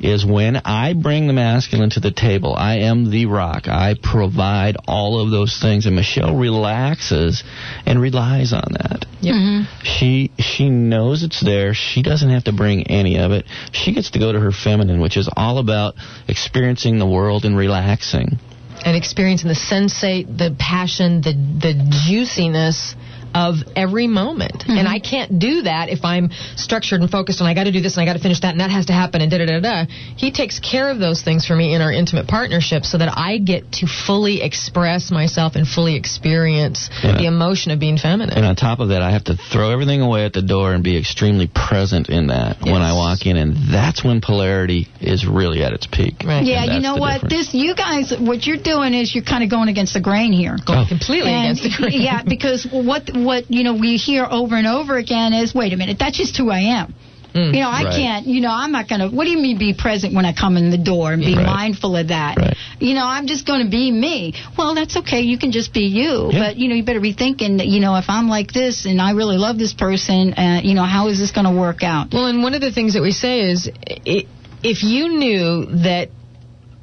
is 0.00 0.24
when 0.24 0.56
I 0.64 0.94
bring 0.94 1.26
the 1.26 1.32
masculine 1.32 1.90
to 1.90 2.00
the 2.00 2.12
table. 2.12 2.54
I 2.54 2.78
am 2.78 3.10
the 3.10 3.26
rock. 3.26 3.66
I 3.66 3.94
provide 4.00 4.76
all 4.86 5.20
of 5.20 5.30
those 5.30 5.58
things 5.60 5.86
and 5.86 5.96
Michelle 5.96 6.36
relaxes 6.36 7.42
and 7.84 8.00
relies 8.00 8.52
on 8.52 8.72
that. 8.72 9.06
Mm-hmm. 9.22 9.84
She 9.84 10.30
she 10.38 10.70
knows 10.70 11.24
it's 11.24 11.40
there. 11.40 11.74
She 11.74 12.02
doesn't 12.02 12.30
have 12.30 12.44
to 12.44 12.52
bring 12.52 12.86
any 12.86 13.18
of 13.18 13.32
it. 13.32 13.46
She 13.72 13.92
gets 13.92 14.12
to 14.12 14.20
go 14.20 14.30
to 14.30 14.38
her 14.38 14.52
feminine, 14.52 15.00
which 15.00 15.16
is 15.16 15.28
all 15.36 15.58
about 15.58 15.94
experiencing 16.28 16.98
the 16.98 17.06
world 17.06 17.44
and 17.44 17.56
relaxing. 17.56 18.38
and 18.84 18.96
experiencing 18.96 19.48
the 19.48 19.54
sensate, 19.54 20.38
the 20.38 20.54
passion, 20.56 21.20
the 21.22 21.32
the 21.32 21.74
juiciness 22.06 22.94
of 23.34 23.56
every 23.76 24.06
moment. 24.06 24.64
And 24.68 24.78
mm-hmm. 24.78 24.86
I 24.86 24.98
can't 25.00 25.38
do 25.38 25.62
that 25.62 25.88
if 25.88 26.04
I'm 26.04 26.30
structured 26.56 27.00
and 27.00 27.10
focused 27.10 27.40
and 27.40 27.48
I 27.48 27.54
got 27.54 27.64
to 27.64 27.72
do 27.72 27.80
this 27.80 27.96
and 27.96 28.02
I 28.02 28.06
got 28.06 28.14
to 28.16 28.22
finish 28.22 28.40
that 28.40 28.50
and 28.52 28.60
that 28.60 28.70
has 28.70 28.86
to 28.86 28.92
happen 28.92 29.20
and 29.20 29.30
da 29.30 29.38
da 29.38 29.46
da 29.46 29.60
da. 29.60 29.84
He 30.16 30.32
takes 30.32 30.58
care 30.58 30.90
of 30.90 30.98
those 30.98 31.22
things 31.22 31.46
for 31.46 31.54
me 31.54 31.74
in 31.74 31.80
our 31.80 31.92
intimate 31.92 32.26
partnership 32.28 32.84
so 32.84 32.98
that 32.98 33.12
I 33.16 33.38
get 33.38 33.72
to 33.80 33.86
fully 33.86 34.42
express 34.42 35.10
myself 35.10 35.54
and 35.56 35.66
fully 35.66 35.96
experience 35.96 36.90
Yeah. 37.02 37.16
the 37.18 37.26
emotion 37.26 37.72
of 37.72 37.78
being 37.78 37.98
feminine. 37.98 38.36
And 38.36 38.46
on 38.46 38.56
top 38.56 38.80
of 38.80 38.88
that, 38.88 39.02
I 39.02 39.10
have 39.12 39.24
to 39.24 39.36
throw 39.36 39.70
everything 39.70 40.00
away 40.00 40.24
at 40.24 40.32
the 40.32 40.42
door 40.42 40.72
and 40.74 40.82
be 40.82 40.96
extremely 40.98 41.48
present 41.48 42.08
in 42.08 42.28
that 42.28 42.62
when 42.62 42.82
I 42.82 42.92
walk 42.94 43.26
in, 43.26 43.36
and 43.36 43.56
that's 43.72 44.04
when 44.04 44.20
polarity 44.20 44.88
is 45.00 45.26
really 45.26 45.62
at 45.62 45.72
its 45.72 45.86
peak. 45.86 46.22
Right. 46.24 46.44
Yeah, 46.44 46.64
you 46.74 46.80
know 46.80 46.96
what? 46.96 47.22
difference. 47.22 47.52
This, 47.52 47.54
you 47.54 47.74
guys, 47.74 48.12
what 48.18 48.46
you're 48.46 48.56
doing 48.62 48.94
is 48.94 49.14
you're 49.14 49.24
kind 49.24 49.44
of 49.44 49.50
going 49.50 49.68
against 49.68 49.94
the 49.94 50.00
grain 50.00 50.32
here. 50.32 50.56
Going 50.66 50.80
Oh. 50.80 50.86
completely 50.88 51.30
And- 51.32 51.58
against 51.58 51.62
the 51.62 51.70
grain. 51.70 52.00
Yeah, 52.08 52.22
because 52.22 52.64
what 52.70 53.10
what 53.24 53.50
you 53.50 53.64
know 53.64 53.74
we 53.74 53.96
hear 53.96 54.26
over 54.28 54.56
and 54.56 54.66
over 54.66 54.96
again 54.96 55.32
is, 55.32 55.54
wait 55.54 55.72
a 55.72 55.76
minute, 55.76 55.98
that's 55.98 56.16
just 56.16 56.36
who 56.36 56.50
I 56.50 56.60
am. 56.80 56.94
Mm. 57.34 57.54
You 57.54 57.60
know, 57.60 57.68
I 57.68 57.84
Right. 57.84 57.94
can't. 57.94 58.26
You 58.26 58.40
know, 58.40 58.50
I'm 58.50 58.72
not 58.72 58.88
gonna. 58.88 59.08
What 59.10 59.24
do 59.24 59.30
you 59.30 59.38
mean 59.38 59.58
be 59.58 59.74
present 59.74 60.14
when 60.14 60.24
I 60.24 60.32
come 60.32 60.56
in 60.56 60.70
the 60.70 60.78
door 60.78 61.12
and 61.12 61.22
be 61.22 61.36
Right. 61.36 61.44
mindful 61.44 61.94
of 61.96 62.08
that? 62.08 62.38
Right. 62.38 62.56
You 62.80 62.94
know, 62.94 63.04
I'm 63.04 63.26
just 63.26 63.44
going 63.46 63.62
to 63.64 63.68
be 63.70 63.90
me. 63.90 64.32
Well, 64.56 64.74
that's 64.74 64.96
okay. 64.96 65.20
You 65.20 65.36
can 65.36 65.52
just 65.52 65.72
be 65.74 65.82
you. 65.84 66.30
Yeah. 66.32 66.38
But 66.40 66.56
you 66.58 66.68
know, 66.68 66.74
you 66.74 66.84
better 66.84 67.00
be 67.00 67.12
thinking. 67.12 67.58
that, 67.58 67.66
You 67.68 67.80
know, 67.80 67.96
if 67.96 68.08
I'm 68.08 68.28
like 68.28 68.52
this 68.52 68.86
and 68.86 69.00
I 69.00 69.10
really 69.12 69.36
love 69.36 69.58
this 69.58 69.74
person, 69.74 70.32
uh, 70.34 70.60
you 70.64 70.74
know, 70.74 70.84
how 70.84 71.08
is 71.08 71.18
this 71.18 71.30
going 71.30 71.44
to 71.44 71.52
work 71.52 71.82
out? 71.82 72.12
Well, 72.14 72.26
and 72.26 72.42
one 72.42 72.54
of 72.54 72.62
the 72.62 72.72
things 72.72 72.94
that 72.94 73.02
we 73.02 73.12
say 73.12 73.40
is 73.50 73.68
i 74.06 74.24
if 74.62 74.82
you 74.82 75.08
knew 75.08 75.66
that 75.84 76.08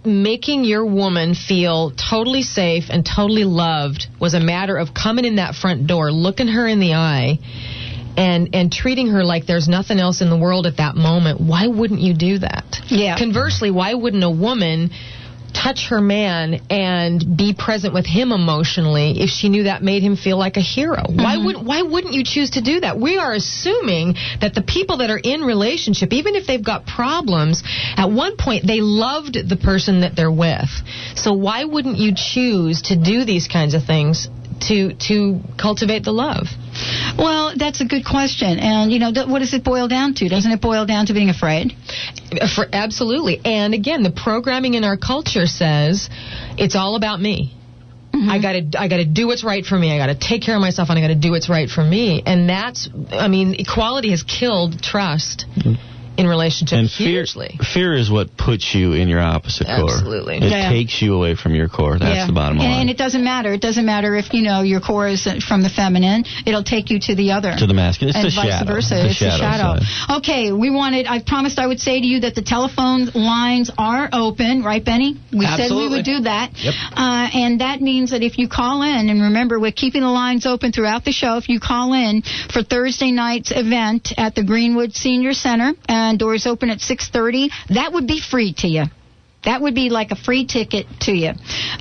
making 0.06 0.64
your 0.64 0.86
woman 0.86 1.36
feel 1.36 1.92
totally 1.92 2.42
safe 2.42 2.86
and 2.90 3.06
totally 3.06 3.44
loved 3.44 4.08
was 4.20 4.34
a 4.34 4.40
matter 4.40 4.78
of 4.78 4.94
coming 4.94 5.26
in 5.26 5.38
that 5.38 5.56
front 5.56 5.88
door, 5.88 6.12
looking 6.12 6.48
her 6.48 6.68
in 6.68 6.80
the 6.80 6.94
eye, 6.94 7.40
and 8.18 8.50
and 8.54 8.72
treating 8.72 9.08
her 9.08 9.24
like 9.24 9.46
there's 9.46 9.68
nothing 9.68 10.00
else 10.00 10.22
in 10.22 10.30
the 10.30 10.38
world 10.38 10.66
at 10.68 10.78
that 10.78 10.96
moment, 10.96 11.42
why 11.42 11.68
wouldn't 11.68 12.00
you 12.00 12.14
do 12.14 12.40
that? 12.40 12.78
Yeah. 12.88 13.18
Conversely, 13.18 13.72
why 13.72 13.94
wouldn't 13.94 14.24
a 14.24 14.30
woman 14.30 14.92
touch 15.56 15.88
her 15.90 16.02
man 16.02 16.62
and 16.70 17.38
be 17.38 17.56
present 17.58 17.94
with 17.94 18.06
him 18.06 18.32
emotionally 18.32 19.22
if 19.22 19.30
she 19.30 19.50
knew 19.50 19.64
that 19.64 19.82
made 19.82 20.04
him 20.04 20.16
feel 20.16 20.38
like 20.38 20.58
a 20.58 20.62
hero. 20.62 21.04
Why 21.08 21.36
mm-hmm. 21.36 21.46
would 21.46 21.66
why 21.66 21.82
wouldn't 21.82 22.14
you 22.14 22.24
choose 22.24 22.52
to 22.52 22.62
do 22.62 22.82
that? 22.82 23.00
We 23.00 23.18
are 23.18 23.34
assuming 23.34 24.16
that 24.42 24.54
the 24.54 24.62
people 24.62 24.98
that 24.98 25.10
are 25.10 25.22
in 25.22 25.42
relationship, 25.42 26.14
even 26.14 26.36
if 26.36 26.48
they've 26.48 26.64
got 26.64 26.86
problems, 26.86 27.64
at 27.96 28.12
one 28.12 28.38
point 28.38 28.68
they 28.68 28.82
loved 28.82 29.38
the 29.48 29.58
person 29.58 30.02
that 30.02 30.16
they're 30.16 30.32
with. 30.32 30.70
So 31.16 31.34
why 31.34 31.64
wouldn't 31.64 31.98
you 31.98 32.14
choose 32.16 32.84
to 32.84 32.96
do 32.96 33.26
these 33.26 33.48
kinds 33.48 33.74
of 33.74 33.86
things 33.86 34.28
to 34.62 34.94
to 35.08 35.40
cultivate 35.60 36.04
the 36.04 36.12
love? 36.12 36.48
Well, 37.18 37.54
that's 37.58 37.82
a 37.82 37.86
good 37.86 38.06
question. 38.06 38.60
And 38.60 38.92
you 38.92 39.00
know, 39.00 39.14
th- 39.14 39.28
what 39.28 39.40
does 39.40 39.54
it 39.54 39.64
boil 39.64 39.88
down 39.88 40.14
to? 40.16 40.30
Doesn't 40.30 40.52
it 40.52 40.62
boil 40.62 40.86
down 40.86 41.08
to 41.08 41.14
being 41.14 41.30
afraid? 41.30 41.74
Uh, 42.32 42.48
for, 42.54 42.66
absolutely. 42.72 43.42
And 43.44 43.74
again, 43.74 44.04
the 44.04 44.12
programming 44.12 44.74
in 44.74 44.84
our 44.84 44.98
culture 44.98 45.46
says 45.46 46.10
it's 46.58 46.76
all 46.76 46.96
about 46.96 47.22
me. 47.22 47.54
Mm-hmm. 48.14 48.30
I 48.30 48.42
gotta, 48.42 48.80
I 48.80 48.88
gotta 48.88 49.06
do 49.06 49.28
what's 49.28 49.44
right 49.44 49.66
for 49.66 49.78
me. 49.78 49.94
I 49.94 49.98
gotta 49.98 50.18
take 50.18 50.42
care 50.42 50.56
of 50.56 50.62
myself, 50.62 50.90
and 50.90 50.98
I 50.98 51.02
gotta 51.02 51.16
do 51.16 51.32
what's 51.32 51.50
right 51.50 51.70
for 51.70 51.84
me. 51.84 52.24
And 52.26 52.50
that's, 52.50 52.90
I 53.12 53.28
mean, 53.28 53.56
equality 53.60 54.12
has 54.12 54.24
killed 54.24 54.82
trust 54.82 55.46
mm-hmm. 55.56 55.95
In 56.18 56.28
relationship 56.28 56.78
And 56.78 56.90
fear, 56.90 57.08
hugely. 57.24 57.60
fear 57.74 57.94
is 57.94 58.10
what 58.10 58.36
puts 58.38 58.74
you 58.74 58.94
in 58.94 59.08
your 59.08 59.20
opposite 59.20 59.68
core. 59.68 59.90
Absolutely. 59.90 60.38
It 60.38 60.44
Yeah. 60.52 60.70
takes 60.70 61.02
you 61.02 61.14
away 61.16 61.36
from 61.36 61.56
your 61.56 61.68
core. 61.68 61.98
That's 61.98 62.16
Yeah. 62.16 62.26
the 62.28 62.34
bottom 62.34 62.58
line. 62.58 62.72
and 62.82 62.90
it 62.90 62.98
doesn't 62.98 63.24
matter. 63.24 63.54
It 63.54 63.62
doesn't 63.62 63.86
matter 63.86 64.16
if 64.16 64.34
you 64.34 64.42
know 64.42 64.62
your 64.62 64.80
core 64.80 65.08
is 65.08 65.28
from 65.48 65.62
the 65.62 65.70
feminine. 65.70 66.26
It'll 66.46 66.64
take 66.64 66.90
you 66.90 67.00
to 67.00 67.16
the 67.16 67.32
other. 67.32 67.54
to 67.56 67.68
the 67.68 67.74
masculine. 67.74 68.10
It's 68.10 68.18
and 68.18 68.26
the 68.32 68.36
vice 68.36 68.50
shadow. 68.60 68.74
versa. 68.74 68.96
The 68.96 69.06
it's 69.10 69.20
the 69.20 69.30
shadow. 69.38 69.80
side. 69.80 70.18
Okay, 70.18 70.52
we 70.52 70.70
wanted. 70.70 71.08
I 71.08 71.20
promised 71.20 71.60
I 71.60 71.68
would 71.68 71.80
say 71.80 72.00
to 72.00 72.06
you 72.08 72.20
that 72.22 72.36
the 72.36 72.42
telephone 72.42 73.10
lines 73.14 73.72
are 73.78 74.10
open, 74.12 74.64
right, 74.64 74.84
Benny? 74.84 75.16
We 75.32 75.46
said 75.46 75.72
we 75.72 75.88
would 75.88 76.06
do 76.06 76.22
that. 76.22 76.52
Yep. 76.62 76.74
Uh, 76.96 77.30
and 77.34 77.62
that 77.62 77.82
means 77.82 78.12
that 78.12 78.24
if 78.24 78.38
you 78.38 78.48
call 78.48 78.82
in, 78.82 79.10
and 79.10 79.22
remember, 79.22 79.60
we're 79.60 79.72
keeping 79.72 80.02
the 80.02 80.10
lines 80.10 80.46
open 80.46 80.72
throughout 80.72 81.04
the 81.06 81.12
show. 81.12 81.38
If 81.38 81.50
you 81.50 81.60
call 81.60 81.94
in 81.94 82.22
for 82.52 82.64
Thursday 82.64 83.12
night's 83.12 83.52
event 83.52 84.14
at 84.18 84.36
the 84.36 84.44
Greenwood 84.44 84.96
Senior 84.96 85.34
Center, 85.34 85.74
doors 86.14 86.46
open 86.46 86.70
at 86.70 86.80
6:30, 86.80 87.50
that 87.70 87.94
would 87.94 88.08
be 88.08 88.20
free 88.20 88.54
to 88.54 88.68
you. 88.68 88.86
That 89.46 89.62
would 89.62 89.76
be 89.76 89.90
like 89.90 90.12
a 90.12 90.16
free 90.16 90.46
ticket 90.46 90.86
to 91.02 91.12
you. 91.12 91.32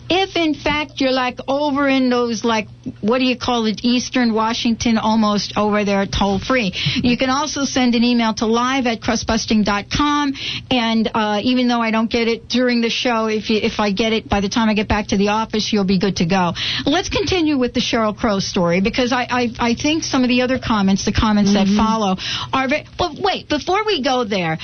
If 0.10 0.36
in 0.36 0.54
fact 0.54 1.00
you're 1.02 1.12
like 1.12 1.40
over 1.48 1.88
in 1.88 2.10
those 2.10 2.44
like, 2.44 2.68
what 3.02 3.20
do 3.20 3.26
you 3.26 3.38
call 3.38 3.49
it, 3.50 3.82
Eastern 3.84 4.34
Washington, 4.34 4.98
almost 4.98 5.54
over 5.58 5.84
there, 5.84 6.06
toll 6.06 6.40
free. 6.40 6.72
You 6.96 7.18
can 7.18 7.30
also 7.30 7.64
send 7.66 7.96
an 7.96 8.04
email 8.04 8.34
to 8.36 8.46
live 8.46 8.86
at 8.86 9.02
crustbusting.com. 9.02 10.34
And 10.70 11.10
uh, 11.14 11.40
even 11.44 11.68
though 11.68 11.82
I 11.82 11.92
don't 11.92 12.12
get 12.12 12.28
it 12.28 12.48
during 12.48 12.82
the 12.82 12.90
show, 12.90 13.26
if 13.26 13.50
you, 13.50 13.60
if 13.62 13.80
I 13.80 13.92
get 13.92 14.14
it 14.14 14.30
by 14.30 14.42
the 14.42 14.50
time 14.50 14.70
I 14.70 14.76
get 14.76 14.88
back 14.88 15.08
to 15.08 15.18
the 15.18 15.30
office, 15.30 15.74
you'll 15.74 15.86
be 15.86 16.00
good 16.00 16.18
to 16.18 16.26
go. 16.26 16.54
Let's 16.86 17.10
continue 17.10 17.58
with 17.58 17.74
the 17.74 17.82
Sheryl 17.82 18.16
Crow 18.16 18.40
story 18.40 18.82
because 18.82 19.12
I, 19.12 19.26
I, 19.30 19.48
I 19.60 19.74
think 19.74 20.04
some 20.04 20.24
of 20.24 20.30
the 20.30 20.42
other 20.42 20.60
comments, 20.60 21.06
the 21.06 21.14
comments 21.14 21.54
that 21.54 21.68
follow, 21.68 22.18
are 22.54 22.68
very. 22.68 22.86
But 22.98 23.16
wait, 23.20 23.50
before 23.50 23.86
we 23.86 24.04
go 24.04 24.24
there, 24.24 24.58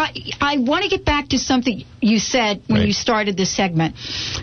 I, 0.00 0.12
I 0.40 0.58
want 0.58 0.84
to 0.84 0.88
get 0.88 1.04
back 1.04 1.30
to 1.30 1.38
something 1.38 1.82
you 2.00 2.20
said 2.20 2.62
when 2.68 2.78
Right. 2.78 2.86
you 2.86 2.92
started 2.92 3.36
this 3.36 3.50
segment. 3.54 3.96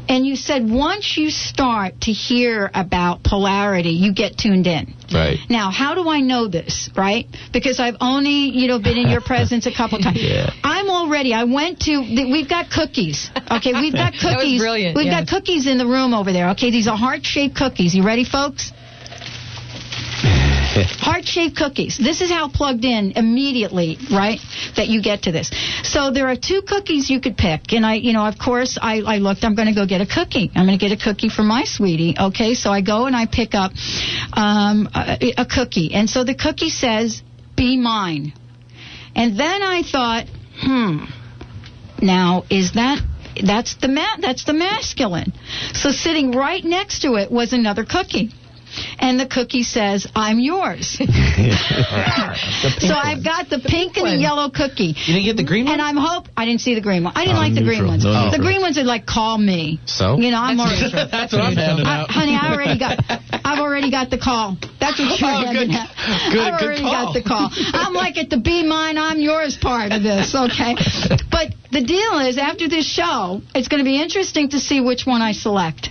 And 0.10 0.26
you 0.28 0.36
said 0.36 0.70
once 0.70 1.16
you 1.16 1.30
start 1.30 2.01
to 2.01 2.12
hear 2.12 2.70
about 2.74 3.24
polarity, 3.24 3.91
you 3.91 4.14
get 4.14 4.38
tuned 4.38 4.68
in. 4.68 4.93
Right. 5.14 5.39
Now, 5.49 5.72
how 5.72 5.95
do 5.95 6.10
I 6.10 6.20
know 6.20 6.49
this, 6.49 6.89
right? 6.97 7.26
Because 7.53 7.80
I've 7.80 7.95
only, 8.01 8.49
you 8.60 8.68
know, 8.68 8.80
been 8.80 8.97
in 8.97 9.08
your 9.08 9.22
presence 9.22 9.66
a 9.66 9.72
couple 9.74 9.99
times. 9.99 10.20
Yeah. 10.26 10.49
I'm 10.64 10.89
already, 10.89 11.34
I 11.34 11.43
went 11.45 11.82
to, 11.82 11.99
we've 12.01 12.49
got 12.49 12.70
cookies. 12.72 13.30
Okay, 13.58 13.74
we've 13.74 13.93
got 13.93 14.14
cookies. 14.14 14.24
That 14.24 14.38
was 14.43 14.60
brilliant, 14.60 14.97
We've 14.97 15.06
yeah. 15.06 15.20
got 15.24 15.28
cookies 15.30 15.68
in 15.68 15.78
the 15.78 15.86
room 15.86 16.14
over 16.14 16.34
there. 16.34 16.49
Okay, 16.51 16.72
these 16.72 16.88
are 16.88 16.97
heart-shaped 16.97 17.56
cookies. 17.56 17.93
You 17.95 18.03
ready, 18.03 18.26
folks? 18.26 18.72
Heart-shaped 20.99 21.55
cookies. 21.55 21.97
This 21.97 22.21
is 22.21 22.30
how 22.30 22.49
plugged 22.49 22.86
in 22.86 23.13
immediately, 23.15 23.97
right? 24.11 24.39
That 24.76 24.88
you 24.88 25.01
get 25.01 25.23
to 25.23 25.32
this. 25.32 25.51
So 25.84 26.11
there 26.11 26.28
are 26.28 26.36
two 26.36 26.61
cookies 26.67 27.09
you 27.09 27.21
could 27.21 27.38
pick, 27.38 27.73
and 27.73 27.86
I, 27.86 27.95
you 27.95 28.13
know, 28.13 28.26
of 28.26 28.38
course, 28.38 28.78
I, 28.82 29.01
I 29.01 29.17
looked. 29.17 29.43
I'm 29.43 29.55
going 29.55 29.67
to 29.67 29.76
go 29.76 29.86
get 29.86 30.01
a 30.01 30.05
cookie. 30.05 30.51
I'm 30.55 30.65
going 30.65 30.78
to 30.78 30.89
get 30.89 30.91
a 30.91 31.01
cookie 31.01 31.30
for 31.30 31.43
my 31.43 31.63
sweetie. 31.65 32.15
Okay, 32.19 32.53
so 32.53 32.71
I 32.71 32.82
go 32.82 33.05
and 33.05 33.15
I 33.15 33.26
pick 33.26 33.53
up 33.53 33.71
um, 34.34 34.89
a, 34.93 35.34
a 35.38 35.45
cookie, 35.45 35.93
and 35.93 36.09
so 36.09 36.23
the 36.23 36.36
cookie 36.36 36.69
says, 36.69 37.21
"Be 37.55 37.78
mine." 37.78 38.34
And 39.15 39.39
then 39.39 39.61
I 39.63 39.82
thought, 39.84 40.26
hmm. 40.59 41.05
Now, 42.01 42.43
is 42.49 42.73
that 42.73 43.01
that's 43.41 43.76
the 43.76 43.88
ma- 43.88 44.17
that's 44.19 44.43
the 44.45 44.53
masculine. 44.53 45.34
So 45.73 45.91
sitting 45.91 46.32
right 46.32 46.63
next 46.63 47.01
to 47.01 47.15
it 47.15 47.32
was 47.32 47.53
another 47.53 47.86
cookie. 47.86 48.32
And 48.99 49.19
the 49.19 49.26
cookie 49.28 49.63
says, 49.63 50.07
"I'm 50.15 50.39
yours." 50.39 50.97
so 50.97 51.05
I've 52.95 53.23
got 53.23 53.49
the 53.49 53.59
pink 53.63 53.97
and 53.97 54.07
the 54.07 54.17
yellow 54.21 54.49
cookie. 54.49 54.93
You 54.97 55.13
didn't 55.13 55.26
get 55.26 55.38
the 55.38 55.43
green 55.43 55.65
one? 55.65 55.73
And 55.73 55.82
I'm 55.82 55.97
hope 55.97 56.28
I 56.36 56.45
didn't 56.45 56.61
see 56.61 56.76
the 56.76 56.82
green 56.82 57.03
one. 57.03 57.13
I 57.15 57.26
didn't 57.26 57.38
Oh, 57.38 57.39
like 57.39 57.55
the 57.55 57.63
green 57.63 57.86
ones. 57.88 58.03
No 58.03 58.11
the 58.11 58.26
neutral. 58.38 58.43
green 58.47 58.61
ones 58.61 58.78
are 58.78 58.84
like 58.84 59.05
call 59.05 59.38
me. 59.38 59.80
So? 59.86 60.17
You 60.19 60.32
know, 60.32 60.39
I'm 60.41 60.59
already 60.59 60.91
That's 60.93 61.34
what 61.34 61.41
I'm 61.41 61.55
handing 61.55 61.86
I, 61.86 62.05
honey, 62.09 62.36
I 62.39 62.51
already 62.53 62.80
got 62.80 62.99
I've 63.45 63.59
already 63.59 63.91
got 63.91 64.09
the 64.09 64.17
call. 64.17 64.57
That's 64.80 64.99
what 64.99 65.19
you're 65.19 65.30
Oh, 65.30 65.45
handing 65.45 65.69
good. 65.69 65.76
out. 65.78 65.89
Good- 66.32 66.39
I've 66.39 66.59
good 66.59 66.65
already 66.67 66.82
call. 66.82 67.05
got 67.05 67.13
the 67.13 67.23
call. 67.23 67.49
I'm 67.73 67.93
like 67.93 68.17
at 68.17 68.30
the 68.30 68.38
be 68.38 68.63
mine, 68.65 68.97
I'm 68.97 69.19
yours 69.19 69.57
part 69.57 69.91
of 69.91 70.03
this, 70.03 70.34
okay? 70.36 70.76
But 71.32 71.53
the 71.71 71.84
deal 71.84 72.19
is 72.19 72.38
after 72.38 72.67
this 72.67 72.86
show, 72.86 73.41
it's 73.53 73.67
going 73.67 73.80
to 73.80 73.86
be 73.86 74.01
interesting 74.01 74.49
to 74.49 74.59
see 74.59 74.82
which 74.82 75.05
one 75.05 75.21
I 75.21 75.32
select. 75.34 75.89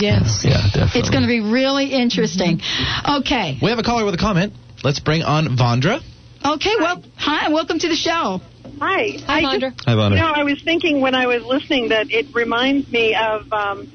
Yes. 0.00 0.44
Yeah, 0.44 0.62
definitely. 0.72 1.00
It's 1.00 1.10
going 1.10 1.22
to 1.22 1.28
be 1.28 1.40
really 1.40 1.92
interesting. 1.92 2.60
Okay. 3.08 3.58
We 3.60 3.70
have 3.70 3.78
a 3.78 3.82
caller 3.82 4.04
with 4.04 4.14
a 4.14 4.18
comment. 4.18 4.52
Let's 4.84 5.00
bring 5.00 5.22
on 5.22 5.56
Vondra. 5.56 6.00
Okay, 6.44 6.74
well, 6.78 7.02
hi, 7.16 7.52
welcome 7.52 7.80
to 7.80 7.88
the 7.88 7.96
show. 7.96 8.40
Hi. 8.80 9.18
Hi, 9.26 9.42
Vondra. 9.42 9.74
Just, 9.74 9.84
Hi, 9.86 9.94
Vondra. 9.94 10.10
you 10.10 10.22
know, 10.22 10.32
I 10.32 10.44
was 10.44 10.62
thinking 10.62 11.00
when 11.00 11.14
I 11.16 11.26
was 11.26 11.42
listening 11.42 11.88
that 11.88 12.12
it 12.12 12.32
reminds 12.32 12.90
me 12.90 13.16
of 13.16 13.52
um, 13.52 13.92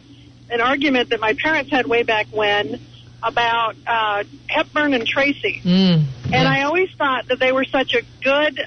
an 0.49 0.59
argument 0.59 1.09
that 1.09 1.21
my 1.21 1.33
parents 1.33 1.71
had 1.71 1.87
way 1.87 2.03
back 2.03 2.27
when 2.31 2.81
about 3.23 3.75
uh, 3.87 4.25
Hepburn 4.47 4.93
and 4.93 5.07
Tracy. 5.07 5.61
Mm. 5.63 6.05
And 6.25 6.47
I 6.47 6.63
always 6.63 6.89
thought 6.97 7.29
that 7.29 7.39
they 7.39 7.53
were 7.53 7.63
such 7.63 7.93
a 7.93 8.01
good 8.21 8.59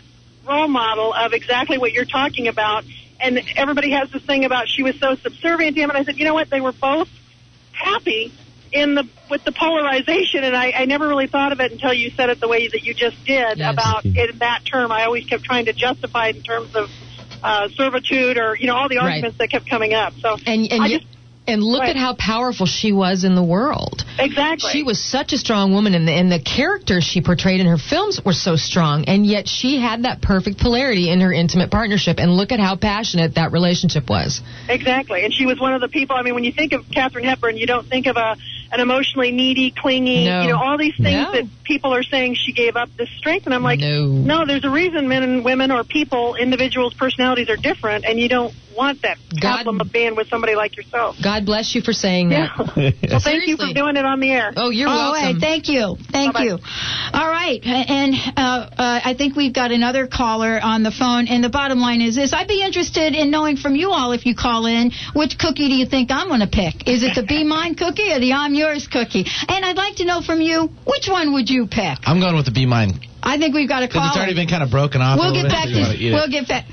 role 0.49 0.69
model 0.69 1.13
of 1.13 1.35
exactly 1.35 1.77
what 1.77 1.93
you're 1.93 2.07
talking 2.07 2.49
about. 2.49 2.85
And 3.21 3.43
everybody 3.57 3.91
has 3.91 4.11
this 4.11 4.23
thing 4.25 4.47
about 4.47 4.69
she 4.69 4.83
was 4.83 4.99
so 4.99 5.17
subservient 5.17 5.77
to 5.77 5.83
him. 5.83 5.91
And 5.91 5.99
I 5.99 6.05
said, 6.05 6.19
you 6.19 6.25
know 6.25 6.35
what? 6.35 6.49
They 6.49 6.63
were 6.63 6.73
both 6.73 7.09
happy 7.77 8.35
in 8.73 8.95
the 8.95 9.05
with 9.31 9.43
the 9.45 9.53
polarization. 9.53 10.45
And 10.45 10.57
I, 10.57 10.73
I 10.77 10.85
never 10.87 11.07
really 11.09 11.27
thought 11.27 11.53
of 11.53 11.61
it 11.61 11.73
until 11.73 11.93
you 11.93 12.11
said 12.17 12.31
it 12.31 12.41
the 12.41 12.49
way 12.49 12.69
that 12.73 12.81
you 12.85 12.95
just 12.95 13.17
did 13.25 13.59
Yes. 13.59 13.73
about 13.73 14.05
in 14.05 14.39
that 14.41 14.61
term. 14.71 14.93
I 14.93 15.05
always 15.05 15.25
kept 15.25 15.45
trying 15.45 15.67
to 15.67 15.73
justify 15.73 16.29
it 16.29 16.37
in 16.37 16.43
terms 16.43 16.71
of 16.75 16.91
uh, 17.43 17.69
servitude 17.77 18.39
or 18.39 18.57
you 18.59 18.67
know 18.67 18.77
all 18.77 18.89
the 18.89 18.99
Right. 18.99 19.15
arguments 19.15 19.39
that 19.39 19.51
kept 19.51 19.69
coming 19.69 19.95
up. 19.95 20.15
So 20.25 20.37
And 20.47 20.71
and 20.71 20.83
I 20.83 20.89
you, 20.89 20.99
just 20.99 21.07
and 21.47 21.63
look 21.63 21.81
Right. 21.81 21.91
at 21.91 21.97
how 21.97 22.15
powerful 22.15 22.67
she 22.67 22.93
was 22.93 23.25
in 23.25 23.35
the 23.35 23.43
world. 23.43 24.05
exactly 24.19 24.71
She 24.71 24.83
was 24.83 24.99
such 24.99 25.33
a 25.33 25.39
strong 25.39 25.73
woman, 25.73 25.95
and 25.95 26.07
the, 26.09 26.13
and 26.13 26.31
the 26.33 26.39
characters 26.41 27.05
she 27.05 27.21
portrayed 27.21 27.61
in 27.61 27.67
her 27.67 27.79
films 27.79 28.21
were 28.25 28.33
so 28.33 28.57
strong, 28.57 29.05
and 29.07 29.27
yet 29.27 29.49
she 29.49 29.79
had 29.81 30.05
that 30.05 30.21
perfect 30.23 30.59
polarity 30.59 31.11
in 31.11 31.21
her 31.21 31.33
intimate 31.33 31.71
partnership. 31.71 32.19
And 32.19 32.33
look 32.33 32.53
at 32.53 32.61
how 32.61 32.77
passionate 32.77 33.35
that 33.35 33.53
relationship 33.53 34.09
was. 34.09 34.41
Exactly, 34.69 35.25
and 35.25 35.33
she 35.33 35.47
was 35.47 35.61
one 35.61 35.75
of 35.75 35.81
the 35.81 35.89
people. 35.89 36.17
I 36.17 36.23
mean, 36.23 36.35
when 36.35 36.45
you 36.45 36.53
think 36.53 36.73
of 36.73 36.85
Katharine 36.91 37.25
Hepburn, 37.25 37.57
you 37.57 37.67
don't 37.67 37.87
think 37.87 38.07
of 38.07 38.17
a 38.17 38.37
an 38.73 38.81
emotionally 38.81 39.31
needy, 39.31 39.71
clingy, 39.71 40.25
No. 40.27 40.43
you 40.43 40.49
know, 40.49 40.59
all 40.63 40.77
these 40.79 40.97
things 40.97 41.27
No. 41.27 41.33
that 41.33 41.45
people 41.65 41.95
are 41.95 42.03
saying 42.03 42.35
she 42.35 42.53
gave 42.53 42.77
up 42.77 42.89
this 42.97 43.09
strength. 43.19 43.47
And 43.47 43.55
I'm 43.55 43.63
like, 43.63 43.81
No. 43.81 44.45
there's 44.47 44.65
a 44.65 44.71
reason 44.71 45.09
men 45.09 45.23
and 45.23 45.45
women 45.45 45.71
or 45.71 45.85
people, 45.85 46.35
individuals, 46.35 46.95
personalities 46.95 47.49
are 47.49 47.57
different, 47.57 48.05
and 48.05 48.19
you 48.19 48.29
don't 48.29 48.55
want 48.77 49.01
that 49.03 49.17
God- 49.41 49.55
problem 49.55 49.81
of 49.81 49.91
being 49.91 50.17
with 50.17 50.29
somebody 50.29 50.55
like 50.55 50.77
yourself. 50.77 51.17
God 51.23 51.47
bless 51.47 51.75
you 51.75 51.81
for 51.81 51.95
saying 51.95 52.31
Yeah. 52.31 52.51
that. 52.59 52.77
well, 53.11 53.21
thank 53.21 53.47
you 53.47 53.57
for 53.57 53.73
doing 53.73 53.97
it 53.97 54.05
on 54.05 54.21
the 54.21 54.31
air. 54.31 54.53
Oh, 54.55 54.69
you're 54.69 54.89
oh, 54.89 54.93
welcome. 55.13 55.35
hey, 55.37 55.41
thank 55.41 55.69
you. 55.71 55.97
Thank 56.13 56.35
Bye-bye. 56.35 56.45
you. 56.45 56.59
All 57.15 57.29
right. 57.31 57.61
And 57.65 58.15
uh, 58.37 58.41
uh, 58.77 59.01
I 59.03 59.15
think 59.17 59.35
we've 59.35 59.55
got 59.55 59.73
another 59.73 60.07
caller 60.07 60.61
on 60.63 60.83
the 60.83 60.91
phone. 60.91 61.27
And 61.27 61.43
the 61.43 61.49
bottom 61.49 61.79
line 61.81 62.03
is 62.03 62.17
this 62.17 62.35
I'd 62.35 62.49
be 62.49 62.63
interested 62.63 63.15
in 63.15 63.31
knowing 63.31 63.57
from 63.57 63.77
you 63.77 63.93
all 63.93 64.13
if 64.13 64.27
you 64.27 64.35
call 64.35 64.67
in, 64.67 64.91
which 65.15 65.39
cookie 65.39 65.69
do 65.69 65.75
you 65.75 65.87
think 65.87 66.11
I'm 66.11 66.29
going 66.29 66.41
to 66.41 66.47
pick? 66.47 66.87
Is 66.87 67.03
it 67.03 67.15
the 67.15 67.23
Be 67.23 67.45
Mine 67.45 67.77
cookie 67.77 68.13
or 68.13 68.21
the 68.21 68.35
I'm 68.35 68.55
Yours 68.57 68.89
cookie? 68.89 69.25
And 69.49 69.65
I'd 69.65 69.77
like 69.77 69.97
to 69.97 70.05
know 70.05 70.21
from 70.23 70.41
you, 70.41 70.69
which 70.87 71.09
one 71.09 71.33
would 71.35 71.49
you 71.51 71.67
pick? 71.67 71.99
I'm 72.05 72.21
going 72.21 72.37
with 72.37 72.47
the 72.47 72.53
Be 72.53 72.67
Mine 72.67 73.01
I 73.27 73.39
think 73.39 73.57
we've 73.57 73.69
got 73.69 73.83
a 73.83 73.89
because 73.89 74.07
it's 74.07 74.17
already 74.17 74.35
been 74.35 74.47
kind 74.47 74.63
of 74.63 74.71
broken 74.71 75.03
off. 75.03 75.19
We'll 75.19 75.33
little 75.35 75.43
get 75.43 75.51
back 75.51 75.67
so 75.67 75.75
you 75.75 75.83
wanna 75.83 75.99
to. 75.99 76.11
We'll 76.15 76.31
get 76.31 76.47
back. 76.47 76.65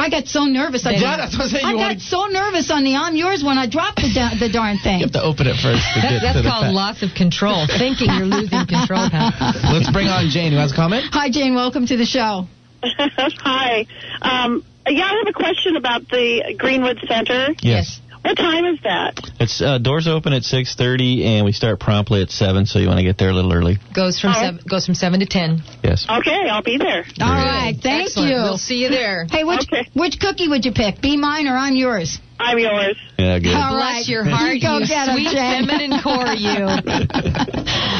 I 0.00 0.08
got 0.08 0.24
so 0.26 0.44
nervous. 0.46 0.86
I 0.86 0.92
Yeah, 0.92 1.18
that's 1.18 1.36
what 1.36 1.44
I'm 1.44 1.50
saying, 1.50 1.64
I 1.66 1.70
you 1.72 1.76
got 1.76 1.92
wanna- 1.92 2.00
so 2.00 2.24
nervous 2.32 2.70
on 2.70 2.84
the 2.84 2.96
I'm 2.96 3.16
yours 3.16 3.44
when 3.44 3.58
I 3.58 3.66
dropped 3.68 3.96
the, 4.00 4.08
da- 4.08 4.32
the 4.40 4.48
darn 4.48 4.78
thing. 4.78 5.00
You 5.00 5.06
have 5.06 5.12
to 5.12 5.22
open 5.22 5.46
it 5.46 5.60
first 5.60 5.84
to 5.92 6.00
That- 6.00 6.08
get 6.08 6.22
that's 6.22 6.40
the 6.42 6.48
called 6.48 6.64
fat. 6.64 6.72
loss 6.72 7.02
of 7.02 7.12
control. 7.12 7.66
Thinking 7.66 8.08
you're 8.16 8.24
losing 8.24 8.64
control. 8.64 9.10
Pat. 9.12 9.34
Let's 9.68 9.90
bring 9.92 10.08
on 10.08 10.30
Jane, 10.30 10.52
who 10.52 10.58
has 10.58 10.72
a 10.72 10.74
comment. 10.74 11.04
Hi, 11.12 11.28
Jane. 11.28 11.54
Welcome 11.54 11.84
to 11.86 11.98
the 11.98 12.06
show. 12.06 12.46
Hi. 12.82 13.84
Um, 14.22 14.64
yeah, 14.88 15.04
I 15.04 15.20
have 15.20 15.28
a 15.28 15.32
question 15.36 15.76
about 15.76 16.08
the 16.08 16.54
Greenwood 16.56 16.98
Center. 17.06 17.48
Yes. 17.60 18.00
What 18.28 18.36
time 18.36 18.66
is 18.66 18.78
that? 18.84 19.14
It's 19.40 19.62
uh, 19.62 19.78
doors 19.78 20.06
open 20.06 20.34
at 20.34 20.42
6:30 20.42 21.24
and 21.24 21.46
we 21.46 21.52
start 21.52 21.80
promptly 21.80 22.20
at 22.20 22.30
7, 22.30 22.66
so 22.66 22.78
you 22.78 22.86
want 22.86 22.98
to 22.98 23.02
get 23.04 23.16
there 23.16 23.30
a 23.30 23.32
little 23.32 23.54
early. 23.54 23.78
Goes 23.94 24.20
from 24.20 24.32
Oh. 24.36 24.40
seven, 24.42 24.60
goes 24.68 24.84
from 24.84 24.94
seven 24.94 25.20
to 25.20 25.26
ten. 25.26 25.62
Yes. 25.82 26.04
Okay, 26.08 26.48
I'll 26.50 26.60
be 26.62 26.76
there. 26.76 27.06
All 27.22 27.32
right, 27.32 27.74
thank 27.82 28.08
Excellent. 28.08 28.28
you. 28.30 28.36
We'll 28.36 28.58
see 28.58 28.82
you 28.82 28.90
there. 28.90 29.24
Hey, 29.30 29.44
which 29.44 29.62
Okay. 29.72 29.88
which 29.94 30.20
cookie 30.20 30.46
would 30.48 30.66
you 30.66 30.72
pick? 30.72 31.00
Be 31.00 31.16
mine 31.16 31.46
or 31.48 31.56
I'm 31.56 31.74
yours? 31.74 32.18
I'm 32.40 32.58
yours. 32.58 32.96
Yeah, 33.18 33.38
good. 33.40 33.54
All 33.54 33.72
Bless 33.74 33.94
right. 33.94 34.08
your 34.08 34.24
heart, 34.24 34.54
You 34.54 34.60
go 34.60 34.78
you 34.78 34.86
get 34.86 35.08
'em, 35.08 35.14
sweet 35.16 35.30
Jen. 35.32 35.66
feminine 35.66 36.00
core, 36.02 36.32
you. 36.34 36.64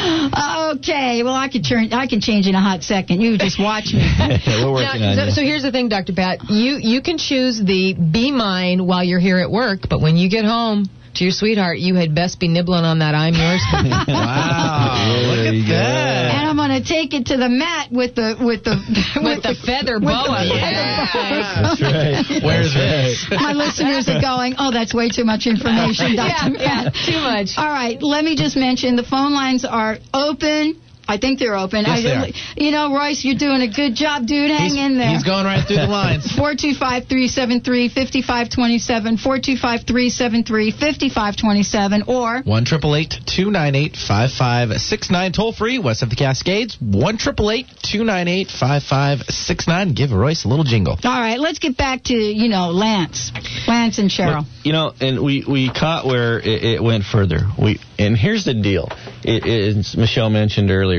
okay, 0.79 1.23
well 1.23 1.35
I 1.35 1.49
can 1.51 1.63
turn 1.63 1.93
I 1.93 2.07
can 2.07 2.21
change 2.21 2.47
in 2.47 2.55
a 2.55 2.61
hot 2.61 2.83
second. 2.83 3.21
You 3.21 3.37
just 3.39 3.59
watch 3.59 3.93
me. 3.93 4.01
We're 4.47 4.73
working 4.73 5.01
Now, 5.01 5.11
on 5.11 5.17
so, 5.17 5.25
you. 5.25 5.31
so 5.33 5.41
here's 5.43 5.63
the 5.63 5.73
thing, 5.73 5.89
Dr. 5.89 6.13
Pat. 6.13 6.39
You 6.49 6.79
you 6.81 7.03
can 7.03 7.19
choose 7.19 7.61
the 7.63 7.95
be 7.95 8.31
mine 8.31 8.87
while 8.87 9.03
you're 9.03 9.21
here 9.21 9.39
at 9.39 9.51
work, 9.51 9.89
but 9.89 10.01
when 10.01 10.17
you 10.17 10.31
get 10.31 10.45
home 10.45 10.89
to 11.19 11.25
your 11.25 11.33
sweetheart, 11.33 11.79
you 11.79 11.95
had 11.95 12.15
best 12.15 12.39
be 12.41 12.49
nibbling 12.49 12.85
on 12.85 13.01
that 13.01 13.15
I'm 13.15 13.35
yours. 13.35 13.63
Wow. 14.09 14.95
Look 15.29 15.47
at 15.47 15.67
go. 15.67 15.75
that. 15.75 16.35
and 16.35 16.49
I'm 16.49 16.57
gonna 16.57 16.83
take 16.83 17.13
it 17.15 17.27
to 17.27 17.37
the 17.37 17.49
mat 17.49 17.91
with 17.91 18.15
the 18.15 18.37
with 18.41 18.65
the 18.65 18.77
with 19.23 19.43
the 19.43 19.55
feather 19.55 19.99
boa. 20.01 20.47
That's 20.49 21.81
right. 21.83 22.43
Where's 22.43 22.75
That's 22.75 23.27
this? 23.27 23.31
right. 23.31 23.41
My 23.41 23.53
listeners 23.53 24.09
are 24.09 24.21
going, 24.21 24.55
oh, 24.59 24.71
that's 24.73 24.95
way 24.95 25.09
too 25.11 25.25
much 25.25 25.47
information, 25.47 26.17
Dr. 26.17 26.29
yeah, 26.29 26.49
yeah, 26.59 26.83
Matt. 26.85 26.95
too 26.95 27.21
much. 27.21 27.59
All 27.59 27.69
right, 27.69 28.01
let 28.03 28.25
me 28.25 28.37
just 28.37 28.57
mention 28.57 28.97
the 28.97 29.03
phone 29.05 29.33
lines 29.35 29.65
are 29.65 29.99
open. 30.15 30.81
I 31.09 31.17
think 31.17 31.39
they're 31.39 31.57
open. 31.57 31.85
Yes, 31.87 31.99
I, 31.99 32.03
they 32.03 32.15
are. 32.15 32.27
You 32.57 32.71
know, 32.71 32.93
Royce, 32.95 33.25
you're 33.25 33.39
doing 33.39 33.63
a 33.63 33.69
good 33.73 33.95
job, 33.95 34.27
dude. 34.27 34.51
Hang 34.51 34.71
He's, 34.71 34.77
in 34.77 34.99
there. 34.99 35.09
he's 35.09 35.25
going 35.25 35.47
right 35.47 35.67
through 35.67 35.77
the 35.77 35.87
lines. 35.89 36.27
425-373-5527, 36.37 39.17
425-373-5527, 39.19 42.09
or 42.09 42.43
One 42.43 42.65
triple 42.65 42.95
eight 42.95 43.15
two 43.27 43.51
nine 43.51 43.75
eight 43.75 43.97
five 43.97 44.31
five 44.33 44.71
six 44.81 45.11
nine 45.11 45.33
toll 45.33 45.53
free 45.53 45.79
west 45.79 46.03
of 46.03 46.11
the 46.11 46.17
Cascades. 46.17 46.77
One 46.81 47.17
triple 47.19 47.51
eight 47.51 47.67
two 47.83 48.05
nine 48.05 48.29
eight 48.29 48.49
five 48.51 48.83
five 48.83 49.21
six 49.29 49.67
nine. 49.67 49.95
Give 49.95 50.13
Royce 50.13 50.45
a 50.45 50.49
little 50.49 50.65
jingle. 50.65 50.99
all 51.05 51.21
right, 51.21 51.39
let's 51.41 51.59
get 51.59 51.77
back 51.77 52.05
to 52.05 52.15
you 52.15 52.49
know 52.49 52.71
Lance, 52.71 53.33
Lance 53.67 53.99
and 53.99 54.11
Sheryl. 54.11 54.45
You 54.63 54.73
know, 54.73 54.93
and 55.01 55.23
we, 55.23 55.45
we 55.49 55.71
caught 55.73 56.05
where 56.07 56.39
it, 56.39 56.63
it 56.65 56.83
went 56.83 57.05
further. 57.05 57.41
We 57.61 57.81
and 57.99 58.17
here's 58.17 58.45
the 58.45 58.55
deal. 58.55 58.89
It, 59.25 59.45
it, 59.47 59.77
as 59.79 59.97
Michelle 59.97 60.31
mentioned 60.31 60.71
earlier, 60.71 60.98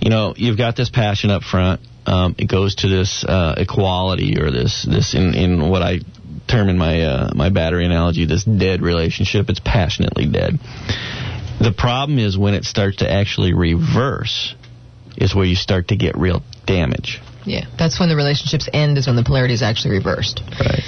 you 0.00 0.10
know, 0.10 0.34
you've 0.36 0.58
got 0.58 0.76
this 0.76 0.90
passion 0.90 1.30
up 1.30 1.42
front. 1.42 1.80
Um, 2.06 2.36
it 2.38 2.48
goes 2.48 2.76
to 2.76 2.88
this 2.88 3.24
uh, 3.24 3.54
equality 3.56 4.40
or 4.40 4.50
this 4.50 4.86
this 4.88 5.14
in, 5.14 5.34
in 5.34 5.68
what 5.68 5.82
I 5.82 5.98
term 6.46 6.68
in 6.68 6.78
my 6.78 7.02
uh, 7.02 7.30
my 7.34 7.50
battery 7.50 7.84
analogy, 7.84 8.26
this 8.26 8.44
dead 8.44 8.80
relationship. 8.80 9.50
It's 9.50 9.60
passionately 9.60 10.26
dead. 10.26 10.58
The 11.58 11.74
problem 11.76 12.18
is 12.18 12.36
when 12.36 12.54
it 12.54 12.64
starts 12.64 12.98
to 12.98 13.10
actually 13.10 13.54
reverse, 13.54 14.54
is 15.16 15.34
where 15.34 15.46
you 15.46 15.56
start 15.56 15.88
to 15.88 15.96
get 15.96 16.16
real 16.16 16.42
damage. 16.66 17.20
Yeah, 17.46 17.64
that's 17.78 17.98
when 18.00 18.08
the 18.08 18.16
relationships 18.16 18.68
end. 18.72 18.98
Is 18.98 19.06
when 19.06 19.16
the 19.16 19.24
polarity 19.24 19.54
is 19.54 19.62
actually 19.62 19.96
reversed. 19.96 20.42
Right. 20.60 20.82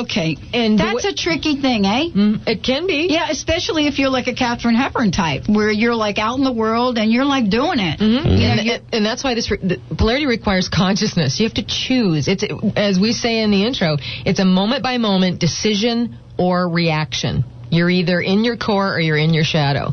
Okay, 0.00 0.36
And 0.52 0.78
that's 0.78 1.04
wa- 1.04 1.10
a 1.10 1.14
tricky 1.14 1.60
thing, 1.60 1.84
eh? 1.84 2.08
Mm, 2.14 2.48
it 2.48 2.62
can 2.62 2.86
be. 2.86 3.08
Yeah, 3.10 3.28
especially 3.30 3.86
if 3.86 3.98
you're 3.98 4.08
like 4.10 4.26
a 4.26 4.34
Katharine 4.34 4.74
Hepburn 4.74 5.12
type, 5.12 5.42
where 5.48 5.70
you're 5.70 5.94
like 5.94 6.18
out 6.18 6.38
in 6.38 6.44
the 6.44 6.52
world 6.52 6.98
and 6.98 7.12
you're 7.12 7.24
like 7.24 7.50
doing 7.50 7.78
it. 7.78 8.00
Mm-hmm. 8.00 8.28
You 8.28 8.48
know, 8.48 8.52
and, 8.52 8.60
and, 8.60 8.82
and 8.94 9.06
that's 9.06 9.22
why 9.22 9.34
this 9.34 9.50
re- 9.50 9.80
polarity 9.96 10.26
requires 10.26 10.68
consciousness. 10.68 11.38
You 11.38 11.46
have 11.46 11.54
to 11.54 11.66
choose. 11.66 12.28
It's 12.28 12.44
as 12.76 12.98
we 12.98 13.12
say 13.12 13.42
in 13.42 13.50
the 13.50 13.64
intro. 13.66 13.96
It's 14.24 14.40
a 14.40 14.44
moment 14.44 14.82
by 14.82 14.96
moment 14.98 15.38
decision 15.40 16.18
or 16.38 16.68
reaction. 16.68 17.44
You're 17.70 17.90
either 17.90 18.20
in 18.20 18.44
your 18.44 18.56
core 18.56 18.94
or 18.94 19.00
you're 19.00 19.18
in 19.18 19.34
your 19.34 19.44
shadow. 19.44 19.92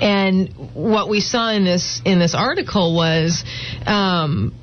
And 0.00 0.74
what 0.74 1.08
we 1.08 1.20
saw 1.20 1.50
in 1.50 1.64
this 1.64 2.02
in 2.04 2.18
this 2.18 2.34
article 2.34 2.94
was 2.94 3.42
um, 3.86 4.54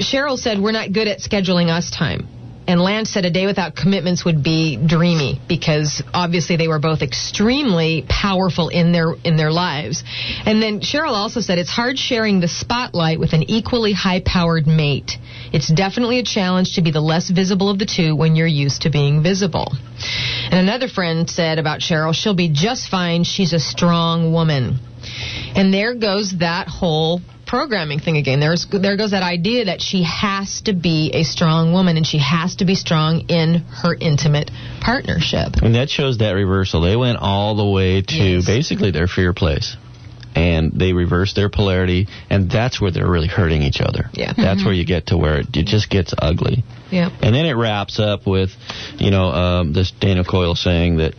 Sheryl 0.00 0.38
said 0.38 0.58
we're 0.58 0.72
not 0.72 0.92
good 0.92 1.08
at 1.08 1.18
scheduling 1.18 1.68
us 1.68 1.90
time. 1.90 2.26
And 2.66 2.80
Lance 2.80 3.10
said 3.10 3.24
a 3.24 3.30
day 3.30 3.46
without 3.46 3.74
commitments 3.74 4.24
would 4.24 4.44
be 4.44 4.76
dreamy 4.76 5.40
because 5.48 6.02
obviously 6.14 6.56
they 6.56 6.68
were 6.68 6.78
both 6.78 7.02
extremely 7.02 8.04
powerful 8.08 8.68
in 8.68 8.92
their 8.92 9.14
in 9.24 9.36
their 9.36 9.50
lives. 9.50 10.04
And 10.46 10.62
then 10.62 10.80
Sheryl 10.80 11.14
also 11.14 11.40
said 11.40 11.58
it's 11.58 11.70
hard 11.70 11.98
sharing 11.98 12.38
the 12.38 12.46
spotlight 12.46 13.18
with 13.18 13.32
an 13.32 13.50
equally 13.50 13.92
high-powered 13.92 14.68
mate. 14.68 15.18
It's 15.52 15.66
definitely 15.66 16.20
a 16.20 16.22
challenge 16.22 16.74
to 16.74 16.82
be 16.82 16.92
the 16.92 17.00
less 17.00 17.28
visible 17.28 17.70
of 17.70 17.80
the 17.80 17.86
two 17.86 18.14
when 18.14 18.36
you're 18.36 18.46
used 18.46 18.82
to 18.82 18.90
being 18.90 19.20
visible. 19.20 19.72
And 20.44 20.60
another 20.60 20.86
friend 20.86 21.28
said 21.28 21.58
about 21.58 21.80
Sheryl, 21.80 22.14
she'll 22.14 22.34
be 22.34 22.50
just 22.52 22.88
fine. 22.88 23.24
She's 23.24 23.52
a 23.52 23.58
strong 23.58 24.32
woman. 24.32 24.78
And 25.56 25.74
there 25.74 25.94
goes 25.94 26.36
that 26.38 26.68
whole 26.68 27.20
programming 27.50 27.98
thing 27.98 28.16
again. 28.16 28.38
There's 28.38 28.64
there 28.70 28.96
goes 28.96 29.10
that 29.10 29.24
idea 29.24 29.64
that 29.64 29.82
she 29.82 30.04
has 30.04 30.60
to 30.62 30.72
be 30.72 31.10
a 31.12 31.24
strong 31.24 31.72
woman 31.72 31.96
and 31.96 32.06
she 32.06 32.18
has 32.18 32.54
to 32.56 32.64
be 32.64 32.76
strong 32.76 33.22
in 33.28 33.64
her 33.82 33.92
intimate 34.00 34.52
partnership. 34.80 35.56
And 35.60 35.74
that 35.74 35.90
shows 35.90 36.18
that 36.18 36.30
reversal. 36.30 36.80
They 36.80 36.94
went 36.94 37.18
all 37.18 37.56
the 37.56 37.66
way 37.66 38.02
to 38.02 38.14
Yes. 38.14 38.46
basically 38.46 38.92
their 38.92 39.08
fear 39.08 39.32
place. 39.32 39.76
And 40.32 40.70
they 40.78 40.92
reversed 40.92 41.34
their 41.34 41.48
polarity, 41.50 42.06
and 42.30 42.48
that's 42.48 42.80
where 42.80 42.92
they're 42.92 43.10
really 43.10 43.26
hurting 43.26 43.62
each 43.62 43.80
other. 43.80 44.08
Yeah. 44.12 44.32
That's 44.36 44.64
where 44.64 44.72
you 44.72 44.86
get 44.86 45.06
to 45.08 45.18
where 45.18 45.40
it, 45.40 45.48
it 45.56 45.66
just 45.66 45.90
gets 45.90 46.14
ugly. 46.16 46.62
Yeah. 46.92 47.10
And 47.20 47.34
then 47.34 47.46
it 47.46 47.54
wraps 47.54 47.98
up 47.98 48.28
with, 48.28 48.50
you 48.98 49.10
know, 49.10 49.24
um, 49.24 49.72
this 49.72 49.90
Daniel 49.90 50.24
Coyle 50.24 50.54
saying 50.54 50.98
that, 50.98 51.14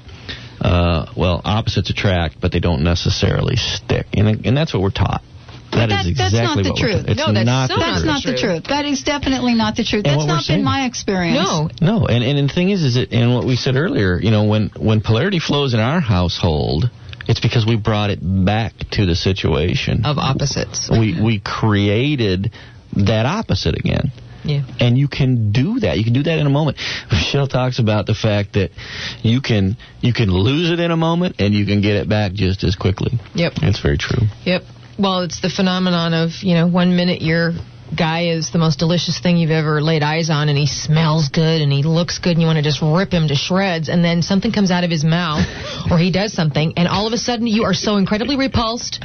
uh, 0.62 1.12
well, 1.18 1.42
opposites 1.44 1.90
attract, 1.90 2.40
but 2.40 2.54
they 2.54 2.62
don't 2.62 2.84
necessarily 2.86 3.58
stick. 3.58 4.06
And, 4.14 4.46
and 4.46 4.56
that's 4.56 4.74
what 4.74 4.82
we're 4.82 4.92
taught. 4.92 5.22
That 5.72 5.90
that- 5.90 6.06
is 6.06 6.18
that's 6.18 6.34
exactly 6.34 6.64
not 6.64 6.64
the 6.64 6.70
we're 6.72 6.94
truth. 6.94 7.06
It's 7.08 7.20
No, 7.20 7.34
that's 7.34 7.46
not 7.46 7.70
so 7.70 7.76
the 7.76 7.80
not 7.80 7.86
That's 7.86 8.02
truth. 8.02 8.06
not 8.06 8.24
the 8.24 8.38
truth. 8.38 8.64
That 8.66 8.86
is 8.86 9.04
definitely 9.04 9.54
not 9.56 9.76
the 9.76 9.84
truth. 9.84 10.06
And 10.06 10.14
That's 10.14 10.18
what 10.18 10.28
we're 10.28 10.36
not 10.36 10.48
been 10.48 10.64
my 10.64 10.86
experience. 10.86 11.38
No. 11.38 11.70
No, 11.82 12.08
and, 12.08 12.24
and 12.24 12.50
the 12.50 12.54
thing 12.54 12.70
is, 12.70 12.84
is 12.84 12.98
it, 12.98 13.12
and 13.12 13.34
what 13.34 13.46
we 13.46 13.56
said 13.56 13.76
earlier, 13.76 14.20
you 14.20 14.32
know, 14.32 14.44
when 14.46 14.72
when 14.78 15.02
polarity 15.02 15.40
flows 15.40 15.74
in 15.74 15.80
our 15.80 16.00
household, 16.00 16.90
it's 17.28 17.40
because 17.40 17.66
we 17.66 17.78
brought 17.78 18.10
it 18.10 18.20
back 18.22 18.74
to 18.92 19.06
the 19.06 19.16
situation. 19.16 20.06
Of 20.06 20.18
opposites. 20.18 20.90
We 20.92 21.20
we 21.22 21.40
created 21.40 22.52
that 22.98 23.26
opposite 23.26 23.78
again. 23.78 24.12
Yeah. 24.44 24.64
And 24.80 24.98
you 24.98 25.08
can 25.08 25.52
do 25.52 25.80
that. 25.82 25.98
You 25.98 26.04
can 26.04 26.14
do 26.14 26.24
that 26.24 26.40
in 26.40 26.48
a 26.48 26.50
moment. 26.50 26.78
Michelle 27.12 27.48
talks 27.48 27.78
about 27.80 28.08
the 28.08 28.16
fact 28.16 28.54
that 28.54 28.72
you 29.22 29.40
can 29.42 29.78
you 30.02 30.14
can 30.14 30.32
lose 30.32 30.72
it 30.72 30.80
in 30.80 30.92
a 30.92 30.98
moment 30.98 31.36
and 31.40 31.54
you 31.54 31.66
can 31.66 31.82
get 31.82 31.96
it 31.96 32.10
back 32.10 32.34
just 32.34 32.64
as 32.64 32.76
quickly. 32.76 33.20
Yep. 33.36 33.54
It's 33.62 33.80
very 33.80 33.98
true. 33.98 34.28
Yep. 34.46 34.64
Well, 35.02 35.22
it's 35.22 35.42
the 35.42 35.50
phenomenon 35.50 36.14
of, 36.14 36.30
you 36.44 36.54
know, 36.54 36.68
one 36.68 36.96
minute 36.96 37.24
your 37.24 37.54
guy 37.98 38.28
is 38.28 38.52
the 38.52 38.60
most 38.60 38.78
delicious 38.78 39.20
thing 39.20 39.36
you've 39.36 39.50
ever 39.50 39.82
laid 39.82 40.04
eyes 40.04 40.30
on 40.30 40.48
and 40.48 40.56
he 40.56 40.68
smells 40.68 41.30
good 41.30 41.60
and 41.60 41.74
he 41.74 41.82
looks 41.82 42.20
good 42.20 42.34
and 42.34 42.42
you 42.42 42.46
want 42.46 42.58
to 42.58 42.62
just 42.62 42.84
rip 42.84 43.12
him 43.12 43.28
to 43.28 43.34
shreds 43.34 43.90
and 43.90 44.06
then 44.06 44.22
something 44.22 44.52
comes 44.52 44.70
out 44.70 44.84
of 44.84 44.92
his 44.92 45.04
mouth 45.04 45.44
or 45.90 45.98
he 45.98 46.12
does 46.12 46.34
something 46.34 46.74
and 46.78 46.88
all 46.88 47.08
of 47.08 47.14
a 47.14 47.18
sudden 47.18 47.48
you 47.48 47.64
are 47.64 47.74
so 47.74 47.98
incredibly 47.98 48.38
repulsed 48.38 49.04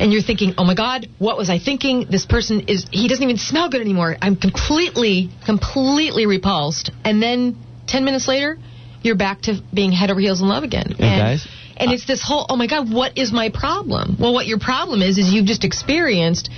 and 0.00 0.10
you're 0.10 0.22
thinking, 0.22 0.54
"Oh 0.56 0.64
my 0.64 0.74
god, 0.74 1.06
what 1.18 1.36
was 1.36 1.50
I 1.50 1.58
thinking? 1.58 2.06
This 2.08 2.24
person 2.24 2.60
is 2.68 2.86
he 2.90 3.06
doesn't 3.06 3.22
even 3.22 3.36
smell 3.36 3.68
good 3.68 3.82
anymore. 3.82 4.16
I'm 4.22 4.36
completely 4.36 5.28
completely 5.44 6.24
repulsed." 6.24 6.92
And 7.04 7.22
then 7.22 7.56
10 7.86 8.06
minutes 8.06 8.26
later, 8.26 8.58
you're 9.02 9.16
back 9.16 9.42
to 9.42 9.60
being 9.72 9.92
head 9.92 10.10
over 10.10 10.20
heels 10.20 10.40
in 10.40 10.48
love 10.48 10.64
again. 10.64 10.88
And 10.88 10.98
guys, 10.98 11.48
And 11.76 11.92
it's 11.92 12.06
this 12.06 12.22
whole, 12.22 12.46
oh 12.48 12.56
my 12.56 12.66
God, 12.66 12.92
what 12.92 13.18
is 13.18 13.32
my 13.32 13.50
problem? 13.50 14.16
Well, 14.18 14.32
what 14.32 14.46
your 14.46 14.58
problem 14.58 15.02
is, 15.02 15.18
is 15.18 15.32
you've 15.32 15.46
just 15.46 15.64
experienced 15.64 16.50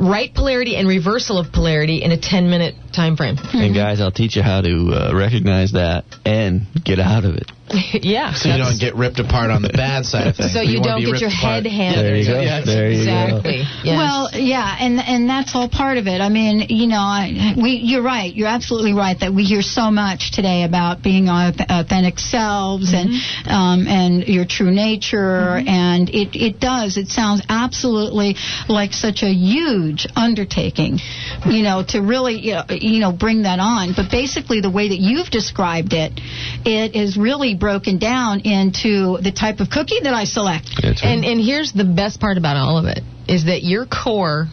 right 0.00 0.32
polarity 0.34 0.76
and 0.76 0.88
reversal 0.88 1.38
of 1.38 1.52
polarity 1.52 2.02
in 2.02 2.10
a 2.10 2.18
10 2.18 2.50
minute 2.50 2.74
time 2.94 3.16
frame. 3.16 3.36
and 3.52 3.74
guys, 3.74 4.00
I'll 4.00 4.12
teach 4.12 4.36
you 4.36 4.42
how 4.42 4.60
to 4.60 4.90
uh, 4.92 5.12
recognize 5.14 5.72
that 5.72 6.04
and 6.24 6.62
get 6.84 6.98
out 6.98 7.24
of 7.24 7.34
it. 7.36 7.50
yeah. 8.04 8.34
So 8.34 8.50
you 8.50 8.58
don't 8.58 8.78
get 8.78 8.94
ripped 8.94 9.18
apart 9.18 9.50
on 9.50 9.62
the 9.62 9.70
bad 9.70 10.04
side 10.12 10.28
of 10.28 10.36
things. 10.36 10.52
so 10.52 10.60
you 10.60 10.80
wanna 10.80 11.00
don't 11.00 11.12
get 11.12 11.20
your 11.20 11.32
apart. 11.32 11.64
head 11.64 11.66
handed. 11.66 12.04
There 12.04 12.16
you 12.16 12.26
go. 12.26 12.40
Yeah, 12.40 12.60
there 12.60 12.90
you 12.90 13.04
go. 13.04 13.16
Exactly. 13.16 13.58
Yes. 13.82 13.96
Well, 13.96 14.28
yeah, 14.34 14.76
and 14.78 15.00
and 15.00 15.28
that's 15.28 15.54
all 15.54 15.68
part 15.68 15.96
of 15.96 16.06
it. 16.06 16.20
I 16.20 16.28
mean, 16.28 16.66
you 16.68 16.86
know, 16.86 17.00
I, 17.00 17.54
we 17.56 17.80
you're 17.82 18.02
right. 18.02 18.32
You're 18.32 18.48
absolutely 18.52 18.92
right 18.92 19.18
that 19.18 19.32
we 19.32 19.44
hear 19.44 19.62
so 19.62 19.90
much 19.90 20.32
today 20.32 20.64
about 20.64 21.02
being 21.02 21.28
our 21.28 21.52
auth- 21.52 21.66
authentic 21.68 22.18
selves 22.18 22.92
and 22.92 23.08
um, 23.48 23.88
and 23.88 24.28
your 24.28 24.44
true 24.44 24.70
nature, 24.70 25.56
and 25.56 26.10
it 26.10 26.36
it 26.36 26.60
does. 26.60 26.98
It 26.98 27.08
sounds 27.08 27.42
absolutely 27.48 28.36
like 28.68 28.92
such 28.92 29.22
a 29.22 29.32
huge 29.32 30.06
undertaking, 30.14 30.98
you 31.46 31.62
know, 31.62 31.82
to 31.88 32.00
really 32.00 32.34
you 32.40 32.54
know, 32.54 32.64
you 32.84 33.00
know 33.00 33.12
bring 33.12 33.42
that 33.42 33.58
on. 33.60 33.92
But 33.96 34.10
basically, 34.10 34.60
the 34.60 34.70
way 34.70 34.88
that 34.88 34.98
you've 34.98 35.28
described 35.28 35.92
it, 35.92 36.20
it 36.64 36.94
is 36.94 37.16
really 37.16 37.54
broken 37.54 37.98
down 37.98 38.40
into 38.40 39.18
the 39.22 39.32
type 39.32 39.60
of 39.60 39.70
cookie 39.70 40.00
that 40.02 40.14
I 40.14 40.24
select. 40.24 40.70
That's 40.80 41.02
right. 41.02 41.12
and 41.12 41.24
and 41.24 41.40
here's 41.40 41.72
the 41.72 41.84
best 41.84 42.20
part 42.20 42.38
about 42.38 42.56
all 42.56 42.78
of 42.78 42.86
it 42.86 43.02
is 43.26 43.46
that 43.46 43.62
your 43.62 43.86
core 43.86 44.48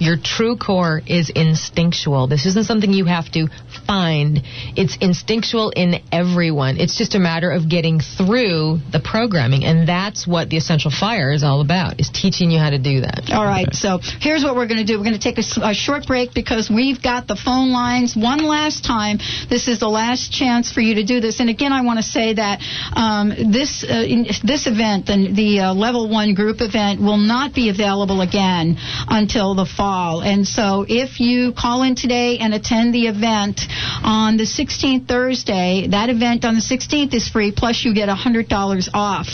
Your 0.00 0.16
true 0.16 0.56
core 0.56 1.02
is 1.06 1.28
instinctual. 1.28 2.26
This 2.26 2.46
isn't 2.46 2.64
something 2.64 2.90
you 2.90 3.04
have 3.04 3.30
to 3.32 3.48
find. 3.86 4.40
It's 4.74 4.96
instinctual 4.96 5.70
in 5.76 5.96
everyone. 6.10 6.78
It's 6.78 6.96
just 6.96 7.14
a 7.14 7.18
matter 7.18 7.50
of 7.50 7.68
getting 7.68 8.00
through 8.00 8.78
the 8.90 9.00
programming, 9.00 9.64
and 9.64 9.86
that's 9.86 10.26
what 10.26 10.48
the 10.48 10.56
Essential 10.56 10.90
Fire 10.90 11.30
is 11.32 11.44
all 11.44 11.60
about, 11.60 12.00
is 12.00 12.08
teaching 12.08 12.50
you 12.50 12.58
how 12.58 12.70
to 12.70 12.78
do 12.78 13.02
that. 13.02 13.28
All 13.30 13.44
right, 13.44 13.68
so 13.74 13.98
here's 14.20 14.42
what 14.42 14.56
we're 14.56 14.68
going 14.68 14.80
to 14.80 14.86
do. 14.86 14.96
We're 14.96 15.04
going 15.04 15.20
to 15.20 15.20
take 15.20 15.36
a 15.36 15.74
short 15.74 16.06
break 16.06 16.32
because 16.32 16.70
we've 16.70 17.02
got 17.02 17.26
the 17.28 17.36
phone 17.36 17.70
lines 17.70 18.16
one 18.16 18.42
last 18.42 18.84
time. 18.84 19.18
This 19.50 19.68
is 19.68 19.80
the 19.80 19.88
last 19.88 20.32
chance 20.32 20.72
for 20.72 20.80
you 20.80 20.94
to 20.94 21.04
do 21.04 21.20
this. 21.20 21.40
And 21.40 21.50
again, 21.50 21.72
I 21.74 21.82
want 21.82 21.98
to 21.98 22.02
say 22.02 22.32
that 22.34 22.60
um, 22.96 23.52
this 23.52 23.84
uh, 23.84 24.02
in, 24.08 24.24
this 24.42 24.66
event, 24.66 25.06
the, 25.06 25.30
the 25.30 25.60
uh, 25.60 25.74
level 25.74 26.08
one 26.08 26.32
group 26.32 26.62
event, 26.62 27.02
will 27.02 27.18
not 27.18 27.54
be 27.54 27.68
available 27.68 28.22
again 28.22 28.76
until 28.78 29.54
the 29.54 29.66
fall. 29.66 29.89
And 30.22 30.46
so, 30.46 30.84
if 30.88 31.20
you 31.20 31.52
call 31.52 31.82
in 31.82 31.94
today 31.94 32.38
and 32.38 32.54
attend 32.54 32.94
the 32.94 33.06
event 33.08 33.60
on 34.02 34.36
the 34.36 34.44
16th 34.44 35.06
Thursday, 35.08 35.86
that 35.90 36.08
event 36.10 36.44
on 36.44 36.54
the 36.54 36.60
16th 36.60 37.14
is 37.14 37.28
free. 37.28 37.52
Plus, 37.52 37.84
you 37.84 37.94
get 37.94 38.08
$100 38.08 38.88
off. 38.94 39.28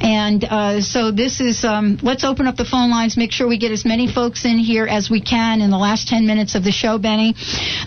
And 0.00 0.44
uh, 0.44 0.80
so, 0.80 1.10
this 1.10 1.40
is 1.40 1.64
um, 1.64 1.98
let's 2.02 2.24
open 2.24 2.46
up 2.46 2.56
the 2.56 2.64
phone 2.64 2.90
lines. 2.90 3.16
Make 3.16 3.32
sure 3.32 3.46
we 3.48 3.58
get 3.58 3.72
as 3.72 3.84
many 3.84 4.06
folks 4.12 4.44
in 4.44 4.58
here 4.58 4.86
as 4.86 5.08
we 5.10 5.20
can 5.20 5.60
in 5.60 5.70
the 5.70 5.78
last 5.78 6.08
10 6.08 6.26
minutes 6.26 6.54
of 6.54 6.64
the 6.64 6.72
show, 6.72 6.98
Benny. 6.98 7.34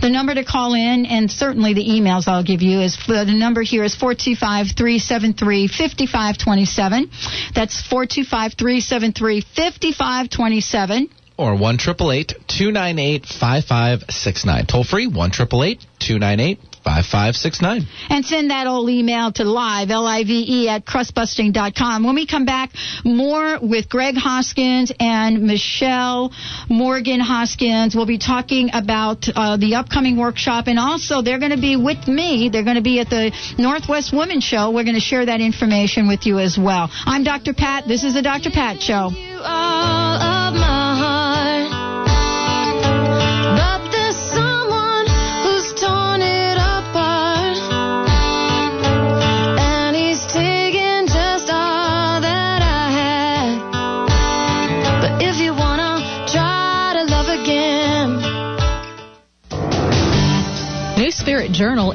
The 0.01 0.09
number 0.09 0.33
to 0.33 0.43
call 0.43 0.73
in, 0.73 1.05
and 1.05 1.29
certainly 1.31 1.73
the 1.73 1.85
emails 1.85 2.27
I'll 2.27 2.43
give 2.43 2.61
you, 2.61 2.79
is 2.81 2.97
the 3.07 3.25
number 3.25 3.61
here 3.61 3.83
is 3.83 3.95
425 3.95 4.75
373 4.77 5.67
5527. 5.67 7.09
That's 7.53 7.81
425 7.81 8.53
373 8.57 9.41
5527. 9.41 11.09
Or 11.37 11.55
1 11.55 11.77
298 11.79 13.25
5569. 13.25 14.65
Toll 14.67 14.83
free 14.83 15.07
1 15.07 15.31
298 15.31 16.59
5569. 16.83 17.87
and 18.09 18.25
send 18.25 18.51
that 18.51 18.67
old 18.67 18.89
email 18.89 19.31
to 19.31 19.43
live, 19.45 19.89
L-I-V-E, 19.89 20.67
at 20.67 20.85
crustbusting.com. 20.85 22.03
When 22.03 22.15
we 22.15 22.27
come 22.27 22.45
back, 22.45 22.71
more 23.05 23.57
with 23.61 23.89
Greg 23.89 24.15
Hoskins 24.15 24.91
and 24.99 25.43
Michelle 25.43 26.31
Morgan 26.69 27.21
Hoskins. 27.21 27.95
We'll 27.95 28.05
be 28.05 28.17
talking 28.17 28.69
about 28.73 29.27
uh, 29.33 29.57
the 29.57 29.75
upcoming 29.75 30.17
workshop, 30.17 30.67
and 30.67 30.77
also 30.77 31.21
they're 31.21 31.39
going 31.39 31.55
to 31.55 31.61
be 31.61 31.77
with 31.77 32.07
me. 32.07 32.49
They're 32.51 32.63
going 32.65 32.75
to 32.75 32.81
be 32.81 32.99
at 32.99 33.09
the 33.09 33.31
Northwest 33.57 34.13
Women's 34.13 34.43
Show. 34.43 34.71
We're 34.71 34.83
going 34.83 34.95
to 34.95 35.01
share 35.01 35.25
that 35.25 35.41
information 35.41 36.07
with 36.07 36.25
you 36.25 36.39
as 36.39 36.57
well. 36.57 36.89
I'm 36.91 37.23
Dr. 37.23 37.53
Pat. 37.53 37.87
This 37.87 38.03
is 38.03 38.13
the 38.13 38.21
Dr. 38.21 38.49
Pat 38.51 38.81
Show. 38.81 39.09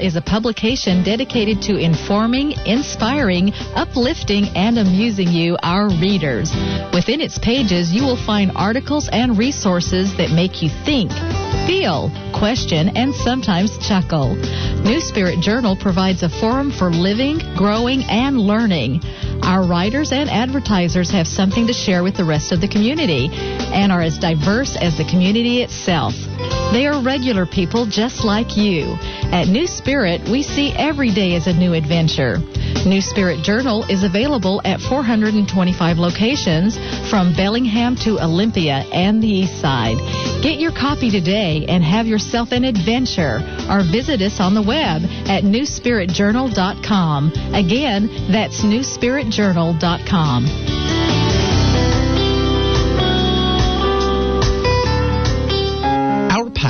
Is 0.09 0.16
a 0.16 0.22
publication 0.22 1.04
dedicated 1.04 1.61
to 1.61 1.76
informing, 1.76 2.52
inspiring, 2.64 3.52
uplifting, 3.76 4.48
and 4.56 4.78
amusing 4.78 5.28
you, 5.28 5.54
our 5.62 5.90
readers. 6.00 6.50
Within 6.94 7.20
its 7.20 7.38
pages, 7.38 7.92
you 7.92 8.02
will 8.02 8.16
find 8.16 8.50
articles 8.56 9.11
and 9.12 9.36
resources 9.36 10.16
that 10.16 10.30
make 10.30 10.62
you 10.62 10.70
think, 10.86 11.12
feel, 11.68 12.11
question, 12.32 12.96
and 12.96 13.14
sometimes 13.14 13.76
chuckle. 13.86 14.34
New 14.80 14.98
Spirit 15.00 15.40
Journal 15.40 15.76
provides 15.76 16.22
a 16.22 16.30
forum 16.30 16.72
for 16.72 16.88
living, 16.90 17.36
growing, 17.54 18.02
and 18.04 18.40
learning. 18.40 19.02
Our 19.42 19.62
writers 19.62 20.11
and 20.11 20.30
advertisers 20.30 21.11
have 21.11 21.26
something 21.26 21.66
to 21.66 21.74
share 21.74 22.02
with 22.02 22.16
the 22.16 22.24
rest 22.24 22.50
of 22.50 22.62
the 22.62 22.68
community 22.68 23.28
and 23.30 23.92
are 23.92 24.00
as 24.00 24.16
diverse 24.16 24.74
as 24.74 24.96
the 24.96 25.04
community 25.04 25.61
itself. 25.61 26.14
They 26.72 26.86
are 26.86 27.02
regular 27.02 27.46
people 27.46 27.86
just 27.86 28.24
like 28.24 28.56
you. 28.56 28.96
At 29.32 29.48
New 29.48 29.66
Spirit, 29.66 30.28
we 30.28 30.42
see 30.42 30.72
every 30.76 31.12
day 31.12 31.34
as 31.34 31.46
a 31.46 31.52
new 31.52 31.72
adventure. 31.72 32.38
New 32.84 33.00
Spirit 33.00 33.42
Journal 33.42 33.84
is 33.84 34.04
available 34.04 34.60
at 34.64 34.80
425 34.80 35.98
locations 35.98 36.76
from 37.10 37.34
Bellingham 37.34 37.96
to 38.04 38.22
Olympia 38.22 38.84
and 38.92 39.22
the 39.22 39.28
East 39.28 39.60
Side. 39.60 39.96
Get 40.42 40.60
your 40.60 40.72
copy 40.72 41.10
today 41.10 41.64
and 41.68 41.82
have 41.82 42.06
yourself 42.06 42.52
an 42.52 42.64
adventure 42.64 43.40
or 43.68 43.82
visit 43.82 44.20
us 44.20 44.38
on 44.38 44.54
the 44.54 44.62
web 44.62 45.02
at 45.28 45.44
newspiritjournal.com. 45.44 47.32
Again, 47.54 48.08
that's 48.30 48.62
newspiritjournal.com. 48.62 50.78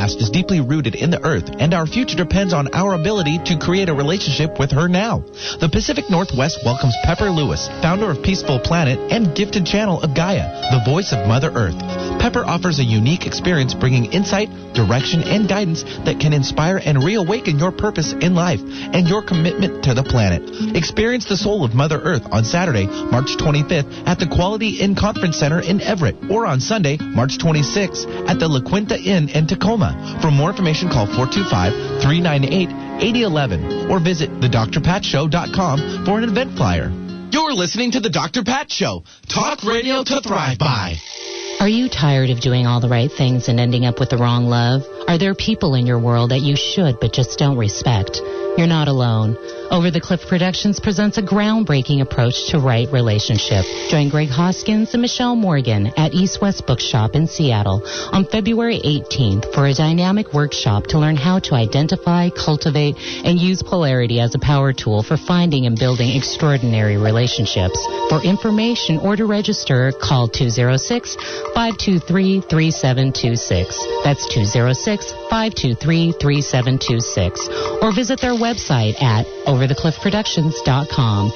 past 0.09 0.23
is 0.23 0.31
deeply 0.31 0.61
rooted 0.61 0.95
in 0.95 1.11
the 1.11 1.23
earth, 1.25 1.51
and 1.59 1.75
our 1.75 1.87
future 1.87 2.17
depends 2.17 2.53
on 2.53 2.69
our 2.75 2.95
ability 2.95 3.39
to 3.45 3.59
create 3.59 3.89
a 3.89 3.95
relationship 3.95 4.59
with 4.59 4.71
her 4.73 4.89
now. 4.89 5.19
The 5.61 5.69
Pacific 5.71 6.09
Northwest 6.11 6.61
welcomes 6.65 6.95
Pepper 7.05 7.31
Lewis, 7.31 7.69
founder 7.83 8.11
of 8.11 8.23
Peaceful 8.23 8.61
Planet 8.61 8.99
and 9.13 9.35
gifted 9.35 9.67
channel 9.67 10.01
of 10.01 10.15
Gaia, 10.15 10.49
the 10.73 10.83
voice 10.85 11.13
of 11.13 11.27
Mother 11.27 11.51
Earth. 11.53 11.79
Pepper 12.21 12.45
offers 12.45 12.79
a 12.79 12.85
unique 12.85 13.27
experience 13.27 13.75
bringing 13.75 14.13
insight, 14.13 14.49
direction, 14.75 15.23
and 15.23 15.49
guidance 15.49 15.83
that 16.05 16.21
can 16.21 16.33
inspire 16.33 16.81
and 16.83 17.03
reawaken 17.03 17.59
your 17.59 17.73
purpose 17.73 18.13
in 18.13 18.35
life 18.35 18.61
and 18.63 19.09
your 19.09 19.23
commitment 19.23 19.85
to 19.85 19.95
the 19.95 20.03
planet. 20.03 20.43
Experience 20.77 21.27
the 21.27 21.37
soul 21.37 21.65
of 21.65 21.75
Mother 21.75 22.01
Earth 22.01 22.27
on 22.33 22.45
Saturday, 22.45 22.87
March 22.87 23.37
25th 23.37 24.07
at 24.07 24.19
the 24.19 24.27
Quality 24.27 24.81
Inn 24.81 24.95
Conference 24.95 25.39
Center 25.39 25.61
in 25.61 25.81
Everett, 25.81 26.17
or 26.31 26.47
on 26.47 26.61
Sunday, 26.61 26.97
March 27.01 27.39
26th 27.39 28.29
at 28.29 28.39
the 28.39 28.49
La 28.49 28.61
Quinta 28.61 28.99
Inn 28.99 29.29
in 29.29 29.47
Tacoma. 29.47 29.98
For 30.23 30.31
more 30.31 30.51
information, 30.51 30.89
call 30.89 31.07
425 31.07 32.03
398 32.03 33.03
8011 33.03 33.91
or 33.91 34.01
visit 34.01 34.31
thedrpatshow.com 34.41 36.05
for 36.05 36.19
an 36.19 36.25
event 36.25 36.57
flyer. 36.57 36.91
You're 37.31 37.53
listening 37.53 37.93
to 37.93 38.01
The 38.01 38.11
Dr. 38.11 38.43
Pat 38.43 38.71
Show. 38.71 39.05
Talk 39.29 39.63
radio 39.63 40.03
to 40.03 40.21
thrive 40.21 40.59
by. 40.59 40.97
Are 41.61 41.69
you 41.69 41.89
tired 41.89 42.31
of 42.31 42.41
doing 42.41 42.67
all 42.67 42.81
the 42.81 42.89
right 42.89 43.11
things 43.11 43.49
and 43.49 43.59
ending 43.61 43.85
up 43.85 44.01
with 44.01 44.11
the 44.11 44.17
wrong 44.17 44.47
love? 44.47 44.83
Are 45.09 45.19
there 45.19 45.35
people 45.35 45.75
in 45.75 45.87
your 45.87 45.99
world 45.99 46.31
that 46.31 46.41
you 46.41 46.57
should 46.57 47.01
but 47.01 47.13
just 47.13 47.39
don't 47.39 47.59
respect? 47.59 48.21
You're 48.59 48.67
not 48.67 48.89
alone. 48.89 49.39
Over 49.71 49.93
the 49.93 50.01
Cliff 50.01 50.27
Productions 50.27 50.81
presents 50.81 51.17
a 51.17 51.23
groundbreaking 51.23 52.01
approach 52.01 52.49
to 52.49 52.59
right 52.59 52.91
relationship. 52.91 53.65
Join 53.89 54.09
Greg 54.09 54.31
Hoskins 54.31 54.95
and 54.95 55.03
Michelle 55.03 55.37
Morgan 55.37 55.93
at 55.97 56.13
East 56.13 56.41
West 56.43 56.67
Bookshop 56.67 57.15
in 57.15 57.29
Seattle 57.29 57.87
on 58.11 58.25
February 58.25 58.81
18th 58.85 59.55
for 59.55 59.67
a 59.67 59.75
dynamic 59.75 60.35
workshop 60.35 60.89
to 60.89 60.99
learn 60.99 61.15
how 61.15 61.39
to 61.39 61.55
identify, 61.55 62.31
cultivate, 62.31 62.97
and 62.99 63.39
use 63.39 63.63
polarity 63.63 64.19
as 64.19 64.35
a 64.35 64.41
power 64.41 64.73
tool 64.73 65.05
for 65.05 65.17
finding 65.17 65.67
and 65.67 65.79
building 65.79 66.17
extraordinary 66.17 66.97
relationships. 66.97 67.79
For 68.09 68.21
information 68.25 68.99
or 68.99 69.15
to 69.15 69.27
register, 69.27 69.93
call 70.03 70.27
206 70.27 71.15
523 71.55 72.41
3726. 72.41 74.03
That's 74.03 74.27
206 74.35 75.13
523 75.31 76.13
3726. 76.19 77.49
Or 77.83 77.95
visit 77.95 78.21
their 78.21 78.33
website 78.33 78.48
at 78.49 79.27
overthecliffproductions.com. 79.45 81.31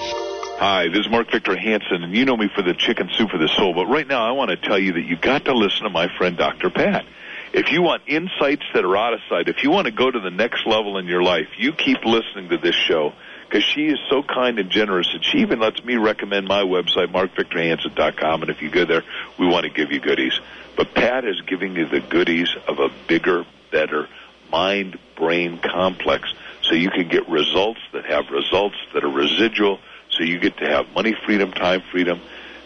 Hi, 0.58 0.88
this 0.88 1.00
is 1.00 1.10
Mark 1.10 1.30
Victor 1.30 1.54
Hansen, 1.54 2.02
and 2.04 2.16
you 2.16 2.24
know 2.24 2.38
me 2.38 2.48
for 2.54 2.62
the 2.62 2.72
chicken 2.72 3.10
soup 3.12 3.28
for 3.30 3.36
the 3.36 3.48
soul. 3.48 3.74
But 3.74 3.84
right 3.86 4.06
now, 4.06 4.26
I 4.26 4.30
want 4.32 4.50
to 4.50 4.56
tell 4.56 4.78
you 4.78 4.94
that 4.94 5.02
you 5.02 5.18
got 5.18 5.44
to 5.44 5.52
listen 5.52 5.82
to 5.82 5.90
my 5.90 6.08
friend 6.16 6.38
Dr. 6.38 6.70
Pat. 6.70 7.04
If 7.52 7.70
you 7.70 7.82
want 7.82 8.04
insights 8.06 8.62
that 8.72 8.82
are 8.82 8.96
out 8.96 9.12
of 9.12 9.20
sight, 9.28 9.48
if 9.48 9.62
you 9.62 9.70
want 9.70 9.88
to 9.88 9.90
go 9.90 10.10
to 10.10 10.20
the 10.20 10.30
next 10.30 10.66
level 10.66 10.96
in 10.96 11.06
your 11.06 11.22
life, 11.22 11.48
you 11.58 11.74
keep 11.74 12.02
listening 12.06 12.48
to 12.48 12.56
this 12.56 12.74
show 12.74 13.12
because 13.46 13.62
she 13.62 13.88
is 13.88 13.98
so 14.08 14.22
kind 14.22 14.58
and 14.58 14.70
generous, 14.70 15.12
and 15.12 15.22
she 15.22 15.40
even 15.40 15.60
lets 15.60 15.84
me 15.84 15.96
recommend 15.96 16.48
my 16.48 16.62
website, 16.62 17.12
markvictorhansen.com. 17.12 18.40
And 18.40 18.50
if 18.50 18.62
you 18.62 18.70
go 18.70 18.86
there, 18.86 19.04
we 19.38 19.46
want 19.46 19.64
to 19.64 19.70
give 19.70 19.92
you 19.92 20.00
goodies. 20.00 20.40
But 20.78 20.94
Pat 20.94 21.26
is 21.26 21.42
giving 21.42 21.76
you 21.76 21.86
the 21.86 22.00
goodies 22.00 22.48
of 22.66 22.78
a 22.78 22.88
bigger, 23.06 23.44
better 23.70 24.08
mind 24.50 24.98
brain 25.16 25.58
complex 25.58 26.32
so 26.72 26.76
you 26.76 26.90
can 26.90 27.06
get 27.06 27.28
results 27.28 27.80
that 27.92 28.06
have 28.06 28.30
results 28.30 28.76
that 28.94 29.04
are 29.04 29.10
residual 29.10 29.78
so 30.08 30.24
you 30.24 30.38
get 30.38 30.56
to 30.56 30.64
have 30.64 30.88
money 30.94 31.14
freedom, 31.26 31.52
time 31.52 31.82
freedom, 31.90 32.18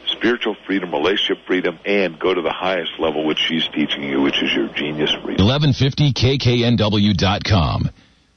spiritual 0.07 0.55
freedom, 0.65 0.93
relationship 0.93 1.45
freedom, 1.45 1.77
and 1.85 2.17
go 2.17 2.33
to 2.33 2.41
the 2.41 2.53
highest 2.53 3.01
level 3.01 3.27
which 3.27 3.41
she's 3.41 3.67
teaching 3.67 4.05
you, 4.05 4.23
which 4.23 4.41
is 4.41 4.55
your 4.55 4.69
genius 4.69 5.13
freedom. 5.25 5.45
1150kknw.com. 5.45 7.91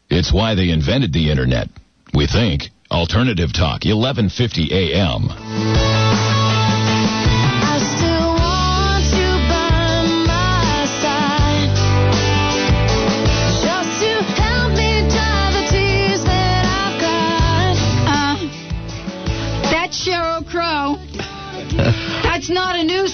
It's 0.09 0.33
why 0.33 0.55
they 0.55 0.71
invented 0.71 1.13
the 1.13 1.29
internet. 1.29 1.69
We 2.15 2.25
think. 2.25 2.71
Alternative 2.89 3.53
Talk, 3.53 3.85
1150 3.85 4.73
AM. 4.73 6.38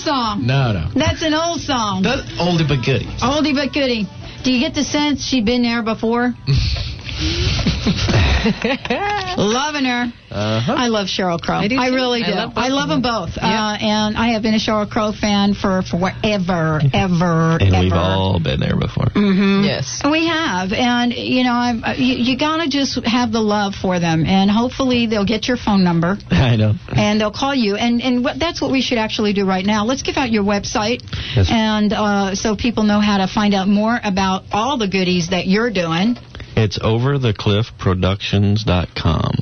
Song. 0.06 0.46
No, 0.46 0.72
no. 0.72 0.90
That's 0.94 1.24
an 1.24 1.34
old 1.34 1.62
song. 1.62 2.04
That 2.04 2.24
oldie 2.38 2.68
but 2.68 2.86
goodie. 2.86 3.10
Oldie 3.22 3.56
but 3.56 3.74
goodie. 3.74 4.08
Do 4.44 4.52
you 4.52 4.60
get 4.60 4.76
the 4.76 4.84
sense 4.84 5.26
she'd 5.26 5.46
been 5.46 5.64
there 5.64 5.82
before? 5.82 6.34
Loving 9.38 9.86
her. 9.86 10.12
Uh-huh. 10.32 10.74
I 10.76 10.88
love 10.88 11.08
Sheryl 11.08 11.40
Crow. 11.40 11.56
I 11.58 11.68
do, 11.68 11.76
too. 11.78 11.82
really 11.96 12.24
I 12.24 12.28
do. 12.28 12.36
love 12.36 12.54
I 12.56 12.68
love 12.70 12.90
them 12.90 13.02
them. 13.02 13.12
both. 13.26 13.38
Uh, 13.38 13.78
and 13.80 14.18
I 14.18 14.30
have 14.34 14.42
been 14.42 14.54
a 14.54 14.58
Sheryl 14.60 14.90
Crow 14.90 15.12
fan 15.14 15.54
for 15.54 15.82
forever, 15.82 16.82
ever, 16.94 17.58
And 17.62 17.74
ever. 17.74 17.80
we've 17.84 17.94
all 17.94 18.40
been 18.40 18.60
there 18.60 18.76
before. 18.78 19.10
hmm 19.14 19.64
Yes. 19.64 20.02
We 20.04 20.28
have, 20.28 20.74
and 20.74 21.14
you 21.14 21.44
know, 21.44 21.54
I'm, 21.54 21.84
uh, 21.84 21.94
you, 21.94 22.16
you 22.16 22.38
gotta 22.38 22.68
just 22.68 23.04
have 23.06 23.32
the 23.32 23.40
love 23.40 23.76
for 23.76 24.00
them, 24.00 24.26
and 24.26 24.50
hopefully 24.52 25.08
they'll 25.08 25.26
get 25.26 25.48
your 25.48 25.58
phone 25.58 25.84
number 25.84 26.18
I 26.32 26.56
know. 26.56 26.74
and 26.94 27.20
they'll 27.22 27.32
call 27.32 27.56
you, 27.56 27.76
and 27.76 28.02
and 28.02 28.24
what, 28.24 28.40
that's 28.40 28.62
what 28.62 28.72
we 28.72 28.82
should 28.82 28.98
actually 28.98 29.34
do 29.34 29.46
right 29.46 29.66
now. 29.66 29.86
Let's 29.86 30.02
give 30.04 30.18
out 30.18 30.32
your 30.32 30.44
website, 30.44 31.02
Yes. 31.36 31.48
and 31.50 31.94
uh, 31.94 32.36
so 32.36 32.56
people 32.56 32.84
know 32.84 33.00
how 33.00 33.18
to 33.18 33.28
find 33.28 33.54
out 33.54 33.68
more 33.68 33.98
about 34.04 34.44
all 34.52 34.78
the 34.78 34.88
goodies 34.88 35.30
that 35.30 35.48
you're 35.48 35.72
doing. 35.72 36.18
It's 36.56 36.80
overthecliffproductions.com. 36.80 39.36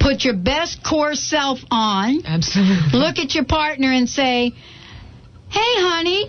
put 0.00 0.24
your 0.24 0.34
best 0.34 0.82
core 0.82 1.14
self 1.14 1.58
on, 1.70 2.22
Absolutely. 2.24 2.98
look 2.98 3.18
at 3.18 3.34
your 3.34 3.44
partner 3.44 3.92
and 3.92 4.08
say, 4.08 4.54
"Hey, 5.50 5.74
honey, 5.76 6.26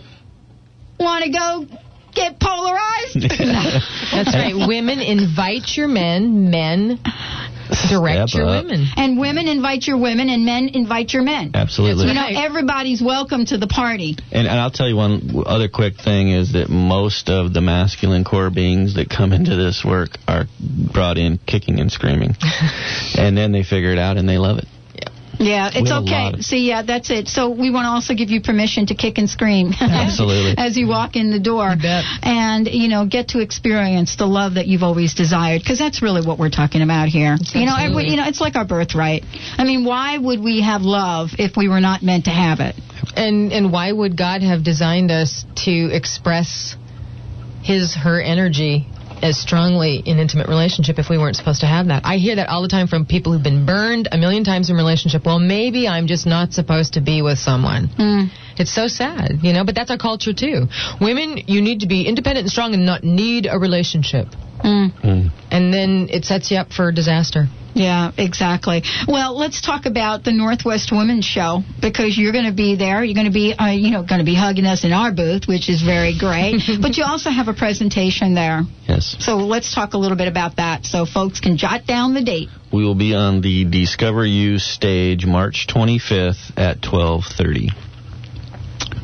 want 0.99 1.23
to 1.23 1.29
go 1.31 1.65
get 2.13 2.39
polarized?" 2.39 3.15
No. 3.39 3.79
That's 4.11 4.35
right. 4.35 4.53
Women 4.67 4.99
invite 4.99 5.77
your 5.77 5.87
men. 5.87 6.49
Men 6.49 6.99
direct 7.89 8.29
Step 8.29 8.39
your 8.39 8.49
up. 8.49 8.65
women. 8.65 8.87
And 8.95 9.19
women 9.19 9.47
invite 9.47 9.85
your 9.87 9.97
women, 9.97 10.29
and 10.29 10.45
men 10.45 10.69
invite 10.69 11.13
your 11.13 11.23
men. 11.23 11.51
Absolutely. 11.53 12.07
You 12.07 12.13
know, 12.13 12.27
everybody's 12.27 13.01
welcome 13.01 13.45
to 13.45 13.57
the 13.57 13.67
party. 13.67 14.17
And, 14.31 14.47
and 14.47 14.59
I'll 14.59 14.71
tell 14.71 14.87
you 14.87 14.95
one 14.95 15.43
other 15.45 15.69
quick 15.69 15.95
thing 15.97 16.29
is 16.29 16.53
that 16.53 16.69
most 16.69 17.29
of 17.29 17.53
the 17.53 17.61
masculine 17.61 18.23
core 18.23 18.49
beings 18.49 18.95
that 18.95 19.09
come 19.09 19.33
into 19.33 19.55
this 19.55 19.83
work 19.85 20.17
are 20.27 20.45
brought 20.93 21.17
in 21.17 21.39
kicking 21.45 21.79
and 21.79 21.91
screaming. 21.91 22.35
and 23.15 23.37
then 23.37 23.51
they 23.51 23.63
figure 23.63 23.91
it 23.91 23.99
out 23.99 24.17
and 24.17 24.27
they 24.27 24.37
love 24.37 24.57
it. 24.57 24.65
Yeah, 25.39 25.67
it's 25.73 25.83
We 25.83 25.89
have 25.89 26.03
a 26.03 26.05
lot 26.05 26.33
okay. 26.33 26.37
of- 26.39 26.43
See, 26.45 26.67
yeah, 26.67 26.81
that's 26.81 27.09
it. 27.09 27.27
So 27.29 27.49
we 27.49 27.71
want 27.71 27.85
to 27.85 27.89
also 27.89 28.13
give 28.13 28.29
you 28.29 28.41
permission 28.41 28.87
to 28.87 28.95
kick 28.95 29.17
and 29.17 29.29
scream 29.29 29.71
Absolutely. 29.81 30.55
as 30.57 30.77
you 30.77 30.87
walk 30.87 31.15
in 31.15 31.31
the 31.31 31.39
door, 31.39 31.75
bet. 31.81 32.03
and 32.23 32.67
you 32.67 32.89
know, 32.89 33.05
get 33.05 33.29
to 33.29 33.39
experience 33.39 34.15
the 34.17 34.25
love 34.27 34.55
that 34.55 34.67
you've 34.67 34.83
always 34.83 35.13
desired. 35.13 35.61
Because 35.61 35.79
that's 35.79 36.01
really 36.01 36.25
what 36.25 36.37
we're 36.39 36.49
talking 36.49 36.81
about 36.81 37.07
here. 37.07 37.37
You 37.53 37.65
know, 37.65 37.75
every, 37.79 38.09
you 38.09 38.17
know, 38.17 38.27
it's 38.27 38.41
like 38.41 38.55
our 38.57 38.65
birthright. 38.65 39.23
I 39.57 39.63
mean, 39.63 39.85
why 39.85 40.17
would 40.17 40.41
we 40.43 40.61
have 40.61 40.81
love 40.81 41.29
if 41.39 41.55
we 41.55 41.69
were 41.69 41.79
not 41.81 42.03
meant 42.03 42.25
to 42.25 42.31
have 42.31 42.59
it? 42.59 42.75
And 43.15 43.51
and 43.53 43.71
why 43.71 43.91
would 43.91 44.17
God 44.17 44.41
have 44.43 44.63
designed 44.63 45.09
us 45.09 45.45
to 45.65 45.71
express 45.95 46.75
his 47.63 47.95
her 47.95 48.21
energy 48.21 48.87
as 49.23 49.37
strongly 49.37 49.97
in 49.97 50.19
intimate 50.19 50.47
relationship 50.47 50.99
if 50.99 51.09
we 51.09 51.17
weren't 51.17 51.35
supposed 51.35 51.61
to 51.61 51.67
have 51.67 51.87
that? 51.87 52.03
I 52.05 52.17
hear 52.17 52.35
that 52.37 52.49
all 52.49 52.61
the 52.61 52.67
time 52.67 52.87
from 52.87 53.05
people 53.05 53.33
who've 53.33 53.43
been 53.43 53.65
burned 53.65 54.07
a 54.11 54.17
million 54.17 54.43
times 54.43 54.69
in 54.69 54.75
relationship. 54.75 55.25
Well, 55.25 55.39
maybe 55.39 55.87
I'm 55.87 56.07
just 56.07 56.25
not 56.25 56.53
supposed 56.53 56.93
to 56.93 57.01
be 57.01 57.21
with 57.21 57.39
someone. 57.39 57.89
Mm. 57.89 58.29
It's 58.57 58.73
so 58.73 58.87
sad, 58.87 59.39
you 59.41 59.53
know, 59.53 59.63
but 59.63 59.75
that's 59.75 59.91
our 59.91 59.97
culture 59.97 60.33
too. 60.33 60.67
Women, 60.99 61.37
you 61.47 61.61
need 61.61 61.81
to 61.81 61.87
be 61.87 62.07
independent 62.07 62.43
and 62.45 62.51
strong 62.51 62.73
and 62.73 62.85
not 62.85 63.03
need 63.03 63.47
a 63.49 63.57
relationship. 63.57 64.27
Mm. 64.63 65.31
And 65.51 65.73
then 65.73 66.07
it 66.09 66.25
sets 66.25 66.51
you 66.51 66.57
up 66.57 66.71
for 66.71 66.91
disaster. 66.91 67.47
Yeah, 67.73 68.11
exactly. 68.17 68.83
Well, 69.07 69.37
let's 69.37 69.61
talk 69.61 69.85
about 69.85 70.23
the 70.23 70.31
Northwest 70.31 70.91
Women's 70.91 71.25
Show 71.25 71.61
because 71.81 72.17
you're 72.17 72.31
going 72.31 72.45
to 72.45 72.53
be 72.53 72.75
there. 72.75 73.03
You're 73.03 73.15
going 73.15 73.27
to 73.27 73.33
be, 73.33 73.53
uh, 73.53 73.71
you 73.71 73.91
know, 73.91 74.03
going 74.03 74.19
to 74.19 74.25
be 74.25 74.35
hugging 74.35 74.65
us 74.65 74.83
in 74.83 74.91
our 74.91 75.13
booth, 75.13 75.47
which 75.47 75.69
is 75.69 75.81
very 75.81 76.17
great. 76.17 76.61
but 76.81 76.97
you 76.97 77.03
also 77.05 77.29
have 77.29 77.47
a 77.47 77.53
presentation 77.53 78.33
there. 78.33 78.63
Yes. 78.87 79.15
So 79.19 79.37
let's 79.37 79.73
talk 79.73 79.93
a 79.93 79.97
little 79.97 80.17
bit 80.17 80.27
about 80.27 80.57
that 80.57 80.85
so 80.85 81.05
folks 81.05 81.39
can 81.39 81.57
jot 81.57 81.85
down 81.85 82.13
the 82.13 82.23
date. 82.23 82.49
We 82.73 82.83
will 82.83 82.95
be 82.95 83.13
on 83.15 83.41
the 83.41 83.65
Discover 83.65 84.25
You 84.25 84.59
stage 84.59 85.25
March 85.25 85.67
25th 85.67 86.57
at 86.57 86.81
12:30. 86.81 87.69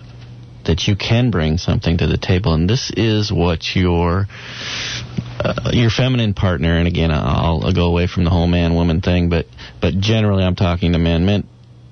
that 0.65 0.89
you 0.89 0.97
can 0.97 1.31
bring 1.31 1.59
something 1.59 1.99
to 1.99 2.09
the 2.09 2.19
table, 2.19 2.53
and 2.55 2.69
this 2.69 2.91
is 2.97 3.33
what 3.33 3.77
your 3.77 4.27
uh, 5.39 5.71
your 5.73 5.91
feminine 5.91 6.35
partner. 6.35 6.77
And 6.77 6.87
again, 6.89 7.11
I'll, 7.13 7.63
I'll 7.65 7.73
go 7.73 7.87
away 7.87 8.07
from 8.09 8.25
the 8.25 8.31
whole 8.31 8.47
man 8.47 8.75
woman 8.75 9.01
thing, 9.01 9.29
but 9.31 9.47
but 9.81 9.95
generally, 9.99 10.43
I'm 10.45 10.57
talking 10.57 10.93
to 10.93 10.99
men. 10.99 11.25
Men, 11.25 11.47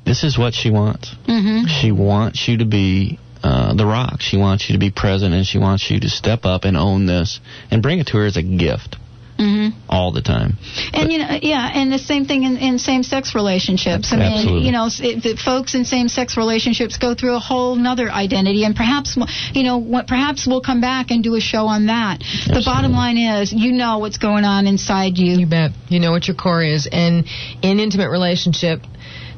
this 0.04 0.24
is 0.24 0.36
what 0.36 0.54
she 0.54 0.70
wants. 0.70 1.14
Mhm. 1.26 1.68
She 1.68 1.92
wants 1.92 2.46
you 2.48 2.58
to 2.58 2.64
be 2.64 3.18
uh, 3.42 3.74
the 3.74 3.86
rock. 3.86 4.20
She 4.20 4.36
wants 4.36 4.68
you 4.68 4.74
to 4.74 4.78
be 4.78 4.90
present, 4.90 5.34
and 5.34 5.46
she 5.46 5.58
wants 5.58 5.90
you 5.90 6.00
to 6.00 6.08
step 6.08 6.44
up 6.44 6.64
and 6.64 6.76
own 6.76 7.06
this 7.06 7.40
and 7.70 7.82
bring 7.82 7.98
it 7.98 8.06
to 8.08 8.16
her 8.18 8.26
as 8.26 8.36
a 8.36 8.42
gift 8.42 8.96
Mhm. 9.38 9.72
all 9.88 10.10
the 10.10 10.20
time. 10.20 10.58
And 10.92 11.12
you 11.12 11.18
know, 11.20 11.38
yeah, 11.40 11.70
and 11.72 11.92
the 11.92 11.98
same 12.00 12.24
thing 12.24 12.42
in, 12.42 12.56
in 12.56 12.78
same-sex 12.80 13.36
relationships. 13.36 14.12
I 14.12 14.16
mean, 14.16 14.32
Absolutely. 14.32 14.66
you 14.66 14.72
know, 14.72 14.86
s- 14.86 14.98
it, 15.00 15.22
the 15.22 15.36
folks 15.36 15.76
in 15.76 15.84
same-sex 15.84 16.36
relationships 16.36 16.96
go 16.98 17.14
through 17.14 17.36
a 17.36 17.38
whole 17.38 17.76
nother 17.76 18.10
identity, 18.10 18.64
and 18.64 18.74
perhaps, 18.74 19.16
you 19.52 19.62
know, 19.62 19.76
what 19.78 20.08
perhaps 20.08 20.44
we'll 20.44 20.60
come 20.60 20.80
back 20.80 21.12
and 21.12 21.22
do 21.22 21.36
a 21.36 21.40
show 21.40 21.66
on 21.68 21.86
that. 21.86 22.18
The 22.48 22.62
bottom 22.64 22.90
line 22.92 23.16
is, 23.16 23.52
you 23.52 23.70
know 23.70 23.98
what's 23.98 24.18
going 24.18 24.44
on 24.44 24.66
inside 24.66 25.18
you. 25.18 25.38
You 25.38 25.46
bet. 25.46 25.70
You 25.88 26.00
know 26.00 26.10
what 26.10 26.26
your 26.26 26.34
core 26.36 26.64
is. 26.64 26.88
And 26.90 27.24
in 27.62 27.78
intimate 27.78 28.10
relationship, 28.10 28.80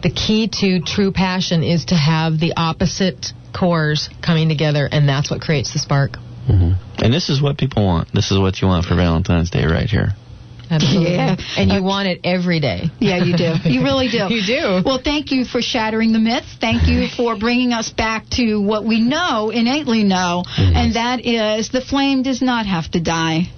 the 0.03 0.11
key 0.11 0.49
to 0.49 0.81
true 0.81 1.13
passion 1.13 1.63
is 1.63 1.85
to 1.87 1.95
have 1.95 2.41
the 2.41 2.55
opposite 2.57 3.35
cores 3.53 4.09
coming 4.23 4.49
together, 4.49 4.89
and 4.91 5.09
that's 5.09 5.31
what 5.31 5.41
creates 5.41 5.73
the 5.73 5.79
spark. 5.79 6.17
hmm 6.47 6.73
And 6.99 7.13
this 7.13 7.29
is 7.29 7.41
what 7.43 7.59
people 7.59 7.85
want. 7.85 8.09
This 8.13 8.31
is 8.31 8.39
what 8.39 8.61
you 8.61 8.69
want 8.69 8.87
for 8.87 8.95
Valentine's 8.95 9.51
Day 9.51 9.65
right 9.67 9.89
here. 9.89 10.15
Absolutely. 10.71 11.15
Yeah. 11.15 11.37
And 11.57 11.73
you 11.73 11.83
want 11.83 12.07
it 12.07 12.21
every 12.23 12.61
day. 12.61 12.85
Yeah, 13.01 13.25
you 13.25 13.37
do. 13.37 13.55
You 13.65 13.83
really 13.83 14.09
do. 14.09 14.33
You 14.33 14.43
do. 14.47 14.83
Well, 14.85 15.01
thank 15.03 15.33
you 15.33 15.45
for 15.45 15.61
shattering 15.61 16.13
the 16.13 16.21
myth. 16.21 16.45
Thank 16.61 16.87
you 16.87 17.09
for 17.17 17.37
bringing 17.37 17.73
us 17.73 17.91
back 17.91 18.29
to 18.31 18.61
what 18.61 18.85
we 18.85 19.01
know, 19.01 19.51
innately 19.51 20.05
know, 20.05 20.45
and 20.57 20.95
that 20.95 21.27
is 21.27 21.71
the 21.71 21.81
flame 21.81 22.23
does 22.23 22.41
not 22.41 22.67
have 22.67 22.89
to 22.93 23.01
die. 23.01 23.51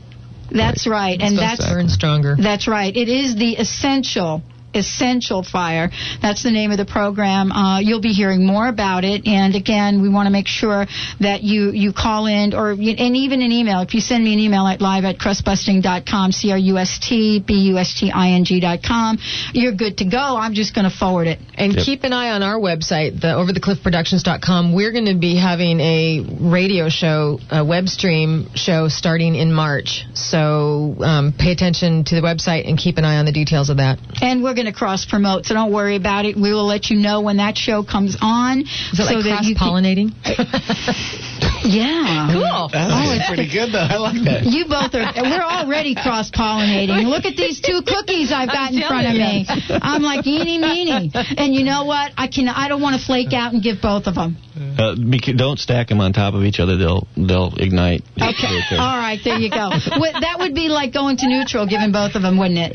That's 0.51 0.87
right. 0.87 1.19
And 1.21 1.35
It's 1.35 1.43
supposed 1.43 1.61
that's 1.61 1.69
to 1.69 1.75
burn 1.75 1.89
stronger. 1.89 2.37
That's 2.39 2.69
right. 2.69 2.95
It 2.95 3.09
is 3.09 3.35
the 3.37 3.57
essential 3.57 4.43
Essential 4.75 5.43
Fire. 5.43 5.91
That's 6.21 6.43
the 6.43 6.51
name 6.51 6.71
of 6.71 6.79
the 6.79 6.85
program. 6.85 7.53
Uh, 7.53 7.81
you'll 7.81 8.01
be 8.01 8.13
hearing 8.13 8.47
more 8.47 8.69
about 8.69 9.05
it. 9.05 9.27
And 9.27 9.55
again, 9.55 10.03
we 10.03 10.09
want 10.09 10.27
to 10.27 10.33
make 10.33 10.49
sure 10.49 10.87
that 11.21 11.43
you, 11.43 11.71
you 11.71 11.93
call 11.93 12.27
in 12.27 12.55
or, 12.55 12.73
and 12.73 13.17
even 13.17 13.43
an 13.43 13.53
email. 13.53 13.81
If 13.81 13.95
you 13.95 14.01
send 14.01 14.25
me 14.25 14.33
an 14.33 14.39
email 14.39 14.67
at 14.67 14.81
live 14.81 15.05
at 15.05 15.19
crustbusting.com, 15.19 16.33
C-R-U-S-T-B-U-S-T-I-N-G 16.33 18.61
dot 18.61 18.81
com, 18.87 19.19
you're 19.53 19.75
good 19.75 19.99
to 19.99 20.05
go. 20.05 20.37
I'm 20.37 20.55
just 20.55 20.75
going 20.75 20.91
to 20.91 20.97
forward 20.97 21.27
it. 21.27 21.39
And 21.55 21.77
keep 21.77 22.05
an 22.05 22.13
eye 22.13 22.31
on 22.31 22.43
our 22.43 22.59
website, 22.59 23.21
the 23.21 23.29
overthecliffproductions.com. 23.29 24.75
We're 24.75 24.93
going 24.93 25.07
to 25.07 25.19
be 25.19 25.39
having 25.39 25.81
a 25.81 26.25
radio 26.41 26.89
show, 26.89 27.39
a 27.51 27.65
web 27.65 27.89
stream 27.89 28.49
show 28.55 28.89
starting 28.89 29.35
in 29.35 29.53
March. 29.53 30.05
So 30.15 30.97
um, 31.01 31.35
pay 31.39 31.53
attention 31.53 32.05
to 32.05 32.15
the 32.15 32.21
website 32.21 32.69
and 32.69 32.79
keep 32.79 32.99
an 32.99 33.05
eye 33.05 33.19
on 33.19 33.27
the 33.27 33.33
details 33.33 33.71
of 33.71 33.79
that. 33.79 33.99
And 34.21 34.43
we're 34.43 34.55
going 34.55 34.62
to 34.67 34.73
cross 34.73 35.05
promote, 35.05 35.47
so 35.47 35.55
don't 35.55 35.73
worry 35.73 35.97
about 35.97 36.25
it. 36.25 36.37
We 36.37 36.53
will 36.53 36.67
let 36.67 36.91
you 36.91 36.99
know 36.99 37.21
when 37.21 37.39
that 37.39 37.57
show 37.57 37.83
comes 37.83 38.17
on. 38.21 38.61
Is 38.61 38.69
it 38.93 38.97
so 38.97 39.15
like 39.15 39.25
cross 39.25 39.47
pollinating? 39.55 40.13
Yeah. 41.65 42.29
Cool. 42.33 42.69
That's 42.73 43.29
pretty 43.29 43.49
good, 43.51 43.73
though. 43.73 43.87
I 43.87 43.97
like 43.97 44.23
that. 44.25 44.45
You 44.45 44.67
both 44.67 44.95
are. 44.95 45.13
We're 45.23 45.43
already 45.43 45.95
cross 45.95 46.31
pollinating. 46.31 47.07
Look 47.13 47.25
at 47.25 47.37
these 47.37 47.61
two 47.61 47.83
cookies 47.87 48.33
I've 48.33 48.49
got 48.49 48.73
I'm 48.73 48.75
in 48.75 48.83
front 48.87 49.07
of 49.07 49.15
telling 49.15 49.47
me. 49.47 49.79
I'm 49.83 50.03
like 50.03 50.27
eeny 50.27 50.59
meeny. 50.59 51.11
And 51.15 51.55
you 51.55 51.65
know 51.65 51.85
what? 51.85 52.13
I 52.17 52.27
can. 52.29 52.49
I 52.49 52.69
don't 52.69 52.83
want 52.83 52.99
to 53.01 53.05
flake 53.05 53.33
out 53.33 53.53
and 53.53 53.63
give 53.63 53.81
both 53.81 54.07
of 54.07 54.15
them. 54.15 54.37
Uh, 54.79 54.95
don't 55.37 55.59
stack 55.59 55.89
them 55.89 56.01
on 56.01 56.13
top 56.13 56.35
of 56.35 56.45
each 56.45 56.61
other; 56.61 56.77
they'll 56.77 57.07
they'll 57.17 57.53
ignite. 57.57 58.03
Okay. 58.21 58.77
All 58.77 58.99
right. 58.99 59.19
There 59.23 59.39
you 59.39 59.51
go. 59.51 59.71
That 59.71 60.37
would 60.39 60.55
be 60.55 60.69
like 60.69 60.93
going 60.93 61.17
to 61.19 61.29
neutral, 61.29 61.67
giving 61.67 61.93
both 61.93 62.15
of 62.15 62.23
them, 62.23 62.39
wouldn't 62.39 62.59
it? 62.59 62.73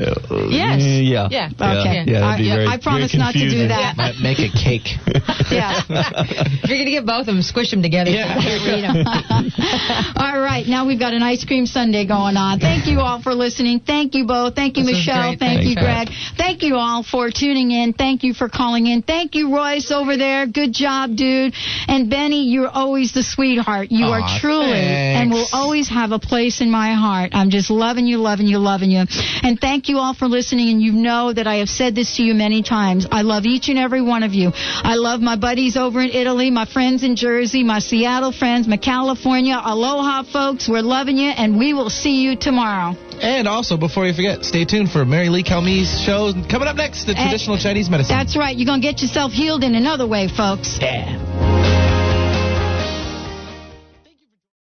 Yes. 0.50 0.82
Yeah. 0.82 1.28
Yeah. 1.30 1.50
Okay. 1.54 2.04
Yeah, 2.08 2.20
that'd 2.22 2.46
I, 2.46 2.56
very, 2.56 2.66
I 2.68 2.78
promise 2.78 3.14
not 3.16 3.34
to 3.34 3.50
do 3.50 3.68
that. 3.68 3.96
Might 3.98 4.18
make 4.22 4.40
a 4.40 4.50
cake. 4.50 4.88
Yeah. 5.48 5.80
If 5.88 6.70
you're 6.70 6.78
going 6.78 6.86
to 6.86 6.92
give 6.92 7.06
both 7.06 7.22
of 7.22 7.28
them, 7.28 7.42
squish 7.42 7.72
them 7.72 7.82
together. 7.82 8.12
all 10.18 10.40
right, 10.40 10.66
now 10.68 10.88
we've 10.88 11.00
got 11.00 11.14
an 11.14 11.24
ice 11.24 11.46
cream 11.46 11.66
sundae 11.66 12.06
going 12.06 12.38
on. 12.38 12.60
Thank 12.60 12.88
you 12.88 13.00
all 13.00 13.22
for 13.22 13.34
listening. 13.34 13.80
Thank 13.80 14.16
you 14.16 14.26
both. 14.26 14.56
Thank 14.56 14.78
you, 14.78 14.86
This 14.86 14.98
Michelle. 14.98 15.36
Thank 15.38 15.40
Thanks, 15.40 15.66
you, 15.70 15.76
Pat. 15.76 16.08
Greg. 16.08 16.18
Thank 16.38 16.64
you 16.64 16.76
all 16.76 17.04
for 17.04 17.30
tuning 17.32 17.72
in. 17.72 17.94
Thank 17.94 18.24
you 18.24 18.34
for 18.34 18.50
calling 18.50 18.88
in. 18.88 19.02
Thank 19.02 19.36
you, 19.36 19.54
Royce 19.54 19.92
over 19.92 20.18
there. 20.18 20.48
Good 20.48 20.74
job, 20.74 21.16
dude. 21.16 21.54
And 21.88 22.10
Benny, 22.10 22.46
you're 22.46 22.70
always 22.70 23.14
the 23.14 23.24
sweetheart. 23.24 23.88
You 23.92 24.08
are 24.08 24.22
Aw, 24.22 24.40
truly 24.40 24.74
and 24.74 25.32
will 25.32 25.48
always 25.52 25.90
have 25.90 26.12
a 26.12 26.20
place 26.20 26.62
in 26.62 26.72
my 26.72 26.94
heart. 26.94 27.32
I'm 27.34 27.50
just 27.50 27.70
loving 27.70 28.06
you, 28.06 28.18
loving 28.18 28.48
you, 28.48 28.58
loving 28.58 28.92
you. 28.92 29.06
And 29.44 29.60
thank 29.60 29.90
you 29.90 29.98
all 29.98 30.14
for 30.14 30.28
listening. 30.28 30.70
And 30.70 30.82
you 30.82 30.92
know 30.92 31.34
that 31.34 31.48
I 31.48 31.56
have 31.56 31.70
said 31.70 31.96
this 31.96 32.18
to 32.18 32.24
you 32.24 32.34
many 32.34 32.64
times. 32.64 33.08
I 33.12 33.22
love 33.22 33.46
each 33.46 33.70
and 33.70 33.78
every 33.78 34.02
one 34.02 34.24
of 34.24 34.34
you. 34.34 34.52
I 34.54 34.96
love 34.96 35.22
my 35.22 35.36
buddies 35.36 35.78
over 35.78 36.02
in 36.02 36.10
Italy, 36.10 36.52
my 36.52 36.66
friends 36.66 37.04
in 37.04 37.16
Jersey, 37.16 37.64
my 37.64 37.80
Seattle 37.80 38.32
friends, 38.38 38.68
my 38.68 38.78
California. 38.78 39.60
Aloha, 39.64 40.24
folks. 40.24 40.68
We're 40.70 40.82
loving 40.82 41.18
you, 41.18 41.30
and 41.30 41.58
we 41.58 41.74
will 41.74 41.90
see 41.90 42.22
you 42.22 42.36
tomorrow. 42.36 42.96
And 43.22 43.48
also, 43.48 43.78
before 43.78 44.06
you 44.06 44.14
forget, 44.14 44.46
stay 44.46 44.64
tuned 44.66 44.92
for 44.92 45.04
Mary 45.06 45.30
Lee 45.30 45.44
Calme's 45.44 45.90
show 46.06 46.32
coming 46.50 46.68
up 46.68 46.76
next, 46.76 47.06
the 47.06 47.14
And- 47.18 47.30
traditional 47.30 47.58
Chinese 47.58 47.90
medicine. 47.90 48.16
That's 48.16 48.36
right. 48.38 48.56
You're 48.56 48.68
going 48.68 48.82
to 48.82 48.88
get 48.88 49.02
yourself 49.02 49.32
healed 49.34 49.64
in 49.64 49.76
another 49.76 50.06
way, 50.08 50.28
folks. 50.28 50.78
Yeah. 50.82 51.57